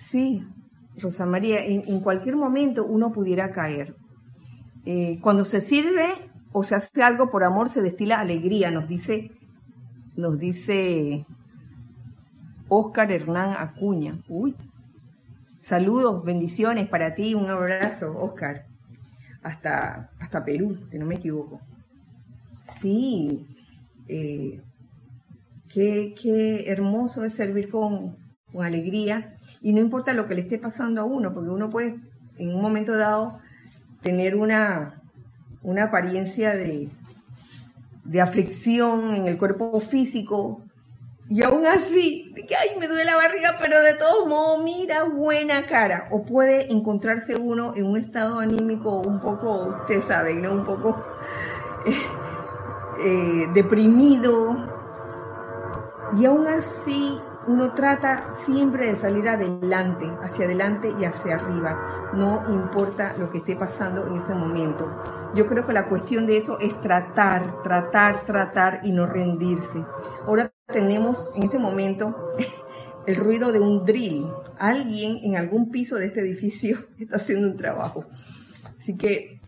Sí, 0.10 0.47
Rosa 0.97 1.26
María, 1.26 1.66
en, 1.66 1.99
cualquier 1.99 2.38
momento 2.38 2.86
uno 2.86 3.12
pudiera 3.12 3.51
caer. 3.51 3.95
Eh, 4.86 5.20
cuando 5.22 5.43
se 5.43 5.60
sirve 5.60 6.32
o 6.53 6.64
se 6.64 6.76
hace 6.76 7.03
algo 7.03 7.30
por 7.30 7.43
amor, 7.43 7.68
se 7.68 7.82
destila 7.82 8.22
alegría, 8.22 8.72
nos 8.72 8.88
dice, 8.88 9.32
nos 10.16 10.39
dice 10.39 11.26
Oscar 12.70 13.12
Hernán 13.12 13.55
Acuña. 13.60 14.22
Uy, 14.30 14.55
saludos, 15.60 16.24
bendiciones 16.24 16.88
para 16.88 17.14
ti, 17.14 17.36
un 17.36 17.49
abrazo, 17.49 18.18
Oscar. 18.18 18.66
Hasta, 19.43 20.10
hasta 20.20 20.45
Perú, 20.45 20.78
si 20.86 20.97
no 20.97 21.05
me 21.05 21.16
equivoco. 21.16 21.60
Sí, 22.80 23.45
eh, 24.08 24.62
qué, 25.68 26.16
qué 26.20 26.72
hermoso 26.72 27.26
es 27.26 27.34
servir 27.34 27.70
con, 27.70 28.16
con 28.51 28.65
alegría 28.65 29.35
y 29.61 29.73
no 29.73 29.81
importa 29.81 30.13
lo 30.13 30.27
que 30.27 30.35
le 30.35 30.41
esté 30.41 30.57
pasando 30.57 31.01
a 31.01 31.05
uno, 31.05 31.33
porque 31.33 31.49
uno 31.49 31.69
puede 31.69 31.99
en 32.37 32.55
un 32.55 32.61
momento 32.61 32.95
dado 32.95 33.39
tener 34.01 34.35
una, 34.35 35.01
una 35.63 35.85
apariencia 35.85 36.55
de, 36.55 36.89
de 38.03 38.21
aflicción 38.21 39.15
en 39.15 39.27
el 39.27 39.37
cuerpo 39.37 39.79
físico 39.79 40.61
y 41.29 41.43
aún 41.43 41.65
así, 41.65 42.33
que 42.35 42.55
ay, 42.55 42.79
me 42.79 42.87
duele 42.87 43.03
la 43.03 43.17
barriga, 43.17 43.57
pero 43.59 43.81
de 43.81 43.95
todos 43.95 44.27
modos, 44.29 44.63
mira, 44.63 45.03
buena 45.03 45.65
cara. 45.65 46.07
O 46.11 46.23
puede 46.23 46.71
encontrarse 46.71 47.35
uno 47.35 47.73
en 47.75 47.85
un 47.85 47.97
estado 47.97 48.39
anímico 48.39 49.01
un 49.01 49.19
poco, 49.19 49.75
usted 49.81 50.01
sabe, 50.01 50.35
¿no? 50.35 50.53
Un 50.53 50.63
poco 50.63 51.03
eh, 51.85 52.01
eh, 53.03 53.47
deprimido. 53.53 54.55
Y 56.17 56.25
aún 56.25 56.47
así 56.47 57.19
uno 57.47 57.73
trata 57.73 58.33
siempre 58.45 58.87
de 58.87 58.95
salir 58.97 59.27
adelante, 59.27 60.05
hacia 60.21 60.45
adelante 60.45 60.89
y 60.99 61.05
hacia 61.05 61.35
arriba, 61.35 62.11
no 62.13 62.43
importa 62.53 63.15
lo 63.17 63.29
que 63.29 63.39
esté 63.39 63.55
pasando 63.55 64.05
en 64.07 64.21
ese 64.21 64.33
momento. 64.33 65.31
Yo 65.33 65.45
creo 65.45 65.65
que 65.65 65.73
la 65.73 65.87
cuestión 65.87 66.27
de 66.27 66.37
eso 66.37 66.59
es 66.59 66.79
tratar, 66.81 67.63
tratar, 67.63 68.25
tratar 68.25 68.81
y 68.83 68.91
no 68.91 69.05
rendirse. 69.05 69.85
Ahora 70.25 70.51
tenemos 70.65 71.31
en 71.35 71.43
este 71.43 71.57
momento 71.57 72.15
el 73.07 73.15
ruido 73.15 73.51
de 73.51 73.59
un 73.59 73.85
drill. 73.85 74.27
Alguien 74.59 75.17
en 75.23 75.37
algún 75.37 75.71
piso 75.71 75.95
de 75.95 76.07
este 76.07 76.19
edificio 76.19 76.79
está 76.99 77.15
haciendo 77.15 77.47
un 77.47 77.57
trabajo. 77.57 78.05
Así 78.77 78.97
que, 78.97 79.39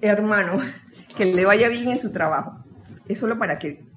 hermano, 0.00 0.58
que 1.16 1.26
le 1.26 1.44
vaya 1.44 1.68
bien 1.68 1.88
en 1.88 1.98
su 1.98 2.12
trabajo. 2.12 2.64
Es 3.08 3.18
solo 3.18 3.38
para 3.38 3.58
que 3.58 3.91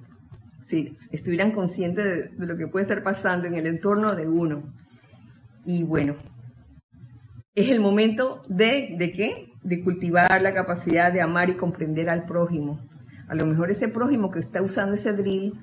estuvieran 1.12 1.52
conscientes 1.52 2.38
de, 2.38 2.46
lo 2.46 2.58
que 2.58 2.68
puede 2.68 2.84
estar 2.84 3.04
pasando 3.04 3.48
en 3.48 3.56
el 3.56 3.68
entorno 3.68 4.16
de 4.16 4.28
uno. 4.28 4.74
Y 5.66 5.84
bueno, 5.84 6.16
es 7.56 7.70
el 7.70 7.80
momento 7.80 8.42
de, 8.48 8.96
¿de 8.98 9.12
qué? 9.12 9.52
De 9.64 9.84
cultivar 9.84 10.42
la 10.42 10.54
capacidad 10.54 11.12
de 11.12 11.22
amar 11.22 11.50
y 11.50 11.56
comprender 11.56 12.10
al 12.10 12.26
prójimo. 12.26 12.80
A 13.28 13.36
lo 13.36 13.46
mejor 13.46 13.72
ese 13.72 13.88
prójimo 13.88 14.30
que 14.30 14.40
está 14.40 14.62
usando 14.62 14.96
ese 14.96 15.14
drill 15.14 15.54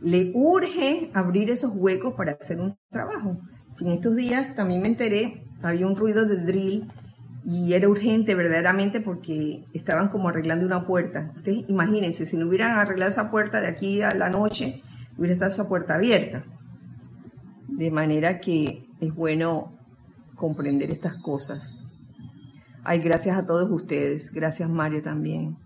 le 0.00 0.30
urge 0.34 1.10
abrir 1.14 1.50
esos 1.50 1.72
huecos 1.74 2.14
para 2.14 2.32
hacer 2.32 2.60
un 2.60 2.76
trabajo. 2.90 3.38
Si 3.74 3.84
en 3.84 3.92
estos 3.92 4.16
días 4.16 4.54
también 4.54 4.82
me 4.82 4.88
enteré, 4.88 5.44
había 5.62 5.86
un 5.86 5.96
ruido 5.96 6.26
de 6.26 6.44
drill 6.44 6.86
y 7.50 7.72
era 7.72 7.88
urgente 7.88 8.34
verdaderamente 8.34 9.00
porque 9.00 9.64
estaban 9.72 10.08
como 10.08 10.28
arreglando 10.28 10.66
una 10.66 10.86
puerta. 10.86 11.32
Ustedes 11.34 11.64
imagínense, 11.68 12.26
si 12.26 12.36
no 12.36 12.46
hubieran 12.46 12.72
arreglado 12.78 13.10
esa 13.10 13.30
puerta 13.30 13.58
de 13.62 13.68
aquí 13.68 14.02
a 14.02 14.14
la 14.14 14.28
noche, 14.28 14.82
hubiera 15.16 15.32
estado 15.32 15.52
esa 15.52 15.66
puerta 15.66 15.94
abierta. 15.94 16.44
De 17.66 17.90
manera 17.90 18.38
que 18.38 18.84
es 19.00 19.14
bueno 19.14 19.72
comprender 20.34 20.90
estas 20.90 21.14
cosas. 21.22 21.88
Ay, 22.84 22.98
gracias 22.98 23.38
a 23.38 23.46
todos 23.46 23.70
ustedes. 23.70 24.30
Gracias 24.30 24.68
Mario 24.68 25.00
también. 25.00 25.56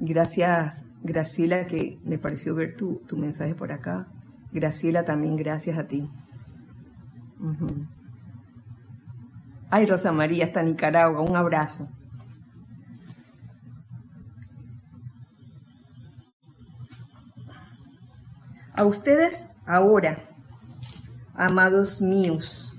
Gracias 0.00 0.84
Graciela, 1.02 1.66
que 1.66 1.98
me 2.04 2.18
pareció 2.18 2.54
ver 2.54 2.76
tu, 2.76 3.00
tu 3.06 3.16
mensaje 3.16 3.54
por 3.54 3.72
acá. 3.72 4.06
Graciela 4.52 5.06
también, 5.06 5.36
gracias 5.36 5.78
a 5.78 5.86
ti. 5.86 6.06
Ay, 9.74 9.86
Rosa 9.86 10.12
María, 10.12 10.44
hasta 10.44 10.62
Nicaragua, 10.62 11.22
un 11.22 11.34
abrazo. 11.34 11.88
A 18.74 18.84
ustedes 18.84 19.42
ahora, 19.64 20.28
amados 21.32 22.02
míos, 22.02 22.78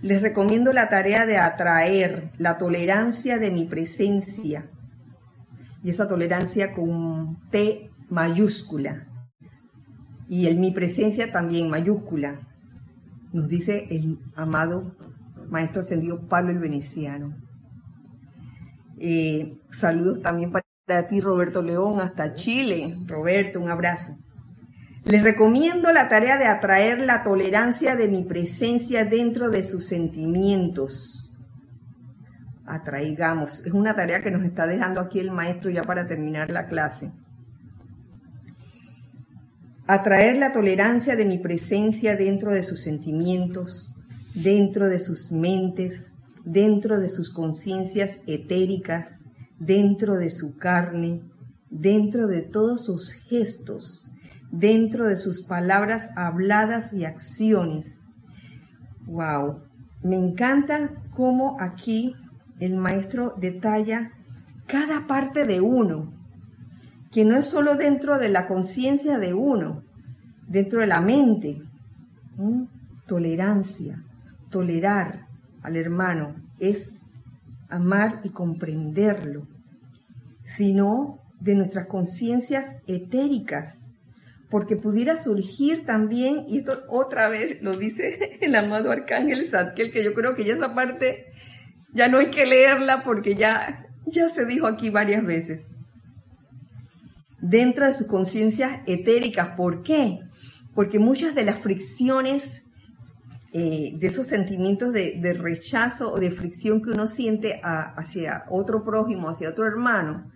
les 0.00 0.20
recomiendo 0.20 0.72
la 0.72 0.88
tarea 0.88 1.24
de 1.24 1.38
atraer 1.38 2.32
la 2.36 2.58
tolerancia 2.58 3.38
de 3.38 3.52
mi 3.52 3.66
presencia 3.66 4.68
y 5.84 5.90
esa 5.90 6.08
tolerancia 6.08 6.72
con 6.72 7.48
T 7.50 7.92
mayúscula 8.08 9.06
y 10.28 10.48
el 10.48 10.58
mi 10.58 10.72
presencia 10.72 11.30
también 11.30 11.70
mayúscula, 11.70 12.40
nos 13.32 13.48
dice 13.48 13.86
el 13.88 14.18
amado 14.34 14.96
maestro 15.52 15.82
ascendido 15.82 16.26
Pablo 16.26 16.50
el 16.50 16.58
Veneciano. 16.58 17.36
Eh, 18.98 19.58
saludos 19.70 20.22
también 20.22 20.50
para 20.50 21.06
ti, 21.06 21.20
Roberto 21.20 21.62
León, 21.62 22.00
hasta 22.00 22.32
Chile. 22.32 22.96
Roberto, 23.06 23.60
un 23.60 23.70
abrazo. 23.70 24.16
Les 25.04 25.22
recomiendo 25.22 25.92
la 25.92 26.08
tarea 26.08 26.38
de 26.38 26.46
atraer 26.46 27.00
la 27.00 27.22
tolerancia 27.22 27.96
de 27.96 28.08
mi 28.08 28.22
presencia 28.22 29.04
dentro 29.04 29.50
de 29.50 29.62
sus 29.62 29.84
sentimientos. 29.86 31.36
Atraigamos. 32.64 33.66
Es 33.66 33.72
una 33.72 33.94
tarea 33.94 34.22
que 34.22 34.30
nos 34.30 34.44
está 34.44 34.66
dejando 34.66 35.00
aquí 35.00 35.18
el 35.18 35.32
maestro 35.32 35.70
ya 35.70 35.82
para 35.82 36.06
terminar 36.06 36.50
la 36.50 36.66
clase. 36.66 37.12
Atraer 39.86 40.38
la 40.38 40.52
tolerancia 40.52 41.16
de 41.16 41.26
mi 41.26 41.38
presencia 41.38 42.16
dentro 42.16 42.52
de 42.52 42.62
sus 42.62 42.82
sentimientos, 42.82 43.91
dentro 44.34 44.88
de 44.88 44.98
sus 44.98 45.30
mentes, 45.30 46.12
dentro 46.44 46.98
de 47.00 47.08
sus 47.08 47.32
conciencias 47.32 48.18
etéricas, 48.26 49.08
dentro 49.58 50.16
de 50.16 50.30
su 50.30 50.56
carne, 50.56 51.22
dentro 51.70 52.26
de 52.26 52.42
todos 52.42 52.84
sus 52.84 53.12
gestos, 53.12 54.06
dentro 54.50 55.06
de 55.06 55.16
sus 55.16 55.42
palabras 55.42 56.10
habladas 56.16 56.92
y 56.92 57.04
acciones. 57.04 57.86
Wow, 59.06 59.60
me 60.02 60.16
encanta 60.16 60.90
cómo 61.10 61.56
aquí 61.60 62.14
el 62.60 62.76
maestro 62.76 63.34
detalla 63.38 64.12
cada 64.66 65.06
parte 65.06 65.44
de 65.46 65.60
uno, 65.60 66.12
que 67.10 67.24
no 67.24 67.36
es 67.36 67.46
solo 67.46 67.76
dentro 67.76 68.18
de 68.18 68.28
la 68.28 68.46
conciencia 68.46 69.18
de 69.18 69.34
uno, 69.34 69.82
dentro 70.48 70.80
de 70.80 70.86
la 70.86 71.00
mente, 71.00 71.62
tolerancia, 73.06 74.02
tolerar 74.52 75.26
al 75.62 75.76
hermano, 75.76 76.36
es 76.60 76.88
amar 77.68 78.20
y 78.22 78.28
comprenderlo, 78.28 79.48
sino 80.56 81.18
de 81.40 81.56
nuestras 81.56 81.86
conciencias 81.88 82.64
etéricas, 82.86 83.74
porque 84.50 84.76
pudiera 84.76 85.16
surgir 85.16 85.84
también, 85.84 86.44
y 86.46 86.58
esto 86.58 86.84
otra 86.88 87.28
vez 87.28 87.60
lo 87.62 87.76
dice 87.76 88.38
el 88.40 88.54
amado 88.54 88.92
Arcángel 88.92 89.48
Zadkiel, 89.48 89.90
que 89.90 90.04
yo 90.04 90.14
creo 90.14 90.36
que 90.36 90.44
ya 90.44 90.54
esa 90.54 90.74
parte 90.74 91.32
ya 91.92 92.08
no 92.08 92.18
hay 92.18 92.30
que 92.30 92.46
leerla 92.46 93.02
porque 93.02 93.34
ya, 93.34 93.86
ya 94.06 94.28
se 94.28 94.44
dijo 94.44 94.66
aquí 94.66 94.90
varias 94.90 95.24
veces. 95.24 95.62
Dentro 97.40 97.86
de 97.86 97.94
sus 97.94 98.06
conciencias 98.06 98.82
etéricas, 98.86 99.56
¿por 99.56 99.82
qué? 99.82 100.20
Porque 100.74 101.00
muchas 101.00 101.34
de 101.34 101.44
las 101.44 101.58
fricciones 101.58 102.61
eh, 103.52 103.92
de 103.98 104.06
esos 104.06 104.26
sentimientos 104.26 104.92
de, 104.92 105.36
rechazo 105.38 106.12
o 106.12 106.18
de 106.18 106.30
fricción 106.30 106.80
que 106.80 106.90
uno 106.90 107.06
siente 107.06 107.60
hacia 107.62 108.44
otro 108.48 108.82
prójimo, 108.84 109.28
hacia 109.28 109.50
otro 109.50 109.66
hermano, 109.66 110.30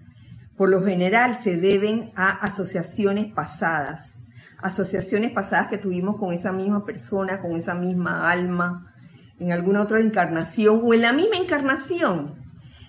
por 0.57 0.69
lo 0.69 0.85
general 0.85 1.41
se 1.43 1.57
deben 1.57 2.13
a 2.15 2.31
asociaciones 2.31 3.33
pasadas, 3.33 4.13
asociaciones 4.59 5.33
pasadas 5.33 5.69
que 5.69 5.79
tuvimos 5.79 6.17
con 6.17 6.33
esa 6.33 6.53
misma 6.53 6.85
persona, 6.85 7.41
con 7.41 7.57
esa 7.57 7.75
misma 7.75 8.31
alma, 8.31 8.93
en 9.39 9.53
alguna 9.53 9.83
otra 9.83 10.01
encarnación 10.01 10.81
o 10.83 10.95
en 10.95 11.03
la 11.03 11.13
misma 11.13 11.37
encarnación. 11.37 12.35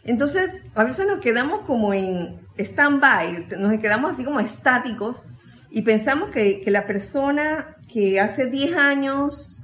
Entonces, 0.03 0.49
a 0.73 0.83
veces 0.83 1.05
nos 1.07 1.19
quedamos 1.19 1.61
como 1.61 1.93
en 1.93 2.39
stand-by, 2.57 3.47
nos 3.59 3.79
quedamos 3.79 4.13
así 4.13 4.23
como 4.23 4.39
estáticos 4.39 5.21
y 5.69 5.81
pensamos 5.81 6.31
que, 6.31 6.63
la 6.67 6.87
persona 6.87 7.75
que 7.87 8.19
hace 8.19 8.47
10 8.47 8.77
años 8.77 9.56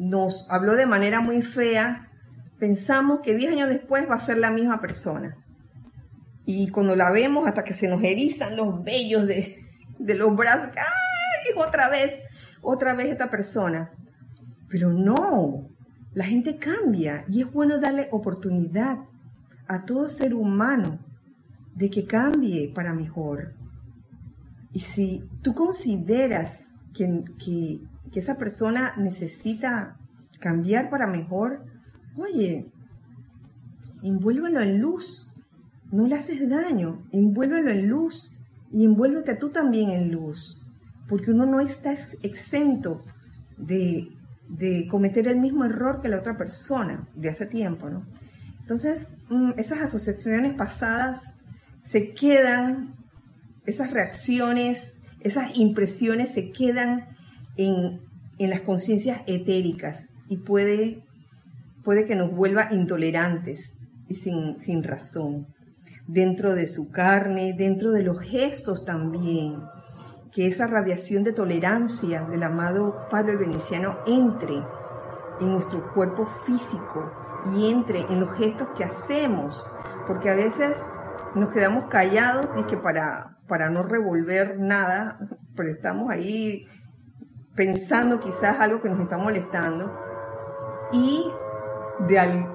nos 0.00 0.46
habló 0.50 0.76
de 0.76 0.86
manera 0.86 1.20
muy 1.20 1.42
fea, 1.42 2.08
pensamos 2.58 3.20
que 3.20 3.36
10 3.36 3.52
años 3.52 3.68
después 3.68 4.08
va 4.10 4.14
a 4.14 4.24
ser 4.24 4.38
la 4.38 4.50
misma 4.50 4.80
persona. 4.80 5.36
Y 6.46 6.70
cuando 6.70 6.96
la 6.96 7.12
vemos, 7.12 7.46
hasta 7.46 7.64
que 7.64 7.74
se 7.74 7.86
nos 7.86 8.02
erizan 8.02 8.56
los 8.56 8.82
vellos 8.82 9.26
de, 9.26 9.62
de 9.98 10.14
los 10.14 10.34
brazos, 10.34 10.70
¡ay! 10.74 11.52
Otra 11.56 11.90
vez, 11.90 12.14
otra 12.62 12.94
vez 12.94 13.10
esta 13.10 13.30
persona. 13.30 13.90
Pero 14.70 14.90
no, 14.90 15.68
la 16.14 16.24
gente 16.24 16.56
cambia 16.56 17.24
y 17.28 17.42
es 17.42 17.52
bueno 17.52 17.78
darle 17.78 18.08
oportunidad 18.10 18.98
a 19.68 19.84
todo 19.84 20.08
ser 20.08 20.32
humano 20.32 20.98
de 21.74 21.90
que 21.90 22.06
cambie 22.06 22.72
para 22.74 22.94
mejor. 22.94 23.52
Y 24.72 24.80
si 24.80 25.28
tú 25.42 25.54
consideras 25.54 26.52
que, 26.94 27.22
que, 27.44 27.80
que 28.12 28.20
esa 28.20 28.36
persona 28.36 28.94
necesita 28.96 29.96
cambiar 30.40 30.90
para 30.90 31.06
mejor, 31.06 31.64
oye, 32.16 32.66
envuélvelo 34.02 34.60
en 34.60 34.80
luz, 34.80 35.30
no 35.92 36.06
le 36.06 36.16
haces 36.16 36.48
daño, 36.48 37.02
envuélvelo 37.12 37.70
en 37.70 37.88
luz 37.88 38.36
y 38.70 38.84
envuélvete 38.84 39.36
tú 39.36 39.50
también 39.50 39.90
en 39.90 40.12
luz, 40.12 40.64
porque 41.08 41.30
uno 41.30 41.46
no 41.46 41.60
está 41.60 41.92
exento 42.22 43.04
de, 43.56 44.08
de 44.48 44.86
cometer 44.88 45.28
el 45.28 45.38
mismo 45.38 45.64
error 45.64 46.00
que 46.00 46.08
la 46.08 46.18
otra 46.18 46.34
persona 46.34 47.06
de 47.14 47.28
hace 47.28 47.46
tiempo, 47.46 47.90
¿no? 47.90 48.04
Entonces, 48.60 49.08
mm, 49.28 49.52
esas 49.56 49.80
asociaciones 49.80 50.54
pasadas 50.54 51.20
se 51.82 52.14
quedan, 52.14 52.94
esas 53.66 53.90
reacciones, 53.90 54.92
esas 55.20 55.56
impresiones 55.56 56.32
se 56.32 56.52
quedan 56.52 57.08
en, 57.56 58.00
las 58.38 58.62
conciencias 58.62 59.22
etéricas 59.26 59.98
y 60.28 60.38
puede, 60.38 61.04
puede 61.84 62.06
que 62.06 62.16
nos 62.16 62.34
vuelva 62.34 62.68
intolerantes 62.70 63.74
y 64.08 64.16
sin, 64.16 64.58
sin 64.60 64.82
razón. 64.82 65.46
Dentro 66.06 66.54
de 66.54 66.66
su 66.66 66.90
carne, 66.90 67.54
dentro 67.56 67.92
de 67.92 68.02
los 68.02 68.18
gestos 68.20 68.84
también, 68.84 69.60
que 70.32 70.46
esa 70.46 70.66
radiación 70.66 71.24
de 71.24 71.32
tolerancia 71.32 72.24
del 72.24 72.42
amado 72.42 73.08
Pablo 73.10 73.32
el 73.32 73.38
Veneciano 73.38 73.98
entre 74.06 74.54
en 75.40 75.52
nuestro 75.52 75.92
cuerpo 75.92 76.26
físico 76.46 77.12
y 77.54 77.70
entre 77.70 78.00
en 78.00 78.20
los 78.20 78.36
gestos 78.36 78.68
que 78.76 78.84
hacemos, 78.84 79.66
porque 80.06 80.30
a 80.30 80.34
veces 80.34 80.82
nos 81.34 81.52
quedamos 81.52 81.88
callados 81.88 82.48
y 82.58 82.64
que 82.64 82.76
para, 82.76 83.38
para 83.48 83.70
no 83.70 83.82
revolver 83.82 84.58
nada, 84.58 85.18
pero 85.56 85.70
estamos 85.70 86.10
ahí 86.10 86.66
pensando 87.60 88.20
quizás 88.20 88.58
algo 88.58 88.80
que 88.80 88.88
nos 88.88 89.00
está 89.00 89.18
molestando 89.18 89.94
y 90.94 91.30
de, 92.08 92.46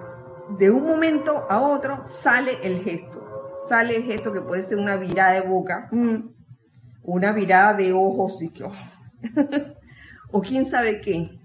de 0.58 0.72
un 0.72 0.84
momento 0.84 1.46
a 1.48 1.62
otro 1.62 2.04
sale 2.04 2.54
el 2.64 2.82
gesto, 2.84 3.52
sale 3.70 3.98
el 3.98 4.04
gesto 4.06 4.34
que 4.34 4.42
puede 4.42 4.64
ser 4.64 4.80
una 4.80 4.96
virada 4.96 5.34
de 5.34 5.42
boca, 5.42 5.90
mm, 5.92 6.16
una 7.04 7.34
virada 7.34 7.76
de 7.76 7.94
ojos 7.94 8.42
y 8.42 8.52
oh, 8.64 8.72
o 10.32 10.42
quién 10.42 10.66
sabe 10.66 11.02
qué, 11.02 11.38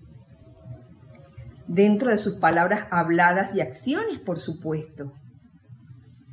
dentro 1.67 2.09
de 2.09 2.17
sus 2.17 2.37
palabras 2.37 2.87
habladas 2.91 3.55
y 3.55 3.61
acciones, 3.61 4.21
por 4.21 4.39
supuesto. 4.39 5.13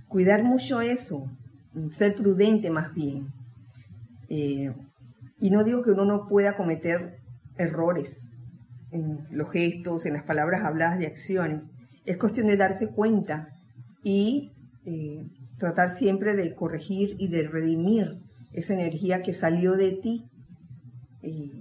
Cuidar 0.07 0.45
mucho 0.45 0.79
eso, 0.79 1.29
ser 1.91 2.15
prudente 2.15 2.69
más 2.69 2.93
bien. 2.93 3.27
Eh, 4.29 4.73
y 5.39 5.49
no 5.51 5.63
digo 5.63 5.83
que 5.83 5.91
uno 5.91 6.05
no 6.05 6.27
pueda 6.27 6.55
cometer 6.57 7.16
errores 7.57 8.27
en 8.91 9.27
los 9.31 9.51
gestos, 9.51 10.05
en 10.05 10.13
las 10.13 10.23
palabras 10.23 10.63
habladas 10.63 11.01
y 11.01 11.05
acciones. 11.05 11.65
Es 12.05 12.17
cuestión 12.17 12.47
de 12.47 12.57
darse 12.57 12.89
cuenta 12.89 13.49
y 14.03 14.53
eh, 14.85 15.25
tratar 15.57 15.91
siempre 15.91 16.35
de 16.35 16.55
corregir 16.55 17.15
y 17.19 17.27
de 17.27 17.47
redimir 17.47 18.13
esa 18.53 18.73
energía 18.73 19.21
que 19.21 19.33
salió 19.33 19.73
de 19.73 19.91
ti, 19.93 20.25
eh, 21.21 21.51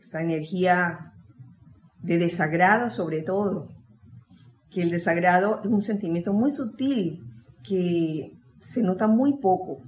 esa 0.00 0.22
energía 0.22 1.12
de 2.00 2.18
desagrado 2.18 2.90
sobre 2.90 3.22
todo, 3.22 3.68
que 4.70 4.82
el 4.82 4.90
desagrado 4.90 5.60
es 5.62 5.68
un 5.68 5.82
sentimiento 5.82 6.32
muy 6.32 6.50
sutil 6.50 7.20
que 7.62 8.32
se 8.60 8.82
nota 8.82 9.06
muy 9.06 9.38
poco. 9.38 9.82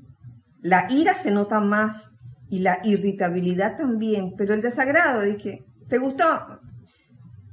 La 0.60 0.86
ira 0.90 1.14
se 1.14 1.30
nota 1.30 1.60
más 1.60 2.13
y 2.50 2.60
la 2.60 2.80
irritabilidad 2.84 3.76
también, 3.76 4.34
pero 4.36 4.54
el 4.54 4.62
desagrado, 4.62 5.22
dije, 5.22 5.64
¿te 5.88 5.98
gustó? 5.98 6.24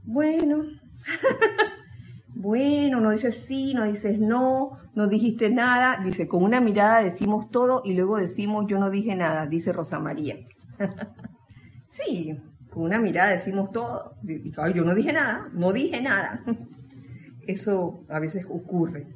Bueno, 0.04 0.64
bueno, 2.36 3.00
no 3.00 3.12
dices 3.12 3.44
sí, 3.48 3.74
no 3.74 3.86
dices 3.86 4.20
no, 4.20 4.78
no 4.94 5.08
dijiste 5.08 5.50
nada, 5.50 6.04
dice, 6.04 6.28
con 6.28 6.44
una 6.44 6.60
mirada 6.60 7.04
decimos 7.04 7.50
todo 7.50 7.82
y 7.86 7.94
luego 7.94 8.18
decimos 8.18 8.66
yo 8.68 8.78
no 8.78 8.90
dije 8.90 9.16
nada, 9.16 9.46
dice 9.48 9.72
Rosa 9.72 10.00
María. 10.00 10.36
sí, 11.88 12.38
con 12.70 12.84
una 12.84 13.00
mirada 13.00 13.32
decimos 13.32 13.72
todo, 13.72 14.16
yo 14.24 14.84
no 14.84 14.96
dije 14.96 15.14
nada, 15.14 15.50
no 15.54 15.72
dije 15.72 16.02
nada. 16.02 16.44
Eso 17.48 18.06
a 18.08 18.20
veces 18.20 18.46
ocurre. 18.50 19.08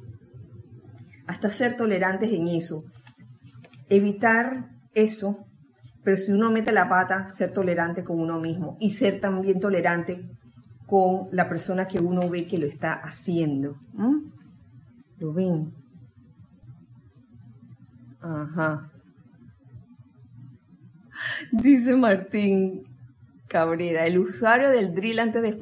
Hasta 1.26 1.48
ser 1.48 1.76
tolerantes 1.76 2.32
en 2.32 2.48
eso. 2.48 2.84
Evitar 3.88 4.70
eso 4.94 5.46
pero 6.06 6.16
si 6.16 6.30
uno 6.30 6.52
mete 6.52 6.70
la 6.70 6.88
pata, 6.88 7.28
ser 7.30 7.52
tolerante 7.52 8.04
con 8.04 8.20
uno 8.20 8.38
mismo 8.38 8.76
y 8.78 8.92
ser 8.92 9.18
también 9.20 9.58
tolerante 9.58 10.30
con 10.86 11.26
la 11.32 11.48
persona 11.48 11.88
que 11.88 11.98
uno 11.98 12.30
ve 12.30 12.46
que 12.46 12.58
lo 12.58 12.66
está 12.66 12.92
haciendo. 12.92 13.76
¿Lo 15.18 15.32
ven? 15.32 15.74
Ajá. 18.20 18.88
Dice 21.50 21.96
Martín 21.96 22.84
Cabrera, 23.48 24.06
el 24.06 24.18
usuario 24.18 24.70
del 24.70 24.94
drill 24.94 25.18
antes 25.18 25.42
de, 25.42 25.54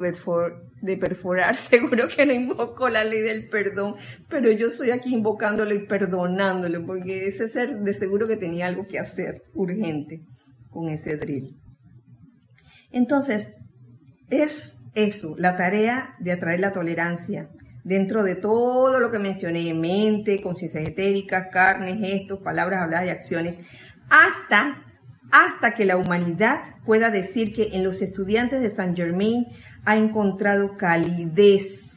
de 0.85 0.97
perforar 0.97 1.55
seguro 1.69 2.07
que 2.07 2.25
no 2.25 2.33
invocó 2.33 2.87
la 2.89 3.03
ley 3.03 3.21
del 3.21 3.49
perdón, 3.49 3.95
pero 4.29 4.51
yo 4.51 4.67
estoy 4.67 4.91
aquí 4.91 5.13
invocándolo 5.13 5.73
y 5.73 5.85
perdonándolo 5.85 6.85
porque 6.85 7.27
ese 7.27 7.49
ser 7.49 7.79
de 7.79 7.93
seguro 7.93 8.27
que 8.27 8.37
tenía 8.37 8.67
algo 8.67 8.87
que 8.87 8.99
hacer 8.99 9.43
urgente 9.53 10.21
con 10.69 10.89
ese 10.89 11.17
drill. 11.17 11.57
Entonces, 12.91 13.51
es 14.29 14.73
eso, 14.93 15.35
la 15.37 15.57
tarea 15.57 16.15
de 16.19 16.31
atraer 16.31 16.59
la 16.59 16.71
tolerancia 16.71 17.49
dentro 17.83 18.23
de 18.23 18.35
todo 18.35 18.99
lo 18.99 19.11
que 19.11 19.19
mencioné, 19.19 19.73
mente, 19.73 20.41
conciencia 20.41 20.81
etérica, 20.81 21.49
carne, 21.49 21.97
gestos, 21.97 22.39
palabras 22.39 22.81
habladas 22.81 23.05
y 23.05 23.09
acciones, 23.09 23.59
hasta, 24.09 24.83
hasta 25.31 25.75
que 25.75 25.85
la 25.85 25.97
humanidad 25.97 26.61
pueda 26.83 27.11
decir 27.11 27.53
que 27.53 27.69
en 27.73 27.83
los 27.83 28.01
estudiantes 28.01 28.61
de 28.61 28.71
Saint 28.71 28.97
Germain 28.97 29.45
ha 29.85 29.95
encontrado 29.97 30.75
calidez. 30.75 31.91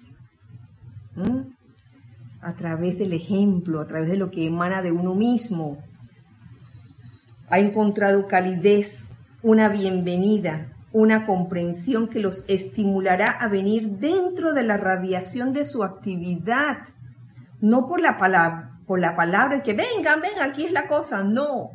A 2.41 2.55
través 2.55 2.99
del 2.99 3.13
ejemplo, 3.13 3.81
a 3.81 3.87
través 3.87 4.09
de 4.09 4.17
lo 4.17 4.31
que 4.31 4.47
emana 4.47 4.83
de 4.83 4.93
uno 4.93 5.15
mismo, 5.15 5.79
ha 7.51 7.59
encontrado 7.59 8.29
calidez, 8.29 9.09
una 9.43 9.69
bienvenida, 9.69 10.73
una 10.93 11.27
comprensión 11.27 12.09
que 12.09 12.21
los 12.21 12.45
estimulará 12.49 13.27
a 13.27 13.49
venir 13.49 13.99
dentro 13.99 14.53
de 14.53 14.63
la 14.63 14.77
radiación 14.77 15.53
de 15.53 15.65
su 15.65 15.83
actividad, 15.83 16.79
no 17.61 17.89
por 17.89 18.01
la 18.01 18.17
palabra, 18.17 18.79
por 18.87 19.01
la 19.01 19.17
palabra 19.17 19.57
de 19.57 19.63
que 19.63 19.75
vengan, 19.75 20.21
vengan, 20.21 20.51
aquí 20.51 20.65
es 20.65 20.73
la 20.73 20.87
cosa, 20.87 21.25
no, 21.25 21.71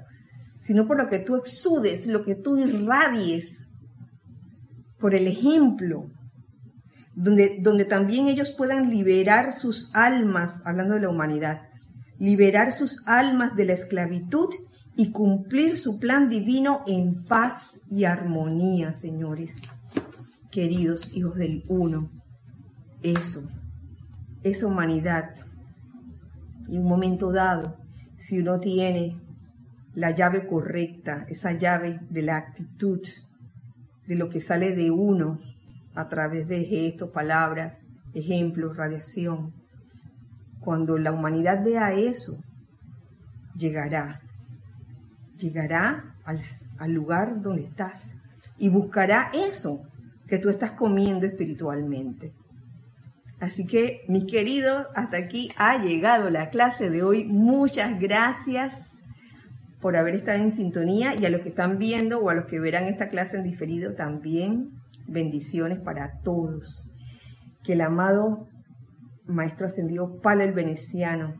sino 0.61 0.87
por 0.87 0.97
lo 0.97 1.09
que 1.09 1.19
tú 1.19 1.35
exudes, 1.35 2.07
lo 2.07 2.23
que 2.23 2.35
tú 2.35 2.57
irradies, 2.57 3.62
por 5.03 5.15
el 5.15 5.27
ejemplo, 5.27 6.09
donde, 7.13 7.57
donde 7.59 7.83
también 7.83 8.27
ellos 8.27 8.51
puedan 8.51 8.89
liberar 8.89 9.51
sus 9.51 9.93
almas, 9.93 10.61
hablando 10.63 10.93
de 10.93 11.01
la 11.01 11.09
humanidad, 11.09 11.63
liberar 12.19 12.71
sus 12.71 13.05
almas 13.05 13.53
de 13.57 13.65
la 13.65 13.73
esclavitud 13.73 14.47
y 14.95 15.11
cumplir 15.11 15.75
su 15.75 15.99
plan 15.99 16.29
divino 16.29 16.83
en 16.87 17.25
paz 17.25 17.81
y 17.91 18.05
armonía, 18.05 18.93
señores, 18.93 19.61
queridos 20.49 21.13
hijos 21.13 21.35
del 21.35 21.65
uno. 21.67 22.09
Eso, 23.01 23.43
esa 24.41 24.67
humanidad. 24.67 25.35
Y 26.69 26.77
un 26.77 26.85
momento 26.85 27.33
dado, 27.33 27.75
si 28.15 28.39
uno 28.39 28.57
tiene 28.57 29.19
la 29.95 30.11
llave 30.11 30.47
correcta, 30.47 31.25
esa 31.27 31.51
llave 31.51 31.99
de 32.09 32.21
la 32.21 32.37
actitud, 32.37 33.01
de 34.07 34.15
lo 34.15 34.29
que 34.29 34.41
sale 34.41 34.75
de 34.75 34.91
uno 34.91 35.39
a 35.95 36.07
través 36.07 36.47
de 36.47 36.65
gestos, 36.65 37.09
palabras, 37.11 37.77
ejemplos, 38.13 38.75
radiación. 38.75 39.53
Cuando 40.59 40.97
la 40.97 41.11
humanidad 41.11 41.63
vea 41.63 41.93
eso, 41.93 42.41
llegará, 43.55 44.21
llegará 45.37 46.15
al, 46.23 46.39
al 46.77 46.91
lugar 46.91 47.41
donde 47.41 47.63
estás 47.63 48.11
y 48.57 48.69
buscará 48.69 49.31
eso 49.33 49.83
que 50.27 50.39
tú 50.39 50.49
estás 50.49 50.71
comiendo 50.71 51.25
espiritualmente. 51.25 52.33
Así 53.39 53.65
que, 53.65 54.05
mis 54.07 54.25
queridos, 54.25 54.87
hasta 54.95 55.17
aquí 55.17 55.49
ha 55.57 55.83
llegado 55.83 56.29
la 56.29 56.49
clase 56.49 56.89
de 56.89 57.03
hoy. 57.03 57.25
Muchas 57.25 57.99
gracias 57.99 58.92
por 59.83 59.97
haber 59.97 60.15
estado 60.15 60.41
en 60.41 60.53
sintonía 60.53 61.13
y 61.19 61.25
a 61.25 61.29
los 61.29 61.41
que 61.41 61.49
están 61.49 61.77
viendo 61.77 62.19
o 62.19 62.29
a 62.29 62.33
los 62.33 62.45
que 62.45 62.57
verán 62.57 62.85
esta 62.85 63.09
clase 63.09 63.35
en 63.35 63.43
diferido 63.43 63.95
también 63.95 64.71
bendiciones 65.09 65.77
para 65.81 66.21
todos. 66.21 66.89
Que 67.65 67.73
el 67.73 67.81
amado 67.81 68.47
Maestro 69.25 69.67
Ascendido 69.67 70.21
Palo 70.21 70.43
el 70.43 70.53
Veneciano 70.53 71.33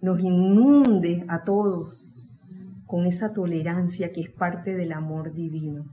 nos 0.00 0.20
inunde 0.20 1.24
a 1.26 1.42
todos 1.42 2.14
con 2.86 3.06
esa 3.06 3.32
tolerancia 3.32 4.12
que 4.12 4.20
es 4.20 4.30
parte 4.30 4.76
del 4.76 4.92
amor 4.92 5.34
divino 5.34 5.86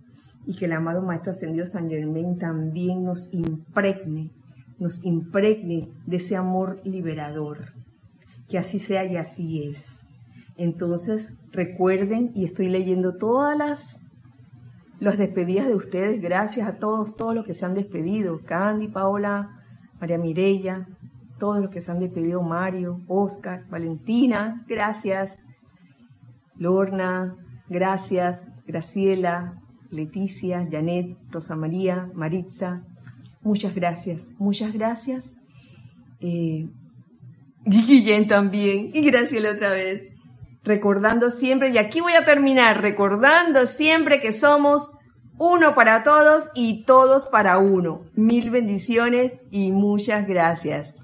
y 0.46 0.56
que 0.56 0.66
el 0.66 0.74
amado 0.74 1.02
Maestro 1.02 1.32
Ascendido 1.32 1.66
San 1.66 1.90
Germain 1.90 2.38
también 2.38 3.04
nos 3.04 3.34
impregne, 3.34 4.30
nos 4.78 5.04
impregne 5.04 5.90
de 6.06 6.18
ese 6.18 6.36
amor 6.36 6.82
liberador. 6.84 7.74
Que 8.48 8.60
así 8.60 8.78
sea 8.78 9.06
y 9.06 9.16
así 9.16 9.72
es. 9.72 10.03
Entonces, 10.58 11.38
recuerden, 11.52 12.32
y 12.36 12.46
estoy 12.46 12.70
leyendo 12.70 13.18
todas 13.18 13.58
las, 13.58 14.02
las 15.00 15.18
despedidas 15.18 15.68
de 15.68 15.76
ustedes, 15.76 16.22
gracias 16.22 16.68
a 16.68 16.78
todos, 16.78 17.16
todos 17.16 17.34
los 17.34 17.46
que 17.46 17.56
se 17.56 17.66
han 17.66 17.74
despedido, 17.74 18.42
Candy, 18.46 18.88
Paola, 18.88 19.64
María 20.00 20.18
Mirella, 20.18 20.88
todos 21.40 21.60
los 21.60 21.72
que 21.72 21.82
se 21.82 21.92
han 21.92 22.00
despedido, 22.00 22.44
Mario, 22.44 23.02
Oscar, 23.08 23.68
Valentina, 23.70 24.64
gracias, 24.68 25.36
Lorna, 26.56 27.36
gracias, 27.68 28.42
Graciela, 28.66 29.60
Leticia, 29.90 30.68
Janet, 30.72 31.18
Rosa 31.32 31.56
María, 31.56 32.10
Maritza, 32.14 32.84
muchas 33.42 33.76
gracias, 33.76 34.34
muchas 34.38 34.72
gracias. 34.72 35.26
Eh, 36.20 36.70
Guillén 37.66 38.28
también, 38.28 38.92
y 38.94 39.06
Graciela 39.06 39.52
otra 39.52 39.72
vez 39.72 40.13
recordando 40.64 41.30
siempre, 41.30 41.70
y 41.70 41.78
aquí 41.78 42.02
voy 42.02 42.14
a 42.14 42.26
terminar, 42.26 42.82
recordando 42.82 43.68
siempre 43.68 44.20
que 44.20 44.34
somos 44.34 44.92
uno 45.38 45.76
para 45.76 46.04
todos 46.04 46.50
y 46.56 46.84
todos 46.86 47.26
para 47.26 47.58
uno. 47.58 48.04
Mil 48.16 48.50
bendiciones 48.50 49.34
y 49.52 49.72
muchas 49.72 50.28
gracias. 50.28 50.96